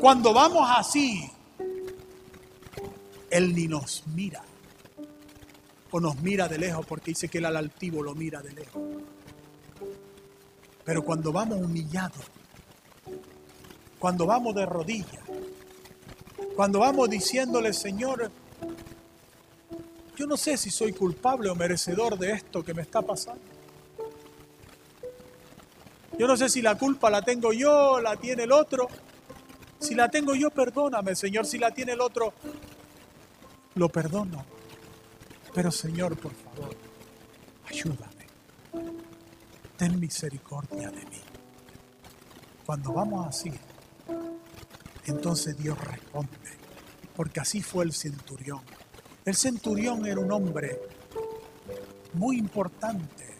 Cuando 0.00 0.32
vamos 0.32 0.68
así, 0.68 1.30
Él 3.30 3.54
ni 3.54 3.68
nos 3.68 4.04
mira. 4.08 4.42
O 5.90 6.00
nos 6.00 6.16
mira 6.22 6.48
de 6.48 6.58
lejos 6.58 6.86
porque 6.86 7.10
dice 7.10 7.28
que 7.28 7.38
el 7.38 7.44
al 7.44 7.56
altivo 7.56 8.02
lo 8.02 8.14
mira 8.14 8.40
de 8.40 8.52
lejos. 8.52 8.82
Pero 10.84 11.04
cuando 11.04 11.32
vamos 11.32 11.58
humillados, 11.58 12.24
cuando 13.98 14.26
vamos 14.26 14.54
de 14.54 14.66
rodillas, 14.66 15.22
cuando 16.56 16.80
vamos 16.80 17.08
diciéndole, 17.08 17.72
Señor, 17.72 18.30
yo 20.16 20.26
no 20.26 20.36
sé 20.36 20.56
si 20.56 20.70
soy 20.70 20.92
culpable 20.92 21.50
o 21.50 21.54
merecedor 21.54 22.18
de 22.18 22.32
esto 22.32 22.62
que 22.64 22.74
me 22.74 22.82
está 22.82 23.02
pasando. 23.02 23.42
Yo 26.18 26.26
no 26.26 26.36
sé 26.36 26.48
si 26.48 26.60
la 26.60 26.76
culpa 26.76 27.10
la 27.10 27.22
tengo 27.22 27.52
yo, 27.52 28.00
la 28.00 28.16
tiene 28.16 28.44
el 28.44 28.52
otro. 28.52 28.88
Si 29.82 29.94
la 29.94 30.08
tengo 30.08 30.34
yo, 30.34 30.50
perdóname, 30.50 31.14
Señor. 31.16 31.44
Si 31.44 31.58
la 31.58 31.72
tiene 31.72 31.92
el 31.92 32.00
otro, 32.00 32.32
lo 33.74 33.88
perdono. 33.88 34.44
Pero, 35.52 35.70
Señor, 35.70 36.16
por 36.16 36.32
favor, 36.32 36.74
ayúdame. 37.68 38.26
Ten 39.76 39.98
misericordia 39.98 40.88
de 40.90 41.04
mí. 41.04 41.20
Cuando 42.64 42.92
vamos 42.92 43.26
así, 43.26 43.52
Entonces 45.06 45.56
Dios 45.58 45.76
responde, 45.78 46.30
porque 47.16 47.40
así 47.40 47.60
fue 47.60 47.84
el 47.84 47.92
centurión. 47.92 48.60
El 49.24 49.34
centurión 49.34 50.06
era 50.06 50.20
un 50.20 50.30
hombre 50.30 50.80
muy 52.14 52.38
importante, 52.38 53.36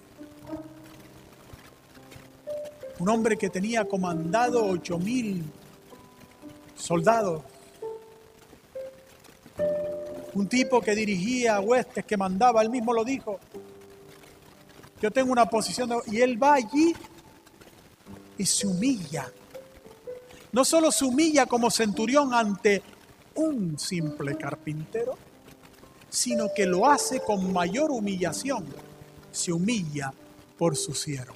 un 2.98 3.08
hombre 3.08 3.36
que 3.36 3.48
tenía 3.48 3.84
comandado 3.84 4.64
ocho 4.66 4.98
mil 4.98 5.44
soldados, 6.82 7.42
un 10.34 10.48
tipo 10.48 10.80
que 10.80 10.94
dirigía 10.94 11.60
huestes, 11.60 12.04
que 12.04 12.16
mandaba, 12.16 12.62
él 12.62 12.70
mismo 12.70 12.92
lo 12.92 13.04
dijo. 13.04 13.38
Yo 15.00 15.10
tengo 15.10 15.32
una 15.32 15.46
posición 15.46 15.88
de, 15.90 15.96
y 16.06 16.20
él 16.20 16.42
va 16.42 16.54
allí 16.54 16.94
y 18.38 18.46
se 18.46 18.66
humilla. 18.66 19.30
No 20.52 20.64
solo 20.64 20.90
se 20.90 21.04
humilla 21.04 21.46
como 21.46 21.70
centurión 21.70 22.34
ante 22.34 22.82
un 23.34 23.78
simple 23.78 24.36
carpintero, 24.36 25.16
sino 26.08 26.48
que 26.54 26.66
lo 26.66 26.90
hace 26.90 27.20
con 27.20 27.52
mayor 27.52 27.90
humillación. 27.90 28.66
Se 29.30 29.52
humilla 29.52 30.12
por 30.58 30.76
su 30.76 30.94
siervo. 30.94 31.34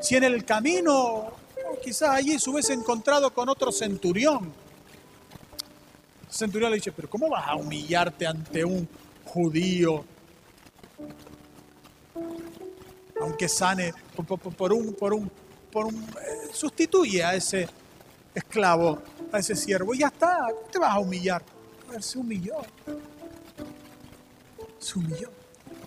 Si 0.00 0.16
en 0.16 0.24
el 0.24 0.44
camino, 0.44 1.32
quizás 1.82 2.10
allí 2.10 2.38
se 2.38 2.48
hubiese 2.48 2.72
encontrado 2.72 3.32
con 3.32 3.48
otro 3.48 3.72
centurión, 3.72 4.52
el 6.28 6.34
centurión 6.34 6.70
le 6.70 6.76
dice, 6.76 6.92
pero 6.92 7.10
¿cómo 7.10 7.28
vas 7.28 7.46
a 7.46 7.56
humillarte 7.56 8.26
ante 8.26 8.64
un 8.64 8.88
judío? 9.24 10.04
Aunque 13.20 13.48
sane 13.48 13.92
por, 14.16 14.72
un, 14.72 14.94
por 14.94 15.12
un, 15.12 15.30
por 15.70 15.86
un, 15.86 16.02
eh, 16.02 16.50
sustituye 16.52 17.22
a 17.22 17.34
ese 17.34 17.68
esclavo, 18.34 19.02
a 19.30 19.38
ese 19.38 19.54
siervo, 19.54 19.94
y 19.94 19.98
ya 19.98 20.06
está, 20.06 20.48
te 20.70 20.78
vas 20.78 20.94
a 20.94 20.98
humillar. 20.98 21.42
A 21.88 21.92
ver, 21.92 22.02
se 22.02 22.18
humilló. 22.18 22.56
Se 24.78 24.98
humilló. 24.98 25.30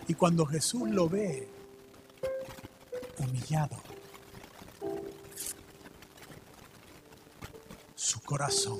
Y 0.08 0.14
cuando 0.14 0.46
Jesús 0.46 0.88
lo 0.90 1.10
ve 1.10 1.48
humillado, 3.18 3.85
corazón 8.26 8.80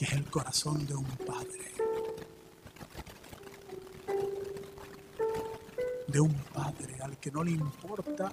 que 0.00 0.06
es 0.06 0.12
el 0.12 0.24
corazón 0.30 0.86
de 0.86 0.94
un 0.94 1.04
padre. 1.04 1.74
De 6.06 6.20
un 6.20 6.32
padre 6.54 6.96
al 7.02 7.18
que 7.18 7.30
no 7.30 7.44
le 7.44 7.50
importa 7.50 8.32